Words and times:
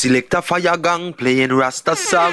select 0.00 0.32
a 0.32 0.40
fire 0.40 0.78
gang 0.78 1.12
playing 1.12 1.52
Rasta 1.52 1.94
song. 1.94 2.32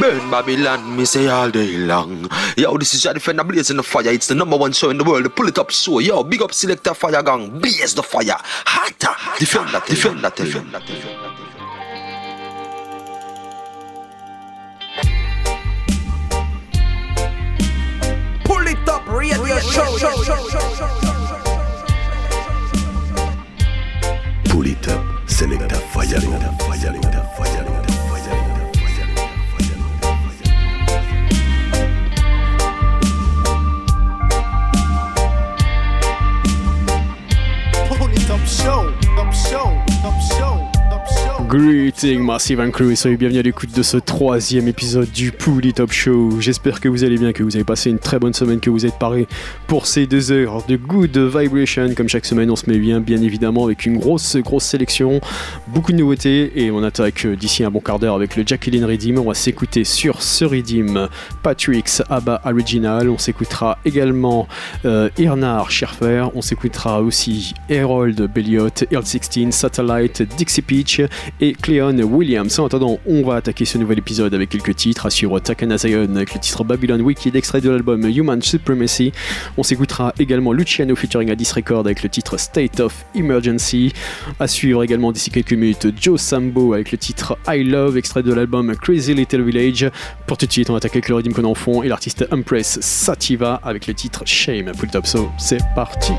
Burn 0.00 0.30
Babylon, 0.30 0.96
me 0.96 1.04
say 1.04 1.28
all 1.28 1.50
day 1.50 1.76
long. 1.76 2.26
Yo, 2.56 2.78
this 2.78 2.94
is 2.94 3.04
your 3.04 3.12
defender 3.12 3.44
blazing 3.44 3.76
the 3.76 3.82
fire. 3.82 4.08
It's 4.08 4.28
the 4.28 4.34
number 4.34 4.56
one 4.56 4.72
show 4.72 4.88
in 4.88 4.96
the 4.96 5.04
world. 5.04 5.36
Pull 5.36 5.48
it 5.48 5.58
up 5.58 5.70
so. 5.70 5.98
Yo, 5.98 6.22
big 6.24 6.40
up 6.40 6.54
selector 6.54 6.94
fire 6.94 7.22
gang. 7.22 7.58
Blaze 7.60 7.94
the 7.94 8.02
fire. 8.02 8.38
Hotter. 8.38 9.14
Defend 9.38 9.68
that, 9.68 9.86
defend 9.86 10.20
that, 10.24 10.34
defend 10.34 10.72
that, 10.72 10.86
defend 10.86 11.12
that. 11.20 11.34
Pull 18.44 18.66
it 18.66 18.88
up, 18.88 19.06
radio 19.08 19.58
show. 19.58 19.98
Pull 24.48 24.66
it 24.66 24.88
up, 24.88 25.28
selector 25.28 25.77
fire, 26.08 27.07
Greeting 41.48 42.20
Massive 42.20 42.60
and 42.60 42.72
Crew, 42.72 42.94
soyez 42.94 43.16
bienvenue 43.16 43.38
à 43.38 43.42
l'écoute 43.42 43.74
de 43.74 43.82
ce 43.82 43.96
troisième 43.96 44.68
épisode 44.68 45.10
du 45.10 45.32
Pouli 45.32 45.72
Top 45.72 45.90
Show. 45.90 46.38
J'espère 46.40 46.78
que 46.78 46.90
vous 46.90 47.04
allez 47.04 47.16
bien, 47.16 47.32
que 47.32 47.42
vous 47.42 47.56
avez 47.56 47.64
passé 47.64 47.88
une 47.88 47.98
très 47.98 48.18
bonne 48.18 48.34
semaine, 48.34 48.60
que 48.60 48.68
vous 48.68 48.84
êtes 48.84 48.98
parés 48.98 49.26
pour 49.66 49.86
ces 49.86 50.06
deux 50.06 50.30
heures 50.30 50.62
de 50.66 50.76
good 50.76 51.16
vibration. 51.16 51.94
Comme 51.94 52.06
chaque 52.06 52.26
semaine, 52.26 52.50
on 52.50 52.56
se 52.56 52.68
met 52.68 52.76
bien, 52.76 53.00
bien 53.00 53.22
évidemment, 53.22 53.64
avec 53.64 53.86
une 53.86 53.96
grosse, 53.96 54.36
grosse 54.36 54.64
sélection, 54.64 55.22
beaucoup 55.68 55.92
de 55.92 55.96
nouveautés 55.96 56.52
et 56.54 56.70
on 56.70 56.82
attaque 56.82 57.26
d'ici 57.26 57.64
un 57.64 57.70
bon 57.70 57.80
quart 57.80 57.98
d'heure 57.98 58.14
avec 58.14 58.36
le 58.36 58.42
Jacqueline 58.46 58.84
Redeem. 58.84 59.18
On 59.18 59.28
va 59.28 59.34
s'écouter 59.34 59.84
sur 59.84 60.20
ce 60.20 60.44
Redeem 60.44 61.08
Patrick's 61.42 62.02
ABBA 62.10 62.42
Original. 62.44 63.08
On 63.08 63.16
s'écoutera 63.16 63.78
également 63.86 64.48
euh, 64.84 65.08
Irnar 65.16 65.70
Scherfer. 65.70 66.26
On 66.34 66.42
s'écoutera 66.42 67.00
aussi 67.00 67.54
Harold 67.70 68.20
Belliot, 68.34 68.68
Earl 68.90 69.06
16, 69.06 69.50
Satellite, 69.50 70.22
Dixie 70.36 70.60
Peach 70.60 71.00
et 71.40 71.52
Cleon 71.52 71.96
Williams. 72.00 72.58
En 72.58 72.66
attendant, 72.66 72.98
on 73.06 73.22
va 73.22 73.36
attaquer 73.36 73.64
ce 73.64 73.78
nouvel 73.78 73.98
épisode 73.98 74.34
avec 74.34 74.50
quelques 74.50 74.76
titres. 74.76 75.10
Suivre 75.10 75.38
Takana 75.40 75.78
Zion 75.78 76.14
avec 76.16 76.34
le 76.34 76.40
titre 76.40 76.64
Babylon 76.64 77.00
Wicked, 77.00 77.36
extrait 77.36 77.60
de 77.60 77.70
l'album 77.70 78.04
Human 78.04 78.40
Supremacy. 78.42 79.12
On 79.56 79.62
s'écoutera 79.62 80.12
également 80.18 80.52
Luciano 80.52 80.94
featuring 80.96 81.30
Addis 81.30 81.52
Record 81.54 81.80
avec 81.80 82.02
le 82.02 82.08
titre 82.08 82.38
State 82.38 82.80
of 82.80 83.04
Emergency. 83.14 83.92
À 84.40 84.48
suivre 84.48 84.82
également 84.82 85.12
d'ici 85.12 85.30
quelques 85.30 85.52
minutes 85.52 85.88
Joe 86.00 86.20
Sambo 86.20 86.74
avec 86.74 86.92
le 86.92 86.98
titre 86.98 87.38
I 87.48 87.62
Love, 87.62 87.96
extrait 87.96 88.22
de 88.22 88.32
l'album 88.32 88.74
Crazy 88.76 89.14
Little 89.14 89.42
Village. 89.42 89.90
Pour 90.26 90.36
tout 90.36 90.46
de 90.46 90.52
suite, 90.52 90.70
on 90.70 90.76
attaque 90.76 90.92
avec 90.92 91.08
le 91.08 91.14
rythme 91.16 91.32
qu'on 91.32 91.44
en 91.44 91.82
et 91.82 91.88
l'artiste 91.88 92.26
Empress 92.32 92.80
Sativa 92.80 93.60
avec 93.62 93.86
le 93.86 93.94
titre 93.94 94.22
Shame. 94.24 94.72
Pull 94.78 94.90
top 94.90 95.06
so, 95.06 95.28
c'est 95.38 95.60
parti. 95.74 96.12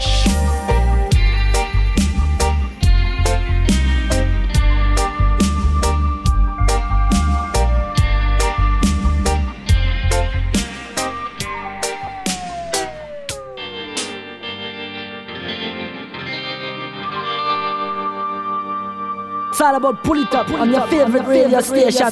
It's 19.60 19.66
all 19.68 19.76
about 19.76 20.02
pull 20.06 20.16
it 20.16 20.34
up 20.34 20.50
on 20.52 20.70
your 20.70 20.88
favorite 20.88 21.28
radio 21.28 21.60
station. 21.60 22.08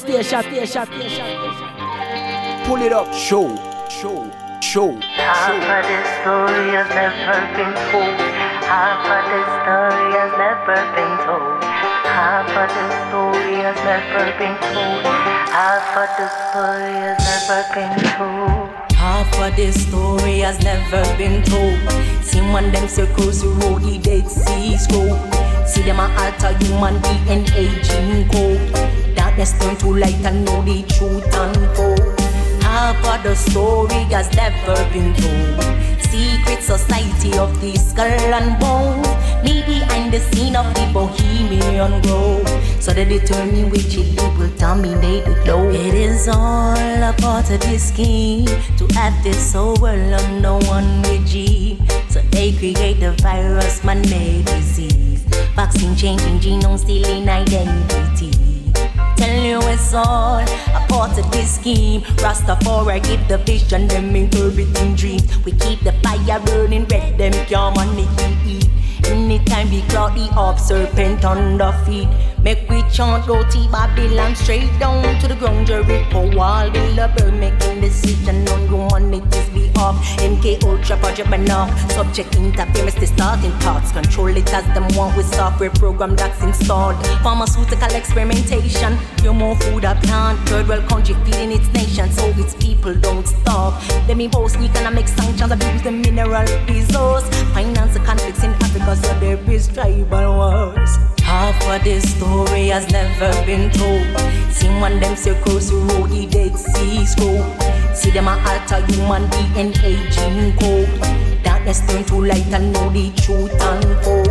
Pull 2.66 2.82
it 2.82 2.92
up, 2.92 3.10
show, 3.14 3.48
show, 3.88 4.30
show. 4.60 4.92
Half 5.16 5.56
of 5.56 5.88
this 5.88 6.08
story 6.20 6.76
has 6.76 6.92
never 6.92 7.40
been 7.56 7.72
told. 7.88 8.20
Half 8.68 9.00
of 9.08 9.24
this 9.32 9.48
story 9.64 10.12
has 10.12 10.32
never 10.36 10.76
been 10.92 11.16
told. 11.24 11.64
Half 12.04 12.52
of 12.52 12.68
the 12.68 12.84
story 13.08 13.64
has 13.64 13.80
never 13.80 14.28
been 14.36 14.56
told. 14.68 15.08
Half 15.48 15.96
of 15.96 16.10
the 16.20 16.28
story 16.52 17.00
has 17.00 17.16
never 17.48 17.64
been 17.72 17.96
told. 18.12 18.68
Half 18.92 19.32
of 19.40 19.56
this 19.56 19.88
story 19.88 20.40
has 20.40 20.62
never 20.62 21.00
been 21.16 21.42
told. 21.44 21.80
See 22.22 22.42
one 22.42 22.70
them 22.72 22.88
circles 22.88 23.40
who 23.40 23.54
road 23.54 23.80
the 23.80 23.96
Dead 23.96 24.28
Sea 24.28 24.76
Scroll. 24.76 25.47
See 25.68 25.82
them 25.82 26.00
a 26.00 26.08
alter 26.16 26.56
human 26.64 26.96
DNA 27.02 27.84
gene 27.84 28.26
code. 28.30 29.14
Darkness 29.14 29.52
turn 29.60 29.76
to 29.76 29.94
light 29.94 30.24
and 30.24 30.44
know 30.44 30.62
the 30.62 30.82
truth 30.84 31.28
unfold. 31.34 32.18
Half 32.62 33.04
of 33.04 33.22
the 33.22 33.34
story 33.36 34.02
has 34.14 34.32
never 34.34 34.76
been 34.92 35.12
told. 35.14 35.62
Secret 36.00 36.62
society 36.62 37.36
of 37.36 37.60
the 37.60 37.76
skull 37.76 38.06
and 38.06 38.58
bone. 38.58 39.02
Me 39.44 39.62
behind 39.66 40.10
the 40.10 40.20
scene 40.20 40.56
of 40.56 40.72
the 40.72 40.90
bohemian 40.92 42.00
grove. 42.00 42.48
So 42.82 42.94
they 42.94 43.04
determine 43.04 43.68
which 43.68 43.94
elite 43.94 44.38
will 44.38 44.50
dominate 44.56 45.26
the 45.26 45.34
globe. 45.44 45.74
It 45.74 45.94
is 45.94 46.28
all 46.28 46.76
a 46.76 47.14
part 47.18 47.50
of 47.50 47.60
this 47.60 47.88
scheme 47.88 48.46
to 48.78 48.86
have 48.94 49.22
this 49.22 49.52
whole 49.52 49.76
world 49.76 50.14
under 50.14 50.56
one 50.66 51.02
regime. 51.02 51.86
So 52.08 52.20
they 52.30 52.52
create 52.52 53.00
the 53.00 53.12
virus, 53.20 53.84
man-made 53.84 54.46
disease. 54.46 55.07
Vaccine 55.54 55.94
changing 55.96 56.38
genome, 56.40 56.78
stealing 56.78 57.28
identity. 57.28 58.30
Tell 59.16 59.42
you 59.42 59.58
it's 59.68 59.92
all 59.94 60.38
a 60.38 60.86
part 60.88 61.18
of 61.18 61.30
this 61.32 61.56
scheme. 61.56 62.02
Rastafari 62.22 63.02
give 63.02 63.26
the 63.28 63.38
vision, 63.38 63.88
them 63.88 64.14
interpreting 64.14 64.94
dreams. 64.94 65.26
We 65.44 65.52
keep 65.52 65.80
the 65.80 65.92
fire 66.04 66.40
burning 66.40 66.86
red, 66.86 67.18
them 67.18 67.32
can't 67.46 67.74
money 67.74 68.06
eat. 68.46 68.68
Anytime 69.04 69.70
we 69.70 69.82
cloud 69.82 70.14
the 70.14 70.28
up, 70.38 70.58
serpent 70.58 71.24
on 71.24 71.58
the 71.58 71.72
feet. 71.84 72.08
Make 72.42 72.70
we 72.70 72.82
chant 72.90 73.26
roti 73.26 73.66
Babylon 73.68 74.36
straight 74.36 74.70
down 74.78 75.02
to 75.20 75.26
the 75.26 75.34
ground. 75.34 75.66
Jericho 75.66 76.34
wall, 76.36 76.70
build 76.70 76.98
a 76.98 77.08
bird, 77.08 77.34
making 77.34 77.80
the 77.80 77.88
decision 77.88 78.46
on 78.48 78.68
humanity's 78.68 79.48
be 79.50 79.70
off. 79.76 79.96
MK 80.18 80.62
Ultra 80.62 80.96
project 80.98 81.32
enough. 81.32 81.68
Subject 81.92 82.36
interference, 82.36 82.94
the 82.94 83.06
starting 83.06 83.50
thoughts. 83.58 83.90
Control 83.90 84.28
it 84.28 84.52
as 84.54 84.64
them 84.72 84.86
want 84.96 85.16
with 85.16 85.26
software 85.34 85.70
program 85.70 86.14
that's 86.14 86.40
installed. 86.42 86.94
Pharmaceutical 87.24 87.92
experimentation. 87.96 88.96
More 89.24 89.56
food 89.56 89.84
a 89.84 89.94
plant. 89.96 90.38
Third 90.48 90.68
world 90.68 90.88
country 90.88 91.14
feeding 91.24 91.52
its 91.52 91.68
nation 91.72 92.10
so 92.12 92.24
its 92.36 92.54
people 92.54 92.94
don't 92.94 93.26
starve. 93.26 93.74
Them 94.06 94.20
impose 94.20 94.54
economic 94.56 95.08
sanctions, 95.08 95.50
abuse 95.50 95.82
the 95.82 95.90
mineral 95.90 96.46
resource. 96.68 97.28
Finance 97.52 97.94
the 97.94 98.00
conflicts 98.00 98.44
in 98.44 98.50
Africa 98.50 98.96
so 98.96 99.18
there 99.20 99.38
is 99.50 99.68
tribal 99.68 100.36
wars. 100.36 100.96
Half 101.20 101.60
of 101.68 101.84
this 101.84 102.16
story 102.16 102.27
has 102.78 102.90
never 102.92 103.30
been 103.46 103.70
told. 103.70 104.06
See 104.52 104.68
one 104.68 105.00
them 105.00 105.16
circles 105.16 105.70
who 105.70 105.80
road 105.80 106.10
the 106.10 106.26
Dead 106.26 106.56
Sea 106.56 107.06
Scroll. 107.06 107.44
See 107.94 108.10
them 108.10 108.28
a 108.28 108.32
alter 108.32 108.84
human 108.86 109.24
DNA 109.30 110.10
gene 110.12 110.56
code. 110.58 111.42
Darkness 111.42 111.80
turn 111.86 112.04
to 112.04 112.24
light 112.24 112.46
and 112.52 112.72
know 112.72 112.90
the 112.90 113.10
truth 113.12 113.52
unfold. 113.60 114.28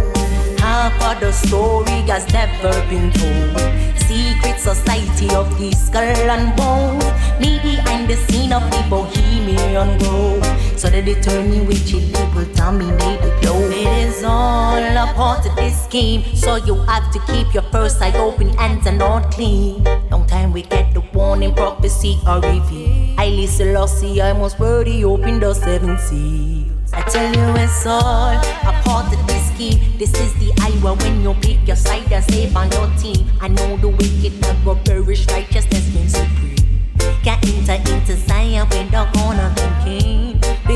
Half 0.59 1.01
of 1.03 1.19
the 1.19 1.31
story 1.31 2.01
has 2.07 2.31
never 2.33 2.73
been 2.89 3.11
told. 3.11 3.59
Secret 3.97 4.59
society 4.59 5.33
of 5.35 5.47
the 5.59 5.71
skull 5.71 6.01
and 6.01 6.55
bones. 6.55 7.03
Me 7.39 7.59
behind 7.61 8.09
the 8.09 8.15
scene 8.15 8.53
of 8.53 8.63
the 8.71 8.85
bohemian 8.89 9.97
grove. 9.99 10.43
So 10.77 10.89
they 10.89 11.01
determine 11.01 11.65
which 11.67 11.91
elite 11.91 12.35
will 12.35 12.45
dominate 12.53 13.21
the 13.21 13.35
globe. 13.41 13.71
It 13.71 14.07
is 14.07 14.23
all 14.23 14.77
a 14.77 15.13
part 15.15 15.45
of 15.45 15.55
this 15.55 15.83
scheme. 15.85 16.23
So 16.35 16.55
you 16.55 16.75
have 16.85 17.11
to 17.13 17.19
keep 17.31 17.53
your 17.53 17.63
first 17.63 18.01
eye 18.01 18.15
open, 18.17 18.55
and 18.59 18.83
not 18.97 19.31
clean. 19.31 19.83
Long 20.11 20.25
time 20.27 20.53
we 20.53 20.61
get 20.61 20.93
the 20.93 21.01
warning, 21.13 21.53
prophecy 21.53 22.19
or 22.27 22.39
reveal. 22.39 23.15
I 23.19 23.29
listen, 23.29 23.73
Selassie, 23.73 24.21
I 24.21 24.33
must 24.33 24.59
worthy 24.59 25.03
open 25.03 25.39
the 25.39 25.53
seven 25.53 25.97
seals. 25.97 26.93
I 26.93 27.01
tell 27.01 27.33
you 27.35 27.63
it's 27.63 27.85
all 27.85 28.35
a 28.35 28.81
part 28.83 29.11
of 29.13 29.27
this 29.27 29.36
scheme. 29.57 29.97
This 29.97 30.13
is 30.13 30.33
the 30.35 30.53
hour 30.61 30.95
when 30.95 31.21
you 31.23 31.33
pick 31.41 31.65
your 31.67 31.75
side 31.75 32.11
and 32.11 32.23
save 32.25 32.55
on 32.55 32.71
your 32.71 32.89
team. 32.97 33.25
I 33.41 33.47
know 33.47 33.77
the 33.77 33.89
wicked 33.89 34.39
never 34.41 34.75
perish, 34.85 35.25
righteousness 35.27 35.93
means 35.93 36.13
supreme. 36.13 36.83
Can't 37.23 37.43
enter 37.45 37.91
into 37.91 38.15
Zion 38.15 38.67
without 38.69 39.13
gonna 39.13 39.53
thinking. 39.55 40.26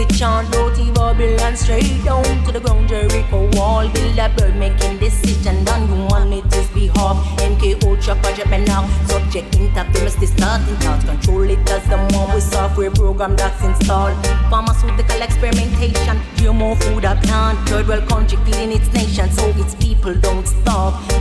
Bitch 0.02 0.28
on 0.28 0.50
dirty 0.50 0.90
Babylon 0.94 1.56
straight 1.56 2.04
down 2.04 2.24
to 2.44 2.52
the 2.52 2.60
ground 2.60 2.90
Jericho 2.90 3.48
wall. 3.52 3.88
Build 3.88 4.18
a 4.18 4.30
bird 4.36 4.56
making 4.56 4.98
decision 4.98 5.58
on 5.68 5.88
humanity's 5.88 6.70
behalf. 6.72 7.18
MK 7.38 7.84
Ultra 7.86 8.16
project 8.16 8.50
me 8.50 8.66
now. 8.66 8.90
Subject 9.06 9.56
interference, 9.58 10.16
starting 10.16 10.76
thoughts. 10.78 11.06
Control 11.06 11.48
it 11.48 11.70
as 11.70 11.84
the 11.88 11.98
one 12.18 12.34
with 12.34 12.42
software 12.42 12.90
program 12.90 13.36
that's 13.36 13.64
installed. 13.64 14.18
Pharmaceutical 14.50 15.22
experimentation, 15.22 16.20
more 16.52 16.76
food 16.78 17.04
a 17.04 17.16
plant. 17.18 17.60
Third 17.70 17.88
world 17.88 18.10
country 18.10 18.40
feeding 18.44 18.72
its 18.72 18.92
nation 18.94 19.30
so 19.32 19.50
its 19.50 19.76
people 19.76 20.16
don't. 20.16 20.48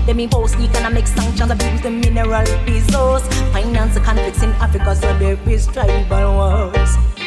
Let 0.06 0.16
me 0.16 0.26
boast 0.26 0.58
economic 0.58 1.06
sanctions, 1.06 1.50
abuse 1.50 1.82
the 1.82 1.90
mineral 1.90 2.46
resource. 2.64 3.28
Finance 3.52 3.92
the 3.92 4.00
conflicts 4.00 4.42
in 4.42 4.50
Africa 4.52 4.96
so 4.96 5.18
there 5.18 5.38
is 5.46 5.66
tribal 5.66 6.32
wars. 6.32 7.19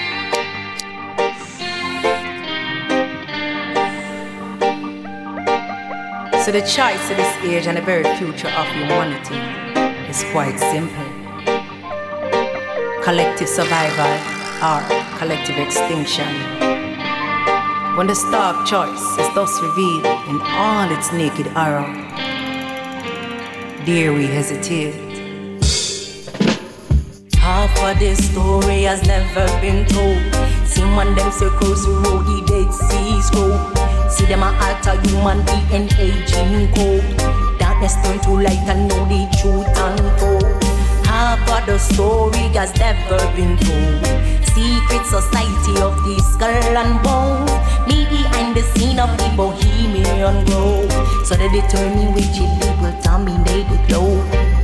So 6.44 6.52
the 6.52 6.60
choice 6.60 7.10
of 7.10 7.16
this 7.16 7.38
age 7.46 7.68
and 7.68 7.78
the 7.78 7.82
very 7.82 8.04
future 8.18 8.50
of 8.50 8.68
humanity 8.68 9.40
is 10.10 10.26
quite 10.34 10.60
simple. 10.60 11.06
Collective 13.02 13.48
survival 13.48 14.12
or 14.60 14.82
collective 15.18 15.58
extinction. 15.58 16.28
When 17.96 18.08
the 18.08 18.14
stark 18.14 18.68
choice 18.68 19.00
is 19.20 19.34
thus 19.34 19.58
revealed 19.62 20.04
in 20.28 20.42
all 20.42 20.92
its 20.92 21.14
naked 21.14 21.48
horror, 21.48 21.88
dare 23.86 24.12
we 24.12 24.26
hesitate? 24.26 24.96
Half 27.38 27.72
of 27.84 28.00
this 28.00 28.20
story 28.32 28.84
has 28.84 29.02
never 29.08 29.46
been 29.62 29.86
told. 29.86 30.22
See 30.68 30.84
one 30.84 31.16
them 31.16 31.32
circles 31.32 31.88
road, 31.88 32.26
the 32.26 32.44
Dead 32.46 32.74
Sea 32.74 33.22
Scroll. 33.22 34.03
See 34.14 34.26
them 34.26 34.44
a 34.44 34.54
alter 34.62 35.02
human 35.02 35.42
DNA 35.42 36.28
gene 36.30 36.72
code. 36.76 37.58
Darkness 37.58 37.96
turn 38.04 38.20
to 38.22 38.32
light 38.46 38.62
and 38.70 38.88
know 38.88 39.04
the 39.10 39.26
truth 39.42 39.66
unfold. 39.74 40.64
Half 41.04 41.50
of 41.50 41.66
the 41.66 41.80
story 41.80 42.46
has 42.54 42.76
never 42.78 43.18
been 43.36 43.58
told. 43.58 44.06
Secret 44.54 45.04
society 45.10 45.82
of 45.82 45.98
the 46.06 46.22
skull 46.32 46.78
and 46.78 47.02
bone. 47.02 47.50
Me 47.88 48.06
behind 48.06 48.56
the 48.56 48.62
scene 48.62 49.00
of 49.00 49.10
the 49.18 49.34
bohemian 49.36 50.46
grove. 50.46 51.26
So 51.26 51.34
they 51.34 51.50
determine 51.50 52.14
which 52.14 52.38
will 52.38 53.02
dominate 53.02 53.68
the 53.68 53.80
globe. 53.88 54.63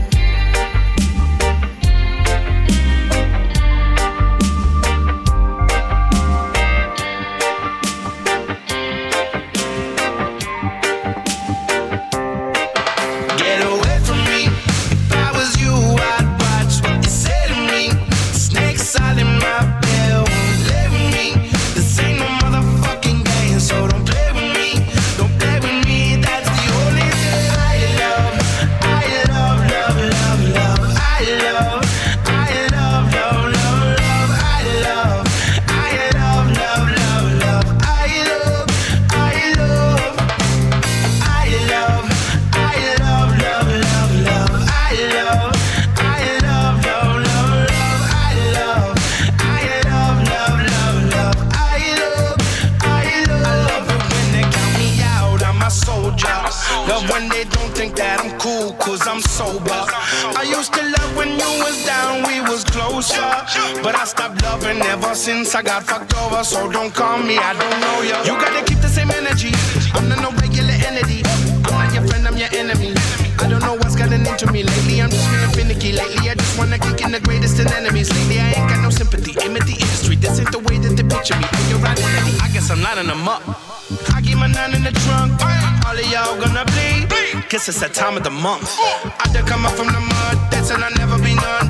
It's 87.69 87.81
that 87.81 87.93
time 87.93 88.17
of 88.17 88.23
the 88.23 88.31
month. 88.31 88.65
I 88.81 89.29
done 89.31 89.45
come 89.45 89.63
up 89.63 89.73
from 89.73 89.93
the 89.93 89.99
mud. 90.01 90.37
They 90.49 90.57
said 90.65 90.81
I'll 90.81 90.89
never 90.97 91.21
be 91.21 91.35
none. 91.35 91.68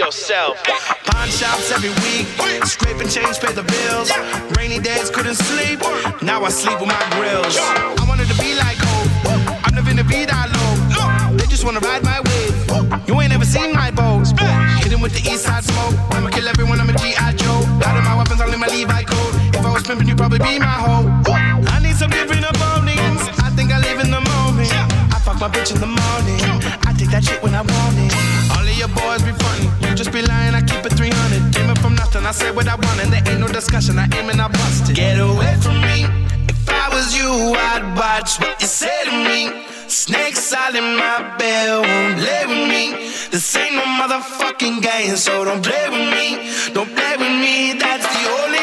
Yourself. 0.00 0.56
Pawn 1.04 1.28
shops 1.28 1.70
every 1.70 1.92
week, 2.00 2.26
scraping 2.64 3.08
change, 3.08 3.38
pay 3.38 3.52
the 3.52 3.62
bills. 3.62 4.08
Rainy 4.56 4.80
days 4.80 5.10
couldn't 5.10 5.36
sleep, 5.36 5.80
now 6.22 6.42
I 6.42 6.48
sleep 6.48 6.80
with 6.80 6.88
my 6.88 7.04
grills. 7.12 7.54
I 7.60 8.04
wanted 8.08 8.26
to 8.32 8.36
be 8.40 8.56
like 8.56 8.78
Hope, 8.80 9.12
I'm 9.66 9.74
living 9.76 9.98
to 9.98 10.04
be 10.04 10.24
that 10.24 10.48
low. 10.56 11.36
They 11.36 11.44
just 11.46 11.64
wanna 11.64 11.80
ride 11.80 12.02
my 12.02 12.20
wave. 12.24 13.06
You 13.06 13.20
ain't 13.20 13.34
ever 13.34 13.44
seen 13.44 13.74
my 13.74 13.90
bows. 13.90 14.32
Hitting 14.80 15.02
with 15.02 15.12
the 15.12 15.22
east 15.30 15.44
side 15.44 15.64
smoke. 15.64 15.94
I'ma 16.16 16.30
kill 16.30 16.48
everyone, 16.48 16.80
I'm 16.80 16.88
a 16.88 16.96
G.I. 16.96 17.32
Joe. 17.36 17.60
Out 17.84 17.96
of 17.96 18.04
my 18.04 18.16
weapons, 18.16 18.40
only 18.40 18.56
my 18.56 18.68
Levi 18.68 19.02
code. 19.02 19.34
If 19.52 19.64
I 19.66 19.70
was 19.70 19.82
pimping, 19.82 20.08
you'd 20.08 20.16
probably 20.16 20.38
be 20.38 20.58
my 20.58 20.80
hoe. 20.80 21.04
I 21.28 21.78
need 21.82 21.96
some 21.96 22.10
different 22.10 22.44
opponents. 22.48 23.28
I 23.44 23.50
think 23.52 23.70
I 23.70 23.78
live 23.80 24.00
in 24.00 24.10
the 24.10 24.22
moment. 24.32 24.72
I 25.12 25.20
fuck 25.20 25.38
my 25.38 25.48
bitch 25.48 25.74
in 25.74 25.80
the 25.80 25.92
morning. 25.92 26.40
I 26.88 26.94
take 26.96 27.10
that 27.10 27.22
shit 27.24 27.42
when 27.42 27.54
I 27.54 27.60
want 27.60 27.96
it 28.00 28.12
All 28.56 28.64
of 28.64 28.76
your 28.78 28.88
boys 28.88 29.22
be 29.22 29.32
frontin'. 29.32 29.69
Just 30.00 30.12
be 30.12 30.22
lying, 30.22 30.54
I 30.54 30.62
keep 30.62 30.80
it 30.86 30.96
300. 30.96 31.52
Came 31.52 31.68
up 31.68 31.76
from 31.76 31.94
nothing, 31.94 32.24
I 32.24 32.30
said 32.30 32.56
what 32.56 32.66
I 32.66 32.74
want, 32.74 33.04
and 33.04 33.12
there 33.12 33.20
ain't 33.28 33.38
no 33.38 33.48
discussion. 33.48 33.98
I 33.98 34.08
aim 34.16 34.30
and 34.30 34.40
I 34.40 34.48
bust 34.48 34.88
it. 34.88 34.96
Get 34.96 35.20
away 35.20 35.54
from 35.60 35.76
me. 35.76 36.08
If 36.48 36.64
I 36.70 36.88
was 36.88 37.14
you, 37.14 37.28
I'd 37.28 37.84
watch 38.00 38.40
what 38.40 38.56
you 38.62 38.66
say 38.66 38.96
to 39.04 39.12
me. 39.28 39.52
Snakes 39.88 40.54
all 40.54 40.74
in 40.74 40.96
my 40.96 41.36
bed, 41.36 41.84
won't 41.84 42.16
lay 42.16 42.44
with 42.48 42.64
me. 42.64 43.12
This 43.28 43.44
ain't 43.56 43.74
no 43.74 43.84
motherfucking 44.00 44.80
game, 44.80 45.16
so 45.16 45.44
don't 45.44 45.62
play 45.62 45.84
with 45.92 46.08
me. 46.16 46.48
Don't 46.72 46.88
play 46.96 47.20
with 47.20 47.36
me, 47.36 47.76
that's 47.76 48.08
the 48.08 48.24
only 48.40 48.59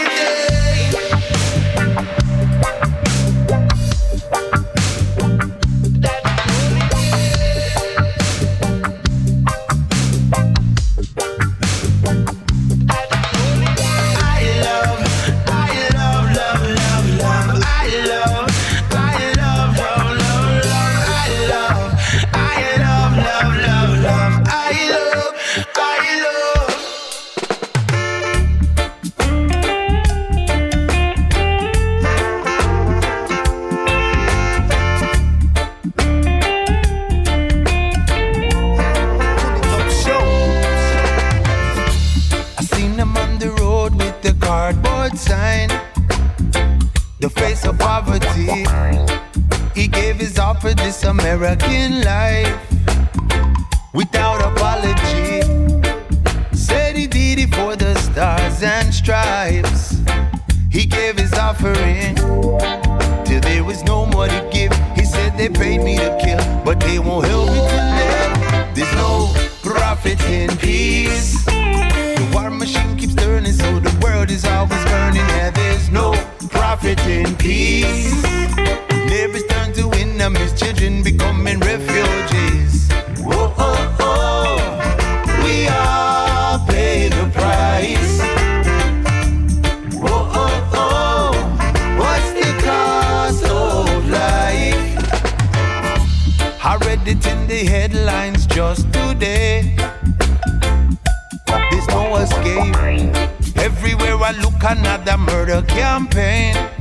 this 50.87 51.03
American 51.03 52.01
life 52.01 52.57
without 53.93 54.39
apology. 54.39 55.41
Said 56.53 56.95
he 56.95 57.07
did 57.07 57.39
it 57.39 57.53
for 57.53 57.75
the 57.75 57.93
stars 57.95 58.63
and 58.63 58.93
stripes. 58.93 59.99
He 60.71 60.85
gave 60.85 61.17
his 61.19 61.33
offering 61.33 62.15
till 63.25 63.41
there 63.41 63.65
was 63.65 63.83
no 63.83 64.05
more 64.05 64.29
to 64.29 64.49
give. 64.49 64.71
He 64.95 65.03
said 65.03 65.37
they 65.37 65.49
paid 65.49 65.83
me 65.83 65.97
to 65.97 66.17
kill, 66.23 66.39
but 66.63 66.79
they 66.79 66.99
won't 66.99 67.27
help 67.27 67.49
me 67.49 67.59
to 67.73 67.81
live. 67.99 68.73
There's 68.73 68.95
no 68.95 69.33
profit 69.63 70.21
in 70.29 70.55
peace. 70.55 71.43
The 71.43 72.29
war 72.33 72.49
machine 72.49 72.95
keeps 72.95 73.13
turning, 73.13 73.51
so 73.51 73.81
the 73.81 73.93
world 74.01 74.31
is 74.31 74.45
always 74.45 74.85
burning. 74.85 75.27
Yeah, 75.35 75.49
there's 75.49 75.89
no 75.89 76.13
profit 76.49 76.97
in 77.07 77.35
peace. 77.35 78.36
Children 80.57 81.03
becoming 81.03 81.59
refugees. 81.59 82.89
Whoa, 83.19 83.53
oh, 83.57 83.95
oh, 83.99 84.57
we 85.43 85.67
all 85.67 86.65
pay 86.67 87.09
the 87.09 87.29
price. 87.31 88.19
Whoa, 89.93 90.27
oh, 90.33 90.69
oh, 90.73 91.31
what's 91.99 92.31
the 92.33 92.51
cost 92.65 93.43
of 93.45 94.09
life? 94.09 94.97
I 96.65 96.77
read 96.85 97.07
it 97.07 97.25
in 97.27 97.47
the 97.47 97.63
headlines 97.65 98.47
just 98.47 98.91
today. 98.91 99.75
There's 101.45 101.87
no 101.89 102.15
escape. 102.17 102.75
Everywhere 103.57 104.17
I 104.17 104.31
look, 104.41 104.63
another 104.63 105.17
murder 105.17 105.61
campaign. 105.67 106.76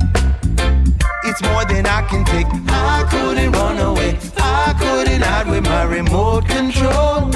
It's 1.39 1.47
more 1.49 1.65
than 1.65 1.85
I 1.85 2.01
can 2.07 2.25
take. 2.25 2.47
I 2.67 3.05
couldn't 3.11 3.51
run 3.51 3.77
away. 3.77 4.17
I 4.37 4.73
couldn't 4.79 5.21
hide 5.21 5.47
with 5.47 5.65
my 5.65 5.83
remote 5.83 6.47
control. 6.47 7.31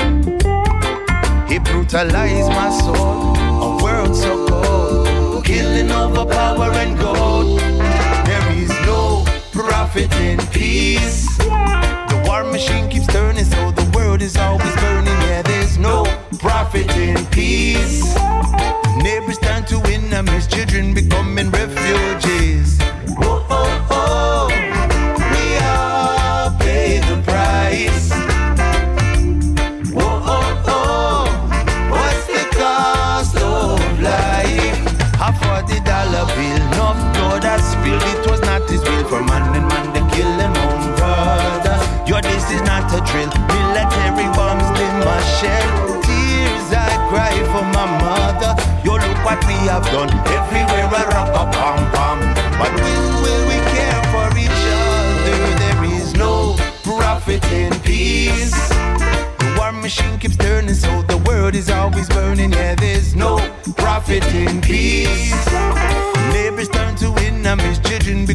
He 1.48 1.60
brutalized 1.60 2.50
my 2.50 2.72
soul. 2.82 3.38
A 3.62 3.84
world 3.84 4.16
so 4.16 4.48
cold. 4.48 5.46
Killing 5.46 5.92
over 5.92 6.26
power 6.26 6.72
and 6.72 6.98
gold. 6.98 7.60
There 7.60 8.52
is 8.54 8.72
no 8.88 9.24
profit 9.52 10.12
in 10.16 10.40
peace. 10.48 11.38
The 11.38 12.24
war 12.26 12.44
machine 12.44 12.90
keeps 12.90 13.06
turning, 13.06 13.46
so 13.46 13.70
the 13.70 13.88
world 13.96 14.24
is 14.24 14.36
always 14.36 14.76
burning. 14.78 15.14
Yeah, 15.30 15.44
there's 15.44 15.78
no 15.78 16.06
profit 16.40 16.90
in 16.98 17.24
peace. 17.28 17.71
Have 49.68 49.86
done. 49.86 50.10
Everywhere 50.28 50.90
I 50.90 51.04
rock 51.14 51.30
a 51.30 51.44
pom 51.56 51.80
pom. 51.92 52.20
But 52.60 52.72
when 52.82 53.02
will 53.24 53.44
we 53.48 53.58
care 53.74 54.02
for 54.14 54.28
each 54.38 54.64
other? 54.80 55.40
There 55.64 55.84
is 55.84 56.14
no 56.16 56.56
profit 56.84 57.44
in 57.52 57.74
peace. 57.82 58.52
The 59.40 59.56
war 59.58 59.72
machine 59.72 60.18
keeps 60.20 60.38
turning, 60.38 60.76
so 60.76 61.02
the 61.04 61.18
world 61.18 61.56
is 61.56 61.70
always 61.70 62.08
burning. 62.10 62.52
Yeah, 62.52 62.76
there's 62.76 63.16
no 63.16 63.38
profit 63.78 64.24
in 64.34 64.62
peace. 64.62 65.46
Neighbors 66.34 66.70
turn 66.70 66.96
to 66.98 67.14
enemies, 67.20 67.80
children 67.80 68.26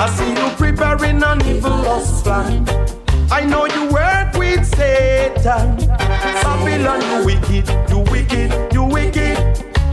I 0.00 0.08
see 0.10 0.30
you 0.30 0.48
preparing 0.56 1.24
an 1.24 1.44
evil 1.44 1.70
lost 1.70 2.22
plan. 2.22 2.64
I 3.32 3.44
know 3.44 3.66
you 3.66 3.88
work 3.90 4.32
with 4.34 4.64
Satan. 4.64 5.76
Babylon, 6.44 7.02
you 7.02 7.26
wicked, 7.26 7.68
you 7.90 7.98
wicked, 8.12 8.72
you 8.72 8.84
wicked. 8.84 9.36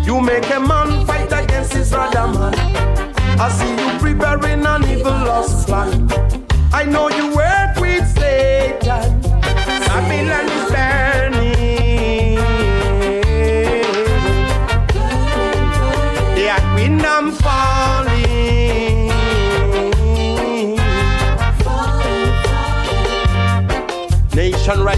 You 0.05 0.21
make 0.21 0.47
a 0.51 0.59
man 0.59 1.07
fight 1.07 1.31
against 1.33 1.73
his 1.73 1.89
brother 1.89 2.27
man. 2.27 2.53
I 3.39 3.49
see 3.49 3.71
you 3.71 3.97
preparing 3.97 4.63
an 4.63 4.83
evil 4.83 5.11
lost 5.11 5.65
plan. 5.65 6.07
I 6.71 6.85
know 6.85 7.09
you 7.09 7.35
work 7.35 7.64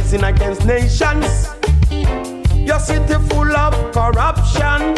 Rising 0.07 0.23
against 0.23 0.65
nations. 0.65 1.49
Your 2.65 2.79
city 2.79 3.15
full 3.27 3.53
of 3.53 3.73
corruption. 3.91 4.95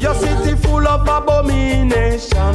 Your 0.00 0.14
city 0.14 0.56
full 0.62 0.88
of 0.88 1.02
abomination. 1.02 2.54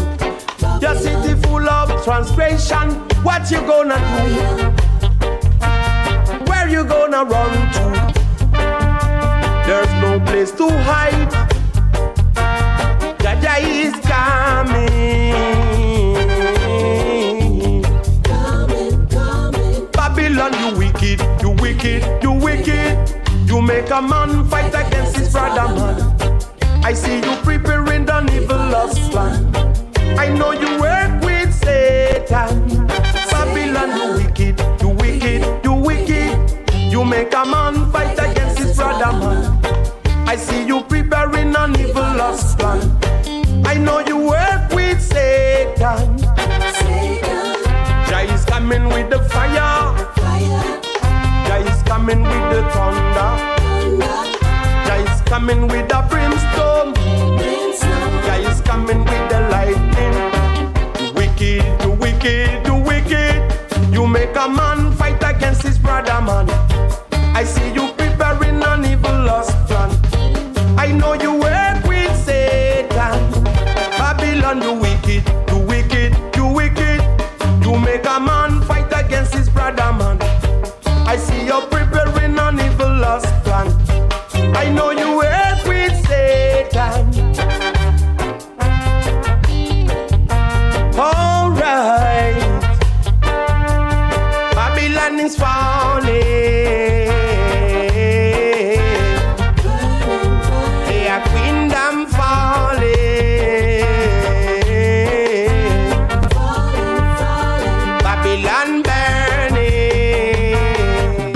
Your 0.81 0.95
city 0.95 1.39
full 1.43 1.69
of 1.69 2.03
transgression. 2.03 2.89
What 3.21 3.51
you 3.51 3.61
gonna 3.67 3.99
do? 3.99 4.71
Where 6.49 6.67
you 6.67 6.83
gonna 6.85 7.23
run 7.23 7.51
to? 7.73 8.13
There's 9.67 9.93
no 10.01 10.19
place 10.25 10.51
to 10.53 10.67
hide. 10.81 11.31
Jah 13.21 13.39
Jah 13.39 13.59
is 13.61 13.93
coming. 14.07 15.02
Wicked, 21.73 22.23
you 22.23 22.31
wicked. 22.31 23.23
You 23.47 23.61
make 23.61 23.89
a 23.89 24.01
man 24.01 24.45
fight 24.47 24.73
against 24.73 25.17
his 25.17 25.31
brother 25.31 25.73
man. 25.73 26.17
I 26.83 26.93
see 26.93 27.17
you 27.17 27.35
preparing 27.43 28.09
an 28.09 28.29
evil 28.31 28.57
lost 28.57 29.11
plan. 29.11 29.53
I 30.17 30.29
know 30.29 30.51
you 30.51 30.79
work 30.79 31.23
with 31.23 31.53
Satan. 31.53 32.87
Babylon, 33.31 33.89
you 33.97 34.23
wicked, 34.23 34.59
you 34.81 34.89
wicked, 34.89 35.63
you 35.63 35.73
wicked. 35.73 36.91
You 36.91 37.03
make 37.03 37.33
a 37.33 37.45
man 37.45 37.91
fight 37.91 38.17
against 38.19 38.59
his 38.59 38.75
brother 38.75 39.11
man. 39.17 39.59
I 40.27 40.35
see 40.35 40.65
you 40.65 40.81
preparing 40.81 41.55
an 41.55 41.79
evil 41.79 42.09
lost 42.21 42.59
plan. 42.59 42.81
I 43.65 43.75
know 43.75 43.99
you 43.99 44.17
work 44.17 44.71
with 44.71 45.01
Satan. 45.01 46.17
Jah 48.07 48.25
is 48.33 48.45
coming 48.45 48.89
with 48.89 49.09
the 49.09 49.19
fire. 49.29 49.82
Coming 52.13 52.29
with 52.29 52.49
the 52.51 52.61
thunder. 52.69 53.31
Jah 54.85 54.97
is 54.97 55.21
coming 55.21 55.67
with 55.67 55.89
the 55.89 56.05
brimstone. 56.11 56.93
Jah 58.23 58.51
is 58.51 58.61
coming 58.61 58.99
with 58.99 59.29
the 59.31 59.39
lightning. 59.49 60.13
You 60.99 61.11
wicked, 61.15 61.63
you 61.81 61.91
wicked, 61.93 62.67
you 62.67 62.75
wicked. 62.75 63.91
You 63.91 64.05
make 64.05 64.35
a 64.35 64.47
man 64.47 64.91
fight 64.91 65.23
against 65.23 65.63
his 65.63 65.79
brother 65.79 66.21
man. 66.21 66.47
I 67.35 67.43
see 67.45 67.73
you 67.73 67.92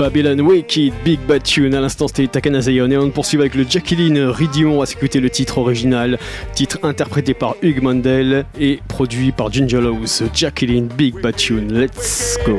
Babylon 0.08 0.40
Wicked, 0.40 0.94
Big 1.04 1.20
Bad 1.28 1.42
Tune. 1.42 1.74
À 1.74 1.82
l'instant, 1.82 2.08
c'était 2.08 2.26
Takana 2.26 2.62
Zion. 2.62 2.90
Et 2.90 2.96
on 2.96 3.10
poursuit 3.10 3.38
avec 3.38 3.54
le 3.54 3.66
Jacqueline 3.68 4.18
Ridion. 4.20 4.76
On 4.76 4.80
va 4.80 4.86
s'écouter 4.86 5.20
le 5.20 5.28
titre 5.28 5.58
original. 5.58 6.18
Titre 6.54 6.78
interprété 6.82 7.34
par 7.34 7.56
Hugh 7.60 7.82
Mandel 7.82 8.46
et 8.58 8.80
produit 8.88 9.32
par 9.32 9.52
Ginger 9.52 9.82
Lowe's. 9.82 10.22
Jacqueline, 10.32 10.86
Big 10.86 11.20
Bad 11.20 11.36
Tune. 11.36 11.78
Let's 11.78 12.38
go. 12.46 12.56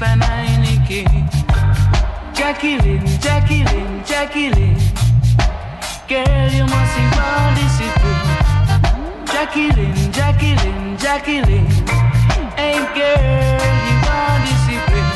Heineken. 0.00 1.28
Jacqueline, 2.34 3.06
Jacqueline, 3.20 4.04
Jacqueline. 4.04 4.78
Girl, 6.08 6.50
you 6.50 6.64
must 6.64 6.94
see 6.94 7.08
well 7.16 7.54
discipline. 7.54 8.28
Jacqueline, 9.26 10.12
Jacqueline, 10.12 10.96
Jacqueline. 10.98 11.70
Hey, 12.56 12.78
girl, 12.98 13.60
you 13.86 13.96
want 14.06 14.40
discipline. 14.48 15.12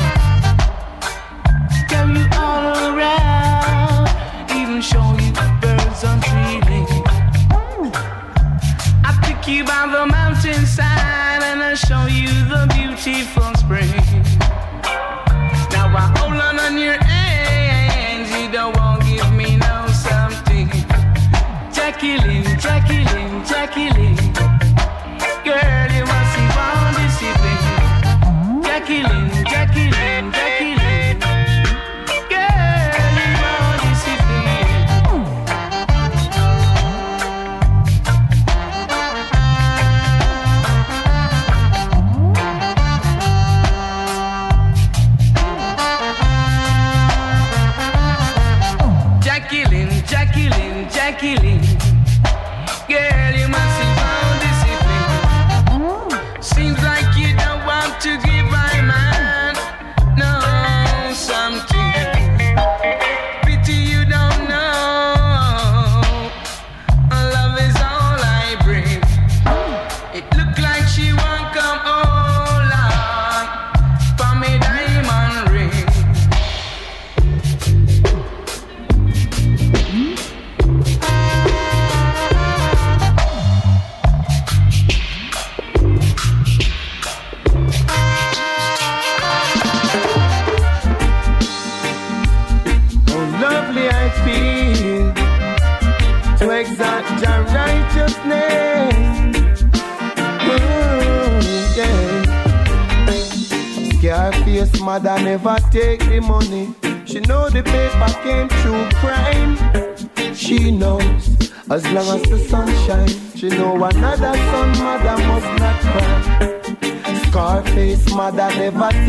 Girl, 1.89 2.09
you 2.17 2.25
all 2.37 2.95
around, 2.95 4.07
even 4.55 4.81
show 4.81 5.07
you 5.19 5.31
birds 5.61 6.03
on 6.03 6.21
tree 6.21 6.61
lane. 6.69 7.03
I 9.03 9.11
pick 9.23 9.47
you 9.47 9.63
by 9.65 9.87
the 9.91 10.05
mountainside 10.05 11.43
and 11.43 11.61
I 11.61 11.75
show 11.75 12.05
you 12.05 12.29
the 12.47 12.65
beautiful 12.73 13.58
Jacqueline, 21.99 22.57
Jacqueline, 22.57 23.43
Jacqueline. 23.45 24.18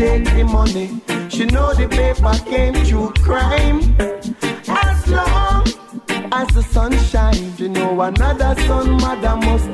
take 0.01 0.25
the 0.33 0.43
money. 0.43 0.87
She 1.29 1.45
know 1.45 1.73
the 1.73 1.87
paper 1.87 2.35
came 2.49 2.73
through 2.85 3.13
crime. 3.25 3.79
As 4.67 4.99
long 5.07 5.63
as 6.39 6.47
the 6.57 6.63
sun 6.63 6.91
shines, 7.09 7.59
you 7.59 7.69
know 7.69 8.01
another 8.01 8.51
son 8.67 8.87
mother 9.03 9.35
must 9.47 9.67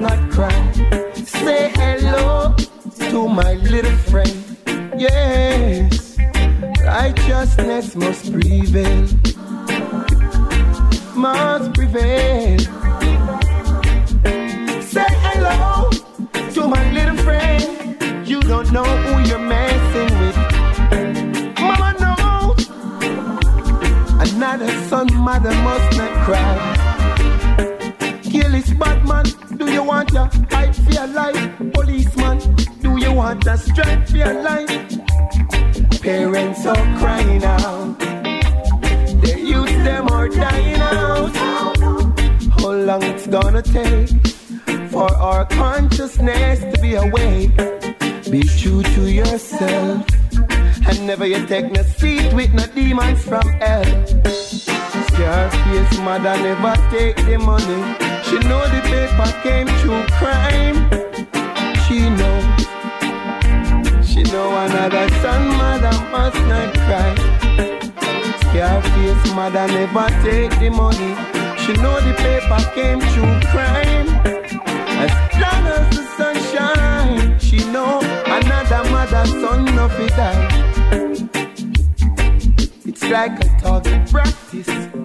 artist. 84.57 84.96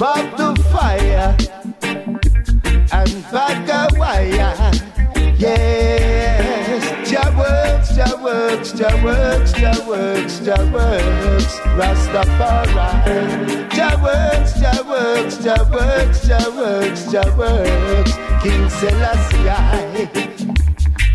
Bob 0.00 0.34
the 0.38 0.56
fire 0.72 1.36
and 2.90 3.22
back 3.30 3.68
a 3.68 3.86
wire. 3.98 4.56
Yes, 5.36 7.10
Jah 7.10 7.30
works, 7.36 7.94
Jah 7.94 8.16
works, 8.22 8.72
Jah 8.72 9.04
works, 9.04 9.52
Jah 9.52 9.86
works, 9.86 10.38
Jah 10.38 10.72
works. 10.72 11.58
Rastafari. 11.76 13.68
Jah 13.74 14.00
works, 14.02 14.58
Jah 14.58 14.82
works, 14.88 15.36
Jah 15.36 15.68
works, 15.70 16.26
Jah 16.26 16.48
works, 16.56 17.12
Jah 17.12 17.36
works. 17.36 18.12
King 18.42 18.70
Selassie. 18.70 20.08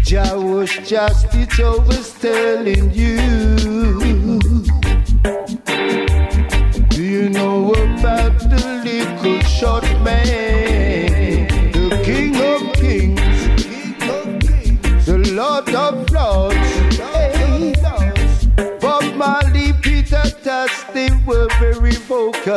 Jah 0.04 0.36
was 0.36 0.70
just 0.88 1.34
it 1.34 1.60
I 1.60 1.76
was 1.88 2.14
telling 2.20 2.92
you. 2.92 3.65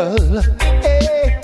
Vocal. 0.07 0.43
Hey. 0.83 1.41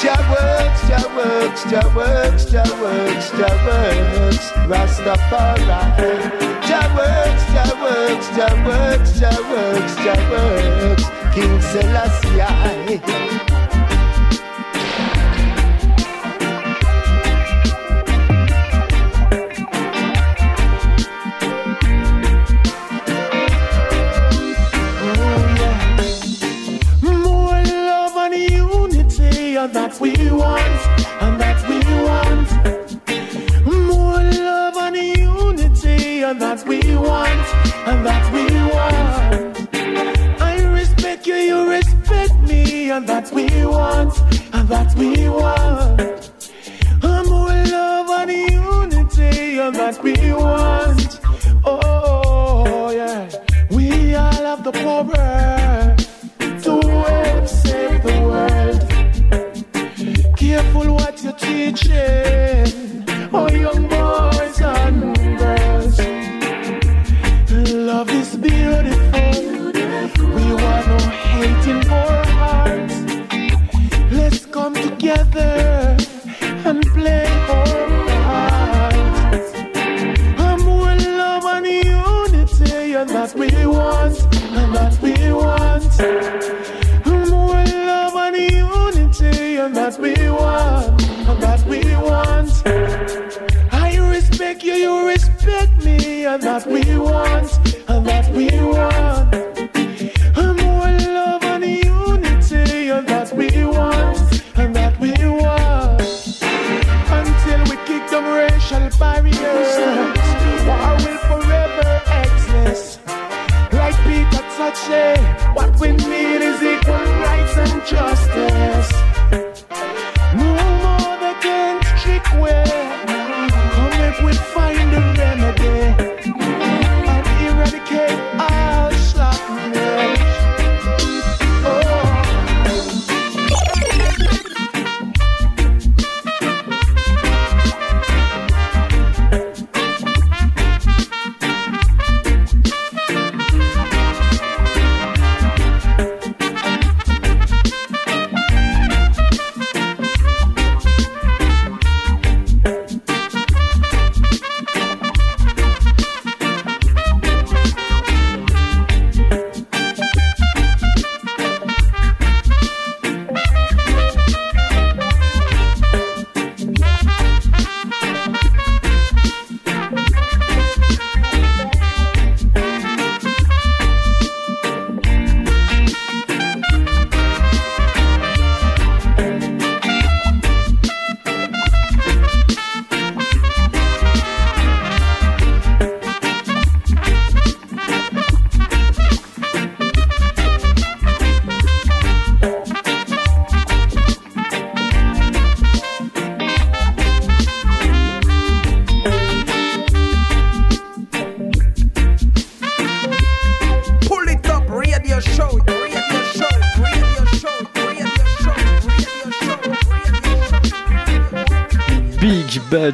Jah 0.00 0.22
works, 0.30 0.80
Jah 0.88 1.08
works, 1.16 1.62
Jah 1.70 1.88
works, 1.94 2.44
Jah 2.50 2.72
works, 2.80 3.26
Jah 3.30 3.56
works, 3.66 4.46
Rastafari. 4.70 6.20
Jah 6.66 6.88
works, 6.96 7.44
Jah 7.54 7.74
works, 7.82 8.28
Jah 8.36 8.54
works, 8.66 9.10
Jah 9.20 9.40
works, 9.50 9.94
Jah 10.04 10.22
works, 10.30 11.04
King 11.34 11.54
Selassie. 11.60 13.61
That 44.72 44.94
we 44.96 45.28
want. 45.28 46.30
A 47.02 47.24
More 47.28 47.62
love 47.74 48.10
and 48.20 48.30
unity, 48.50 49.56
that 49.56 50.02
we 50.02 50.14
want. 50.32 50.81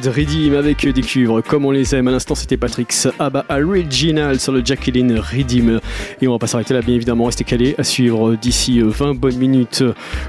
Redeem 0.09 0.55
avec 0.55 0.87
des 0.87 1.01
cuivres 1.01 1.41
comme 1.43 1.65
on 1.65 1.71
les 1.71 1.93
aime. 1.95 2.07
À 2.07 2.11
l'instant, 2.11 2.35
c'était 2.35 2.57
Patrick's 2.57 3.07
Abba 3.19 3.45
Original 3.49 4.39
sur 4.39 4.51
le 4.51 4.63
Jacqueline 4.65 5.17
Redeem. 5.19 5.79
Et 6.21 6.27
on 6.27 6.31
va 6.33 6.39
pas 6.39 6.47
s'arrêter 6.47 6.73
là, 6.73 6.81
bien 6.81 6.95
évidemment. 6.95 7.25
Restez 7.25 7.43
calés 7.43 7.75
à 7.77 7.83
suivre 7.83 8.35
d'ici 8.35 8.81
20 8.81 9.13
bonnes 9.15 9.37
minutes 9.37 9.83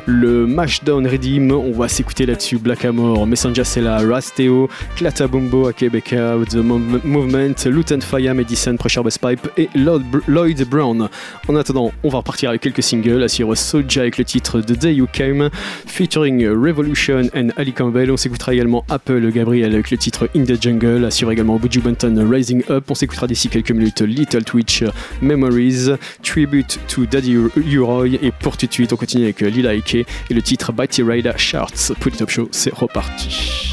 le 0.06 0.46
Mashdown 0.46 1.06
Redeem. 1.06 1.50
On 1.52 1.72
va 1.72 1.88
s'écouter 1.88 2.26
là-dessus 2.26 2.58
Black 2.58 2.84
Amor, 2.84 3.26
Messenger 3.26 3.64
Sella, 3.64 3.98
Rasteo, 4.06 4.68
Clata 4.96 5.26
Bumbo, 5.26 5.66
Akebeka, 5.68 6.36
The 6.48 6.56
Mov- 6.56 7.04
Movement, 7.04 7.54
Luton 7.66 8.00
Fire, 8.00 8.34
Medicine, 8.34 8.76
Pressure 8.76 9.02
Bass 9.04 9.18
Pipe 9.18 9.48
et 9.56 9.68
Lloyd, 9.74 10.64
Brown. 10.68 11.08
En 11.48 11.56
attendant, 11.56 11.92
on 12.02 12.08
va 12.08 12.18
repartir 12.18 12.50
avec 12.50 12.60
quelques 12.62 12.82
singles. 12.82 13.22
À 13.22 13.28
suivre 13.28 13.54
Soulja 13.54 14.02
avec 14.02 14.18
le 14.18 14.24
titre 14.24 14.60
The 14.60 14.72
Day 14.72 14.94
You 14.94 15.06
Came, 15.12 15.48
featuring 15.86 16.46
Revolution 16.48 17.22
and 17.34 17.48
Ali 17.56 17.72
Campbell. 17.72 18.10
On 18.10 18.16
s'écoutera 18.16 18.52
également 18.54 18.84
Apple 18.88 19.30
Gabriel 19.32 19.69
avec 19.74 19.90
le 19.90 19.96
titre 19.96 20.28
In 20.36 20.44
the 20.44 20.60
Jungle. 20.60 21.10
Suivre 21.10 21.32
également 21.32 21.58
Buju 21.58 21.80
Banton 21.80 22.26
Rising 22.28 22.62
Up. 22.70 22.90
On 22.90 22.94
s'écoutera 22.94 23.26
d'ici 23.26 23.48
quelques 23.48 23.70
minutes 23.70 24.00
Little 24.00 24.44
Twitch 24.44 24.84
Memories, 25.20 25.90
Tribute 26.22 26.78
to 26.88 27.06
Daddy 27.06 27.36
Uroy. 27.56 28.18
Et 28.22 28.32
pour 28.32 28.56
tout 28.56 28.66
de 28.66 28.72
suite, 28.72 28.92
on 28.92 28.96
continue 28.96 29.24
avec 29.24 29.40
Lila 29.40 29.70
Ike 29.70 29.94
et 29.94 30.34
le 30.34 30.42
titre 30.42 30.72
Batty 30.72 31.02
Rider 31.02 31.32
Charts. 31.36 31.92
Pour 31.98 32.10
le 32.10 32.16
top 32.16 32.30
show, 32.30 32.48
c'est 32.52 32.72
reparti. 32.72 33.70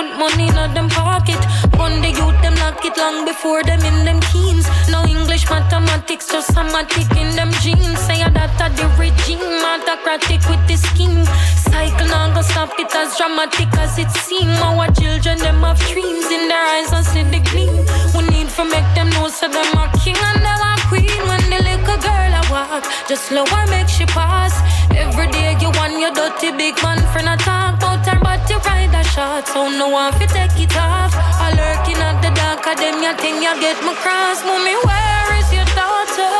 Put 0.00 0.18
money 0.18 0.48
in 0.48 0.74
them 0.74 0.88
pocket. 0.88 1.40
Gun 1.76 2.00
the 2.00 2.08
youth, 2.08 2.38
them 2.42 2.54
lock 2.56 2.84
it 2.84 2.96
long 2.96 3.24
before 3.24 3.62
them 3.62 3.80
in 3.80 4.04
them 4.04 4.20
teens. 4.32 4.66
No 4.88 5.04
English, 5.04 5.48
mathematics, 5.50 6.26
just 6.32 6.52
somatic 6.54 7.10
in 7.16 7.36
them 7.36 7.50
jeans. 7.60 7.98
Say 8.06 8.22
that 8.24 8.60
a 8.64 8.68
the 8.76 8.86
regime, 8.96 9.44
autocratic 9.72 10.40
with 10.48 10.62
the 10.68 10.76
scheme. 10.76 11.24
Cycle 11.68 12.08
now 12.08 12.32
go 12.34 12.42
stop 12.42 12.72
it 12.78 12.94
as 12.94 13.16
dramatic 13.18 13.68
as 13.76 13.98
it 13.98 14.10
seem. 14.24 14.48
Our 14.68 14.90
children, 14.92 15.38
them 15.38 15.60
have 15.62 15.80
dreams 15.92 16.28
in 16.36 16.48
their 16.48 16.66
eyes, 16.74 16.92
I 16.92 17.02
see 17.02 17.24
the 17.34 17.40
gleam. 17.50 17.76
We 18.14 18.22
need 18.32 18.48
to 18.56 18.64
make 18.64 18.88
them 18.94 19.10
know 19.10 19.28
so 19.28 19.48
them 19.48 19.70
are 19.76 19.90
king 20.00 20.16
and 20.16 20.40
them 20.46 20.60
are 20.70 20.80
queen. 20.88 21.20
When 21.28 21.44
the 21.52 21.60
little 21.68 22.00
girl 22.00 22.32
I 22.40 22.42
walk, 22.50 22.84
just 23.08 23.26
slow 23.28 23.44
her 23.44 23.66
make 23.68 23.88
she 23.88 24.06
pass. 24.06 24.54
Every 24.96 25.26
day 25.28 25.56
you 25.60 25.70
want 25.78 25.98
your 25.98 26.12
dirty 26.12 26.50
big 26.56 26.76
man 26.82 26.98
friend 27.12 27.28
a 27.28 27.36
talk 27.36 27.76
about 27.78 28.06
her, 28.06 28.18
but 28.20 28.48
you 28.50 28.58
ride 28.58 28.94
a 28.94 29.02
shot, 29.04 29.46
so 29.48 29.68
no 29.68 29.88
one 29.88 30.12
fi 30.14 30.26
take 30.26 30.58
it 30.58 30.76
off. 30.76 31.12
I 31.14 31.50
lurking 31.56 32.00
at 32.02 32.20
the 32.22 32.30
dark 32.34 32.66
of 32.66 32.76
them, 32.78 33.02
you 33.02 33.14
think 33.22 33.42
you 33.42 33.54
get 33.60 33.78
my 33.84 33.94
cross, 34.02 34.44
mommy. 34.44 34.74
Where 34.86 35.30
is 35.38 35.48
your 35.52 35.68
daughter? 35.78 36.34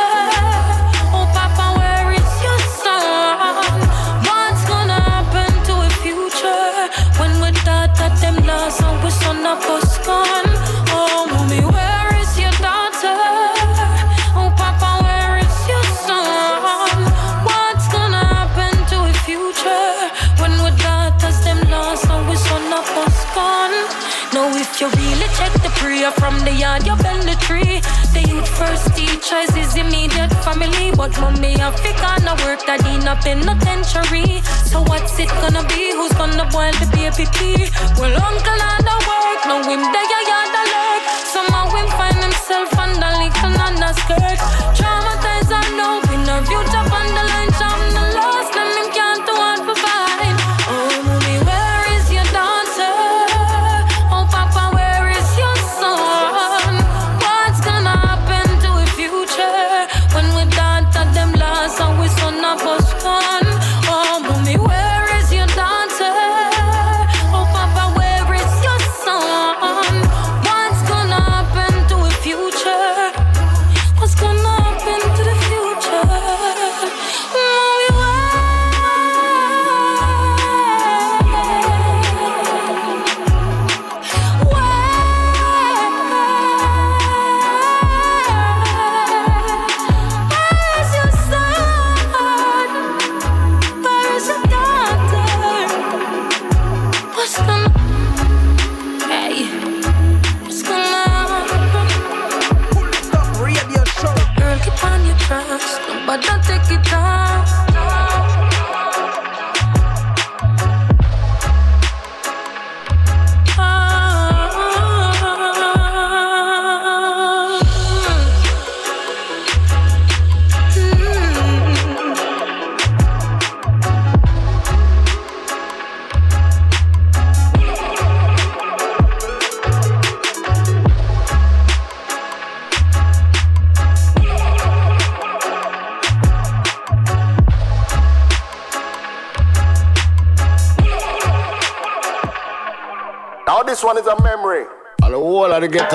Oh, 1.15 1.25
Papa, 1.33 1.65
where 1.79 2.11
is 2.13 2.33
your 2.45 2.59
son? 2.83 3.79
What's 4.27 4.63
gonna 4.67 4.99
happen 4.99 5.51
to 5.67 5.73
a 5.87 5.89
future 6.03 6.89
when 7.19 7.31
we 7.41 7.49
thought 7.65 7.95
that 7.99 8.13
them 8.21 8.37
lost 8.45 8.81
and 8.83 9.03
we 9.03 9.11
son 9.11 9.45
of 9.45 9.63
us 9.69 9.97
gone? 10.05 10.50
First 28.61 28.93
teachers 28.95 29.49
is 29.57 29.75
immediate 29.75 30.33
family, 30.45 30.93
but 30.95 31.09
mommy 31.19 31.57
and 31.57 31.73
figure 31.81 32.17
no 32.21 32.37
work 32.45 32.61
that 32.69 32.85
in 32.85 33.01
a 33.09 33.15
penitentiary. 33.25 34.37
So 34.69 34.85
what's 34.85 35.17
it 35.17 35.33
gonna 35.41 35.65
be? 35.65 35.89
Who's 35.97 36.13
gonna 36.13 36.45
boil 36.53 36.69
the 36.77 36.85
baby 36.93 37.25
pea? 37.33 37.65
Well, 37.97 38.13
uncle 38.21 38.61
and 38.69 38.85
the 38.85 38.97
work, 39.09 39.41
no 39.49 39.57
him 39.65 39.81
there, 39.81 40.25
yard 40.29 40.53
alert. 40.61 41.03
Somehow 41.25 41.73
him 41.73 41.89
find 41.97 42.21
himself 42.21 42.69
under 42.77 43.11
little 43.17 43.57
under 43.65 43.93
skirt. 43.97 44.39
Traumatized, 44.77 45.53
I 45.57 45.65
know, 45.77 45.97
in 46.13 46.29
a 46.29 46.37
future 46.45 46.85
on 46.85 47.07
the 47.17 47.23
line, 47.33 47.40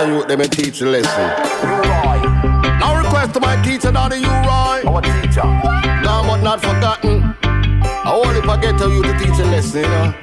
whole 0.06 0.22
of 0.22 0.28
the 0.28 0.36
ghetto 0.36 0.46
youth, 0.46 0.54
them 0.54 0.64
teach 0.64 0.78
the 0.80 0.86
lesson. 0.86 1.28
Now 2.78 2.96
request 2.96 3.34
to 3.34 3.40
my 3.40 3.60
teacher, 3.62 3.92
Daddy 3.92 4.18
U-Roy. 4.18 4.82
Our 4.86 5.02
teacher. 5.02 5.44
Now 5.44 6.22
but 6.22 6.42
not 6.42 6.60
forgotten. 6.60 7.22
Mm. 7.22 7.36
I 8.04 8.12
only 8.12 8.40
forget 8.42 8.78
to 8.78 8.88
you 8.88 9.02
to 9.02 9.18
teach 9.18 9.38
a 9.38 9.44
lesson, 9.44 9.82
you 9.82 9.88
know. 9.88 10.14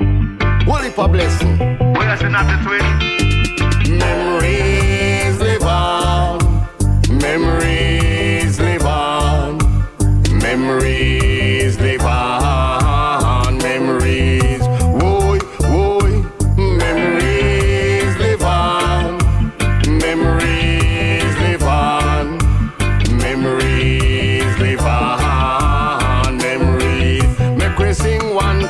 Holy 0.66 0.90
for 0.90 1.08
blessing. 1.10 1.58
Where's 1.94 2.22
the 2.22 2.30
not 2.30 2.46
the 2.48 2.58
twin? 2.64 3.98
Memories 3.98 5.40
live 5.40 5.64
on. 5.64 6.40
Memories 7.10 8.60
live 8.60 8.86
on. 8.86 9.58
Memories 10.40 11.80
live 11.80 12.03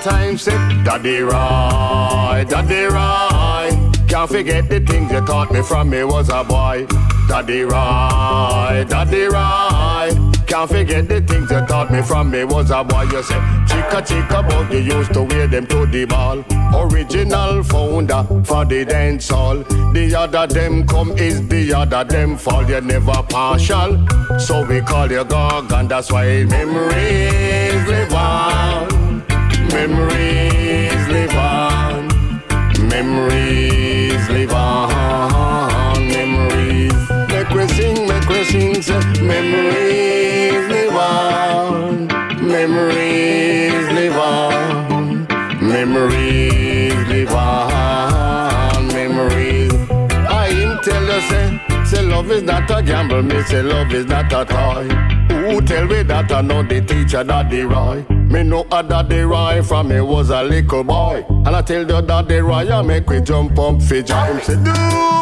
time, 0.04 0.38
said, 0.38 0.84
Daddy 0.84 1.22
Roy, 1.22 2.44
Daddy 2.50 2.84
Roy. 2.84 3.94
Can't 4.08 4.30
forget 4.30 4.70
the 4.70 4.82
things 4.82 5.10
you 5.12 5.26
taught 5.26 5.52
me 5.52 5.62
from 5.62 5.90
me 5.90 6.04
was 6.04 6.28
a 6.30 6.44
boy. 6.44 6.86
Daddy 7.30 7.62
Roy, 7.62 8.84
Daddy 8.88 9.24
Roy. 9.24 10.32
Can't 10.46 10.70
forget 10.70 11.08
the 11.08 11.22
things 11.22 11.50
you 11.50 11.66
taught 11.68 11.90
me 11.90 12.02
from 12.02 12.32
me 12.32 12.44
was 12.44 12.70
a 12.70 12.84
boy. 12.84 13.04
You 13.04 13.24
said, 13.24 13.66
chica 13.66 14.04
chica, 14.06 14.46
but 14.48 14.72
you 14.74 14.80
used 14.80 15.14
to 15.14 15.24
wear 15.24 15.48
them 15.48 15.66
to 15.68 15.86
the 15.86 16.06
ball. 16.06 16.44
Original 16.76 17.64
founder 17.64 18.26
for 18.44 18.66
the 18.66 18.84
dance 18.84 19.30
hall. 19.30 19.64
The 19.94 20.16
other 20.18 20.48
them 20.48 20.86
come 20.86 21.12
is 21.18 21.48
the 21.48 21.74
other 21.74 22.04
them 22.04 22.38
fall. 22.38 22.68
You're 22.68 22.82
never 22.82 23.24
partial, 23.30 24.06
so 24.38 24.68
we 24.68 24.82
call 24.82 25.10
you 25.10 25.24
Gog, 25.24 25.72
and 25.72 25.88
that's 25.88 26.12
why 26.12 26.44
memories 26.44 27.88
live 27.88 28.14
on. 28.14 29.03
Memories 29.74 31.08
live 31.08 31.36
on. 31.36 32.08
Memories 32.88 34.30
live 34.30 34.54
on. 34.54 36.08
Memories. 36.08 36.94
Make 37.30 37.50
we 37.50 37.68
sing, 37.70 38.08
make 38.08 38.30
we 38.30 38.44
sing. 38.44 39.26
Memories 39.26 40.70
live 40.70 40.96
on. 40.96 42.08
Memories 42.48 43.88
live 43.98 44.16
on. 44.16 45.28
Memories 45.60 47.08
live 47.08 47.34
on. 47.34 48.88
Memories. 48.90 49.74
I 50.30 50.50
him 50.52 50.78
tell 50.84 51.04
you 51.04 51.22
say, 51.22 51.60
say 51.84 52.02
love 52.04 52.30
is 52.30 52.44
not 52.44 52.70
a 52.70 52.84
gamble. 52.84 53.24
Me 53.24 53.42
say 53.42 53.64
love 53.64 53.92
is 53.92 54.06
not 54.06 54.32
a 54.32 54.46
toy. 54.46 54.88
Who 55.50 55.62
tell 55.62 55.88
me 55.88 56.04
that 56.04 56.32
I 56.32 56.42
know 56.42 56.62
the 56.62 56.80
teacher 56.80 57.24
Daddy 57.24 57.64
Roy? 57.64 58.06
Me 58.34 58.42
know 58.42 58.66
a 58.72 58.82
Daddy 58.82 59.20
Roy 59.20 59.62
from 59.62 59.90
me 59.90 60.02
was 60.02 60.32
a 60.32 60.42
little 60.42 60.84
boy. 60.84 61.24
And 61.30 61.56
I 61.56 61.62
tell 61.62 61.86
the 61.86 62.02
Daddy 62.02 62.40
I 62.40 62.82
make 62.82 63.08
we 63.08 63.22
jump 63.22 63.60
up 63.60 63.80
fidget. 63.80 64.18
Him 64.26 64.42
say 64.42 64.56
do 64.56 64.74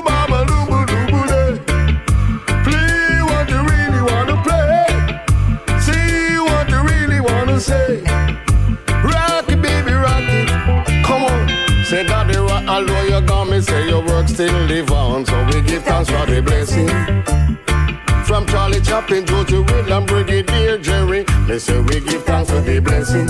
mama 0.08 0.46
do 0.48 0.58
boo 0.72 0.86
do 0.86 1.00
boo 1.12 1.28
day. 1.28 1.60
Play 2.64 3.20
what 3.28 3.50
you 3.50 3.60
really 3.68 4.02
wanna 4.10 4.42
play. 4.48 4.86
See 5.82 6.40
what 6.40 6.70
you 6.70 6.82
really 6.84 7.20
wanna 7.20 7.60
say. 7.60 8.02
Rock 9.04 9.50
it, 9.50 9.62
baby, 9.62 9.92
rock 9.92 10.30
it. 10.40 10.48
Come 11.04 11.24
on. 11.26 11.84
Say 11.84 12.06
Daddy 12.06 12.38
Roy, 12.38 12.66
although 12.66 13.04
you 13.04 13.20
got 13.28 13.50
me, 13.50 13.60
say 13.60 13.90
your 13.90 14.06
work 14.06 14.30
still 14.30 14.58
live 14.68 14.90
on. 14.90 15.26
So 15.26 15.36
we 15.48 15.62
give 15.64 15.84
thanks 15.84 16.10
for 16.10 16.26
the 16.26 16.42
blessing. 16.42 16.88
From 18.24 18.46
Charlie 18.46 18.80
Chaplin, 18.80 19.26
Josey 19.26 19.60
Wales 19.60 19.90
and 19.90 20.08
Brigadier 20.08 20.78
Jerry. 20.78 21.21
They 21.52 21.60
say 21.60 21.82
we 21.82 22.00
give 22.00 22.24
thanks 22.24 22.50
for 22.50 22.62
the 22.62 22.80
blessing. 22.80 23.28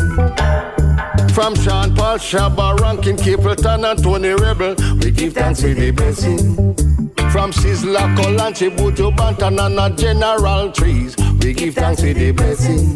From 1.34 1.56
Sean 1.56 1.96
Paul, 1.96 2.20
Shabba, 2.20 2.80
Rankin, 2.80 3.16
Capleton, 3.18 3.84
and 3.90 4.04
Tony 4.04 4.30
Rebel, 4.30 4.76
we 5.00 5.10
give 5.10 5.34
thanks 5.34 5.62
for 5.62 5.74
the 5.74 5.90
blessing. 5.90 6.56
From 7.32 7.52
Sizzla, 7.52 8.16
Kalonji, 8.16 8.78
Buju, 8.78 9.16
Banton, 9.16 9.58
and 9.60 9.98
General 9.98 10.72
Trees, 10.72 11.18
we 11.42 11.54
give 11.54 11.74
thanks 11.74 12.02
for 12.02 12.14
the 12.14 12.30
blessing. 12.30 12.94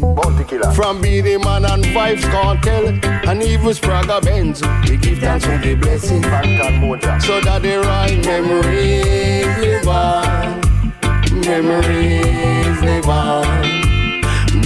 From 0.76 1.00
Beenie 1.00 1.38
Man 1.38 1.64
and 1.64 1.82
Vybz 1.86 2.22
Kartel, 2.30 3.04
and 3.28 3.42
even 3.42 3.70
Spragga 3.70 4.22
Benz, 4.22 4.62
we 4.88 4.96
give 4.96 5.18
thanks 5.18 5.44
for 5.44 5.58
the 5.58 5.74
blessing. 5.74 6.22
So 6.22 7.40
that 7.40 7.62
the 7.62 7.80
right 7.80 8.24
memories 8.24 9.58
live 9.58 9.88
on. 9.88 11.40
Memories 11.40 12.80
live 12.80 13.08
on. 13.08 13.75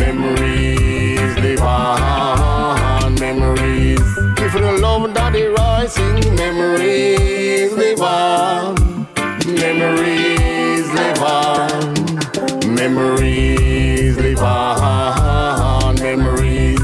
Memories 0.00 1.36
live 1.44 1.60
on. 1.60 3.14
Memories. 3.16 4.00
If 4.38 4.54
you 4.54 4.80
love 4.80 5.12
Daddy 5.12 5.44
Rising, 5.44 6.34
memories 6.34 7.72
live 7.74 8.00
on. 8.00 9.06
Memories 9.46 10.88
live 10.94 11.22
on. 11.22 12.74
Memories 12.74 14.16
live 14.16 14.42
on. 14.42 15.94
Memories. 15.96 16.80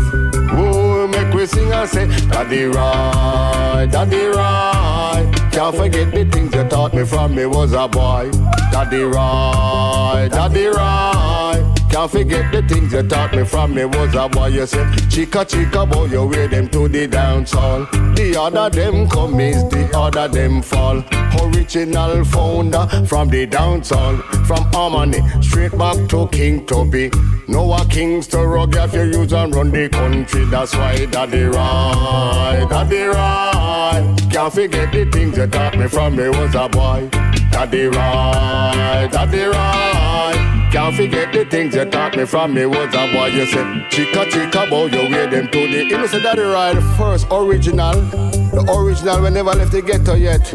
Oh, 0.53 1.09
make 1.09 1.33
we 1.33 1.47
sing 1.47 1.73
and 1.73 1.89
say, 1.89 2.07
Daddy 2.29 2.65
Roy, 2.65 3.87
Daddy 3.91 4.27
Roy. 4.27 5.33
Can't 5.53 5.75
forget 5.75 6.13
the 6.13 6.29
things 6.31 6.55
you 6.55 6.65
taught 6.65 6.93
me 6.93 7.05
from 7.07 7.35
me 7.35 7.47
was 7.47 7.73
a 7.73 7.89
boy. 7.89 8.31
Daddy 8.71 9.03
Roy, 9.05 10.29
Daddy 10.31 10.67
Roy. 10.67 11.76
Can't 11.97 12.11
forget 12.11 12.53
the 12.53 12.61
things 12.61 12.93
you 12.93 13.03
taught 13.05 13.35
me 13.35 13.43
from 13.43 13.75
me 13.75 13.87
was 13.87 14.15
a 14.15 14.29
boy. 14.29 14.49
You 14.49 14.67
said, 14.67 14.87
Chica 15.11 15.47
Chica 15.47 15.87
boy, 15.87 16.05
you 16.05 16.27
wear 16.27 16.47
them 16.47 16.69
to 16.69 16.89
the 16.89 17.07
dance 17.07 17.53
hall. 17.53 17.87
The 18.15 18.37
other 18.39 18.69
them 18.69 19.09
come 19.09 19.41
is 19.41 19.65
the 19.71 19.91
other 19.97 20.29
them 20.29 20.61
fall. 20.61 21.03
Original 21.41 22.23
founder 22.27 22.87
from 23.07 23.31
the 23.31 23.47
dance 23.47 23.89
hall. 23.89 24.15
From 24.47 24.65
Harmony 24.75 25.23
straight 25.41 25.73
back 25.79 25.97
to 26.11 26.29
King 26.29 26.67
Tubby. 26.67 27.11
No 27.49 27.73
a 27.73 27.83
kings 27.87 28.27
to 28.27 28.47
rock 28.47 28.77
if 28.77 28.93
you 28.93 29.05
use 29.05 29.33
and 29.33 29.55
run 29.55 29.71
the 29.71 29.89
country. 29.89 30.45
That's 30.45 30.75
why 30.75 31.07
Daddy 31.07 31.45
Roy, 31.45 32.67
Daddy 32.69 33.05
Roy. 33.05 34.17
Can't 34.31 34.53
forget 34.53 34.93
the 34.93 35.09
things 35.11 35.39
you 35.39 35.47
taught 35.47 35.79
me 35.79 35.89
from 35.89 36.15
me 36.17 36.29
was 36.29 36.55
a 36.57 36.69
boy. 36.69 37.09
Daddy 37.51 37.87
Roy, 37.87 39.09
Daddy 39.11 39.45
Roy. 39.45 40.56
Can't 40.77 40.95
forget 40.95 41.33
the 41.33 41.47
things 41.47 41.75
you 41.75 41.87
taught 41.87 42.19
me 42.19 42.27
from 42.27 42.53
me 42.53 42.67
was 42.67 42.95
a 42.95 43.11
boy. 43.11 43.29
You 43.29 43.47
said, 43.47 43.91
Chica 43.91 44.27
Chica 44.29 44.67
boy, 44.69 44.89
you 44.89 45.09
wear 45.09 45.27
them 45.27 45.49
to 45.49 45.59
the. 45.67 46.21
Daddy 46.23 46.43
Roy, 46.43 46.75
the 46.75 46.83
first 46.99 47.27
original. 47.31 47.95
The 47.95 48.63
original 48.77 49.23
we 49.23 49.31
never 49.31 49.55
left 49.55 49.73
the 49.73 49.81
ghetto 49.81 50.13
yet. 50.13 50.53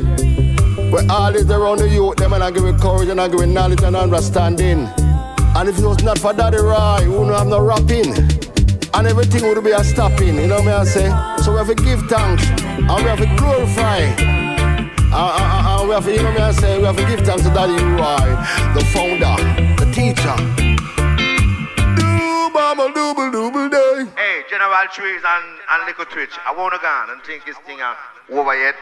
Where 0.93 1.09
all 1.09 1.35
is 1.35 1.49
around 1.49 1.79
the 1.79 1.89
youth, 1.89 2.17
them 2.17 2.33
and 2.33 2.43
I 2.43 2.51
give 2.51 2.65
it 2.65 2.79
courage 2.79 3.09
and 3.09 3.19
I 3.19 3.29
give 3.29 3.39
it 3.39 3.47
knowledge 3.47 3.81
and 3.81 3.95
understanding. 3.95 4.85
And 5.57 5.67
if 5.67 5.79
it 5.79 5.83
was 5.83 6.03
not 6.03 6.19
for 6.19 6.33
Daddy 6.33 6.57
Roy, 6.57 6.99
we 7.01 7.09
wouldn't 7.09 7.35
have 7.35 7.47
no 7.47 7.59
rapping. 7.59 8.13
And 8.93 9.07
everything 9.07 9.41
would 9.41 9.63
be 9.63 9.71
a 9.71 9.83
stopping, 9.83 10.35
you 10.35 10.45
know 10.45 10.61
what 10.61 10.67
I 10.67 10.83
say? 10.83 11.09
So 11.43 11.53
we 11.53 11.57
have 11.57 11.67
to 11.67 11.73
give 11.73 12.01
thanks 12.05 12.45
and 12.47 12.87
we 12.87 13.09
have 13.09 13.17
to 13.17 13.35
glorify. 13.37 14.05
Uh, 15.11 15.17
uh, 15.17 15.37
uh, 15.41 15.81
uh, 15.81 15.85
we 15.87 15.93
have 15.95 16.05
to, 16.05 16.13
you 16.13 16.21
know 16.21 16.29
what 16.29 16.41
I 16.41 16.51
say? 16.51 16.77
We 16.77 16.85
have 16.85 16.95
to 16.97 17.05
give 17.07 17.25
thanks 17.25 17.41
to 17.41 17.49
Daddy 17.49 17.73
Roy, 17.73 18.37
the 18.75 18.85
founder, 18.93 19.70
teacher. 20.13 20.35
Doobama 21.95 22.91
dooble 22.93 23.31
dooble 23.31 23.69
day. 23.71 24.11
Hey, 24.15 24.43
General 24.49 24.87
Trees 24.91 25.21
and, 25.25 25.45
and 25.71 25.85
Little 25.85 26.05
Twitch, 26.05 26.35
I 26.45 26.53
wanna 26.55 26.79
go 26.81 26.87
on 26.87 27.11
and 27.11 27.21
think 27.23 27.45
this 27.45 27.57
thing 27.65 27.81
uh, 27.81 27.95
over 28.31 28.55
yet. 28.55 28.75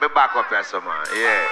Be 0.00 0.08
back 0.14 0.34
up 0.34 0.48
here, 0.48 0.64
some 0.64 0.84
man. 0.84 1.06
Yeah. 1.14 1.46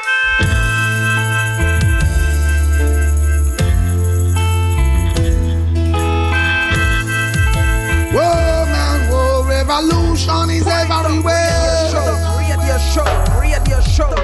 Whoa, 8.13 8.65
man, 8.67 9.11
whoa, 9.11 9.47
revolution 9.47 10.51
is 10.51 10.67
everywhere. 10.67 11.93
Radio 12.39 12.79
show, 12.93 13.41
radio 13.41 13.81
show. 13.81 14.15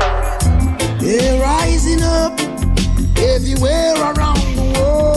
They're 0.99 1.41
rising 1.41 2.03
up 2.03 2.66
everywhere 3.29 3.95
around 3.97 4.39
the 4.57 4.63
world. 4.77 5.17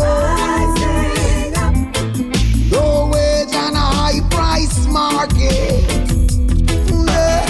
Low 2.72 3.10
wage 3.12 3.54
and 3.54 3.76
a 3.76 3.88
high 4.00 4.22
price 4.30 4.88
market. 4.88 5.84
Yeah. 7.08 7.46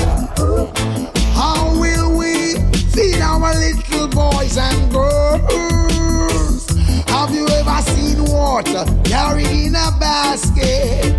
How 1.33 1.71
will 1.79 2.17
we 2.17 2.55
feed 2.93 3.21
our 3.21 3.53
little 3.55 4.07
boys 4.07 4.57
and 4.57 4.91
girls? 4.91 6.67
Have 7.07 7.33
you 7.33 7.47
ever 7.47 7.81
seen 7.93 8.23
water 8.25 8.85
carried 9.03 9.47
in 9.47 9.75
a 9.75 9.91
basket? 9.99 11.15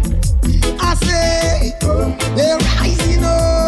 I 0.80 0.94
say 0.94 1.72
they're 2.36 2.58
rising 2.58 3.24
up 3.24 3.59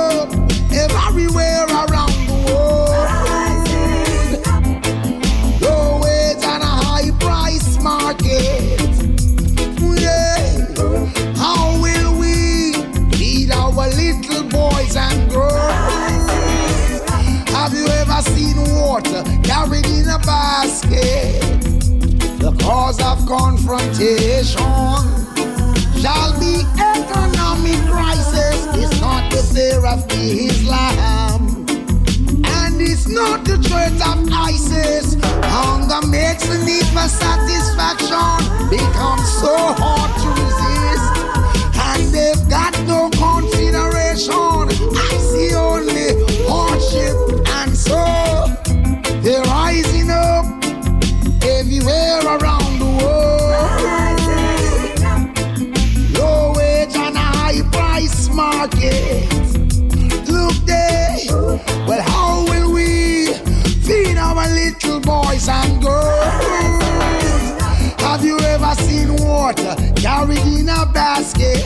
water 18.93 19.24
carried 19.43 19.86
in 19.86 20.07
a 20.07 20.18
basket? 20.18 21.40
The 22.45 22.53
cause 22.61 23.01
of 23.01 23.26
confrontation 23.26 25.01
shall 26.03 26.32
be 26.38 26.61
economic 26.76 27.80
crisis. 27.88 28.59
It's 28.76 29.01
not 29.01 29.32
the 29.32 29.43
fear 29.55 29.80
of 29.86 30.05
Islam. 30.11 31.64
And 32.61 32.82
it's 32.82 33.09
not 33.09 33.47
the 33.47 33.57
threat 33.66 33.97
of 34.11 34.28
ISIS. 34.30 35.16
Hunger 35.57 36.07
makes 36.09 36.47
the 36.47 36.59
need 36.68 36.84
for 36.93 37.09
satisfaction 37.09 38.68
become 38.68 39.20
so 39.40 39.55
hard 39.80 40.11
to 40.20 40.28
resist. 40.43 41.09
And 41.88 42.03
they've 42.12 42.45
got 42.51 42.74
no 42.84 43.09
consideration. 43.09 44.82
anywhere 51.83 52.37
around 52.37 52.78
the 52.78 52.85
world. 53.03 54.20
Low 56.18 56.53
wage 56.57 56.97
and 56.97 57.16
a 57.16 57.18
high 57.18 57.62
price 57.70 58.28
market. 58.28 59.28
Look 60.28 60.55
there, 60.64 61.18
well, 61.87 62.03
how 62.03 62.45
will 62.45 62.72
we 62.72 63.35
feed 63.85 64.16
our 64.16 64.47
little 64.55 65.01
boys 65.01 65.49
and 65.49 65.83
girls? 65.83 66.83
Have 68.01 68.24
you 68.24 68.39
ever 68.39 68.74
seen 68.83 69.16
water 69.16 69.74
carried 69.97 70.47
in 70.47 70.68
a 70.68 70.87
basket? 70.93 71.64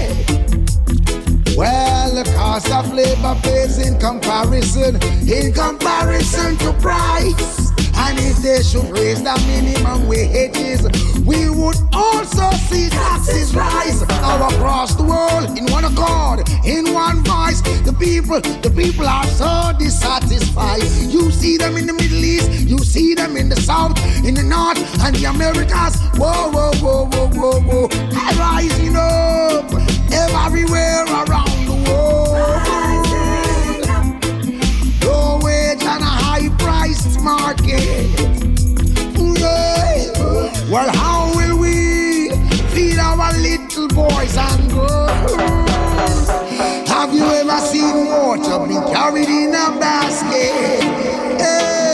Well, 1.56 2.14
the 2.14 2.24
cost 2.36 2.70
of 2.70 2.92
labor 2.92 3.34
pays 3.42 3.78
in 3.78 3.98
comparison, 3.98 4.96
in 5.26 5.52
comparison 5.52 6.56
to 6.58 6.72
price. 6.74 7.65
And 7.98 8.18
if 8.18 8.36
they 8.38 8.62
should 8.62 8.88
raise 8.90 9.22
the 9.22 9.34
minimum 9.46 10.06
wages, 10.06 10.82
we 11.24 11.48
would 11.48 11.76
also 11.92 12.50
see 12.68 12.88
taxes 12.90 13.54
rise 13.54 14.02
all 14.02 14.48
across 14.48 14.94
the 14.94 15.02
world 15.02 15.58
in 15.58 15.66
one 15.72 15.84
accord, 15.84 16.48
in 16.64 16.92
one 16.92 17.24
voice. 17.24 17.60
The 17.82 17.92
people, 17.98 18.40
the 18.40 18.70
people 18.70 19.06
are 19.06 19.26
so 19.26 19.72
dissatisfied. 19.78 20.82
You 21.10 21.30
see 21.30 21.56
them 21.56 21.76
in 21.76 21.86
the 21.86 21.94
Middle 21.94 22.22
East, 22.22 22.50
you 22.68 22.78
see 22.78 23.14
them 23.14 23.36
in 23.36 23.48
the 23.48 23.56
South, 23.56 23.98
in 24.24 24.34
the 24.34 24.42
North, 24.42 24.78
and 25.00 25.14
the 25.16 25.24
Americas. 25.24 25.96
Whoa, 26.16 26.50
whoa, 26.50 26.72
whoa, 26.82 27.06
whoa, 27.06 27.28
whoa, 27.28 27.60
whoa. 27.60 27.88
Rising 28.38 28.96
up 28.96 29.72
everywhere 30.12 31.04
around 31.04 31.66
the 31.66 31.90
world. 31.90 32.85
Priced 37.06 37.20
market. 37.20 37.82
Yeah. 39.38 40.70
Well, 40.70 40.90
how 40.96 41.32
will 41.36 41.58
we 41.58 42.30
feed 42.74 42.98
our 42.98 43.32
little 43.34 43.88
boys 43.88 44.36
and 44.36 44.70
girls? 44.70 46.28
Have 46.88 47.14
you 47.14 47.24
ever 47.24 47.60
seen 47.66 48.06
water 48.06 48.66
being 48.66 48.82
carried 48.92 49.28
in 49.28 49.50
a 49.50 49.78
basket? 49.78 50.82
Hey. 51.40 51.85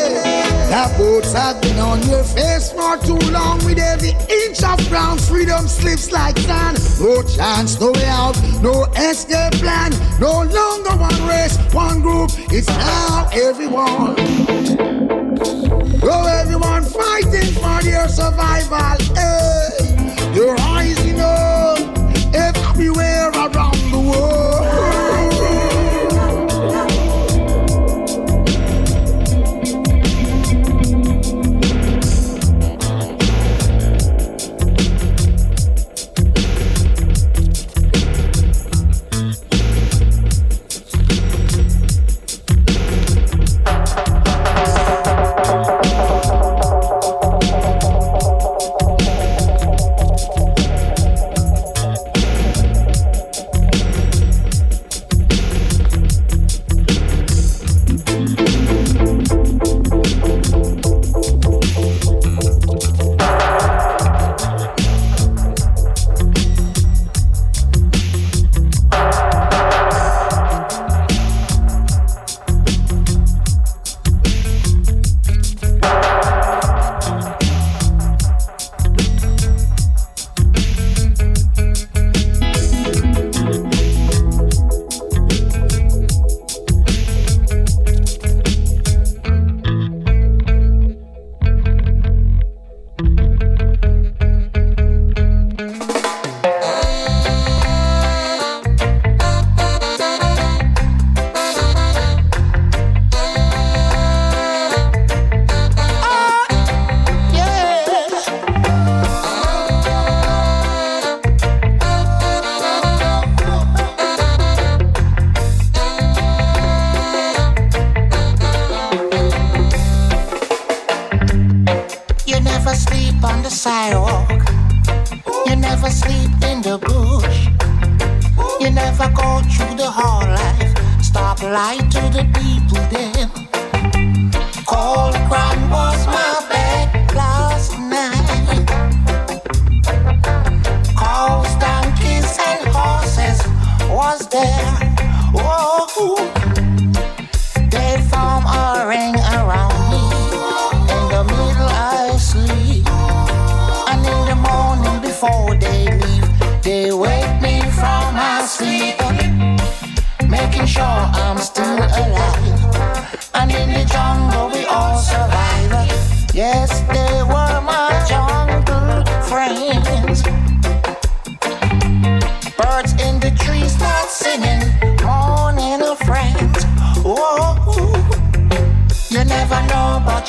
The 0.73 0.95
boats 0.97 1.35
have 1.35 1.61
been 1.61 1.79
on 1.79 2.01
your 2.09 2.25
face 2.25 2.73
for 2.73 2.97
too 2.97 3.18
long 3.31 3.62
with 3.62 3.79
every 3.79 4.12
inch 4.33 4.62
of 4.64 4.81
ground. 4.89 5.20
Freedom 5.20 5.68
slips 5.68 6.11
like 6.11 6.39
sand. 6.39 6.79
No 6.99 7.23
chance, 7.23 7.79
no 7.79 7.93
way 7.93 8.07
out, 8.07 8.41
no 8.62 8.85
escape 8.97 9.53
plan. 9.61 9.93
No 10.18 10.45
longer 10.45 10.97
one 10.97 11.29
race, 11.29 11.59
one 11.75 12.01
group. 12.01 12.31
It's 12.51 12.68
now 12.68 13.29
everyone. 13.35 14.16
Oh, 16.05 16.41
everyone 16.41 16.85
fighting 16.85 17.53
for 17.53 17.83
your 17.87 18.09
survival. 18.09 18.97
Hey, 19.14 20.33
you're 20.33 20.57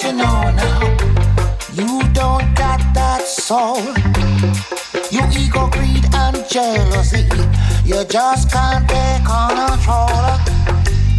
you 0.05 0.11
know 0.11 0.51
now. 0.51 0.79
You 1.73 2.03
don't 2.11 2.53
got 2.55 2.81
that 2.93 3.23
soul. 3.25 3.79
You 5.09 5.23
ego, 5.39 5.69
greed, 5.69 6.05
and 6.13 6.37
jealousy. 6.49 7.23
You 7.85 8.03
just 8.03 8.51
can't 8.51 8.87
take 8.89 9.23
control. 9.23 10.09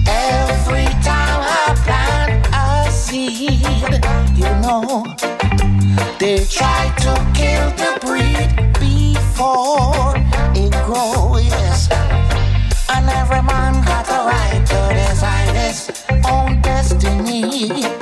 Every 0.07 0.89
time 1.01 1.41
I 1.57 1.73
plant 1.85 2.47
a 2.53 2.91
seed, 2.91 3.63
you 4.37 4.51
know, 4.61 5.07
they 6.19 6.45
try 6.45 6.93
to 7.05 7.13
kill 7.33 7.71
the 7.81 7.99
breed 8.05 8.51
before 8.79 10.13
it 10.55 10.73
grows. 10.85 11.45
Yes. 11.47 11.89
And 12.91 13.09
every 13.09 13.43
man 13.43 13.83
got 13.85 14.09
a 14.09 14.27
right 14.29 14.63
to 14.67 14.95
decide 14.95 15.57
his 15.57 15.91
own 16.27 16.61
destiny. 16.61 17.94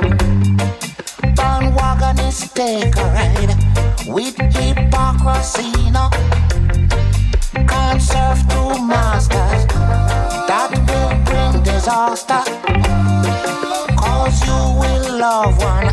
Is 2.33 2.51
take 2.53 2.97
a 2.97 3.05
ride 3.12 3.53
with 4.07 4.39
hypocrisy. 4.57 5.91
No, 5.91 6.09
can't 7.68 8.01
serve 8.01 8.41
two 8.49 8.72
masters. 8.87 9.66
That 10.49 10.70
will 10.89 11.12
bring 11.26 11.62
disaster. 11.62 12.43
Cause 14.01 14.47
you 14.47 14.61
will 14.80 15.18
love 15.18 15.59
one 15.59 15.91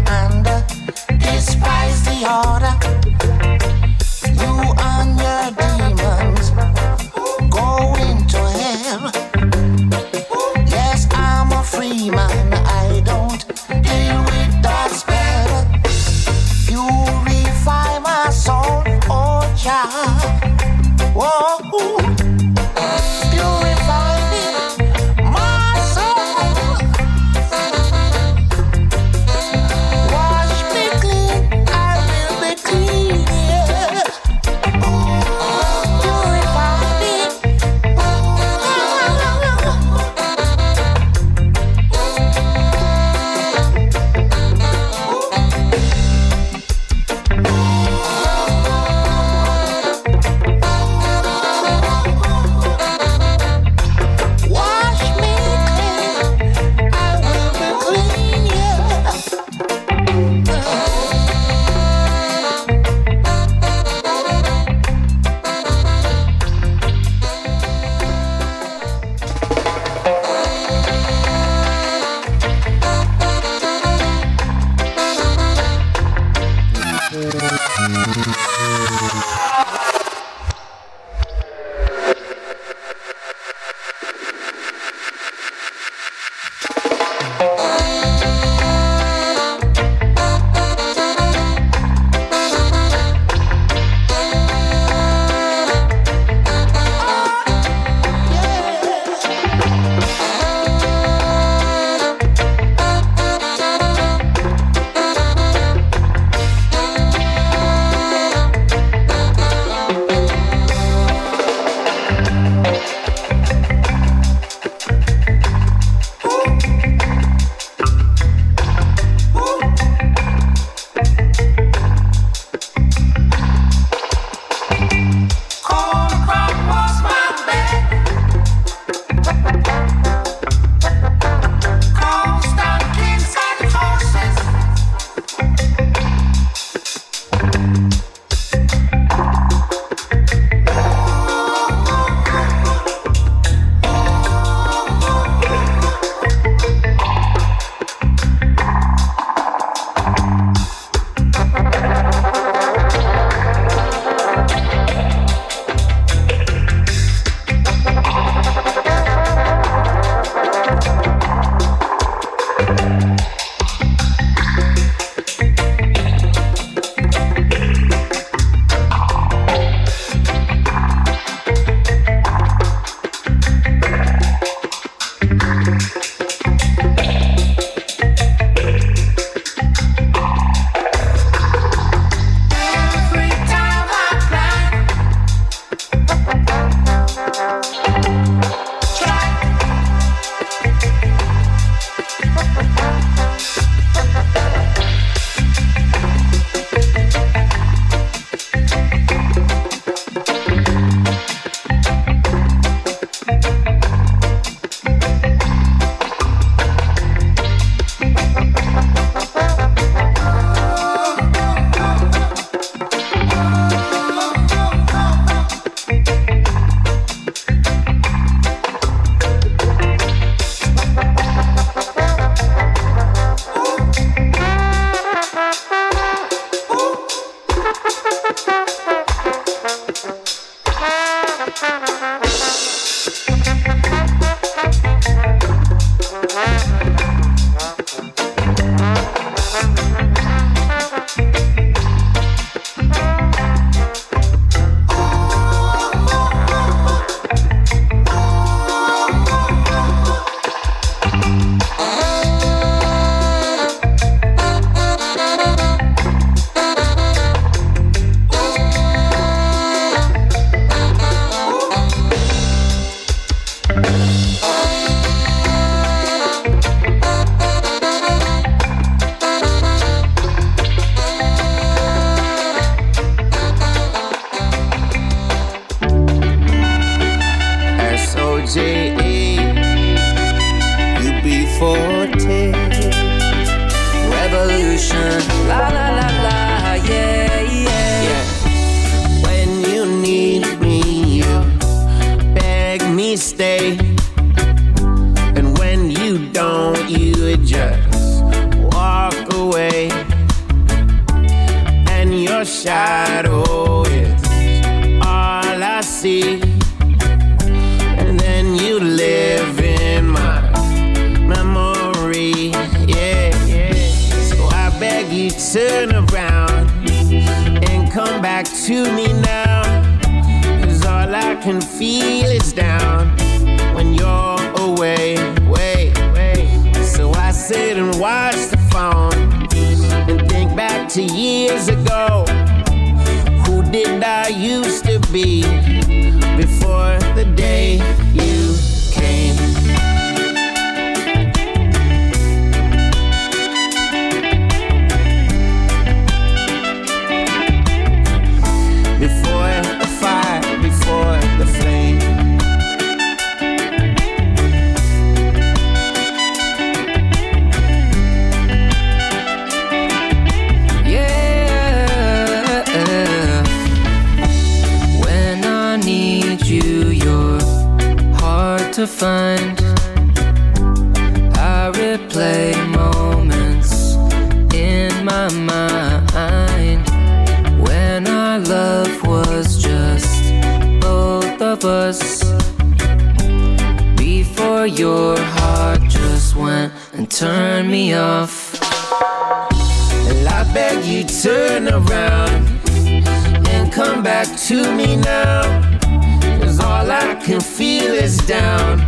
can 397.29 397.39
feel 397.39 397.93
is 397.93 398.17
down 398.25 398.79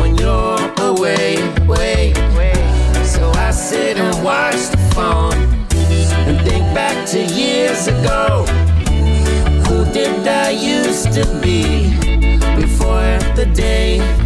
when 0.00 0.16
you're 0.16 0.58
away. 0.80 1.36
Wait. 1.68 2.16
So 3.06 3.30
I 3.36 3.52
sit 3.52 3.96
and 3.96 4.24
watch 4.24 4.70
the 4.70 4.90
phone 4.92 5.34
and 6.26 6.36
think 6.40 6.64
back 6.74 7.06
to 7.10 7.24
years 7.24 7.86
ago. 7.86 8.44
Who 9.68 9.84
did 9.92 10.26
I 10.26 10.50
used 10.50 11.12
to 11.12 11.24
be 11.40 11.94
before 12.60 13.18
the 13.36 13.48
day? 13.54 14.19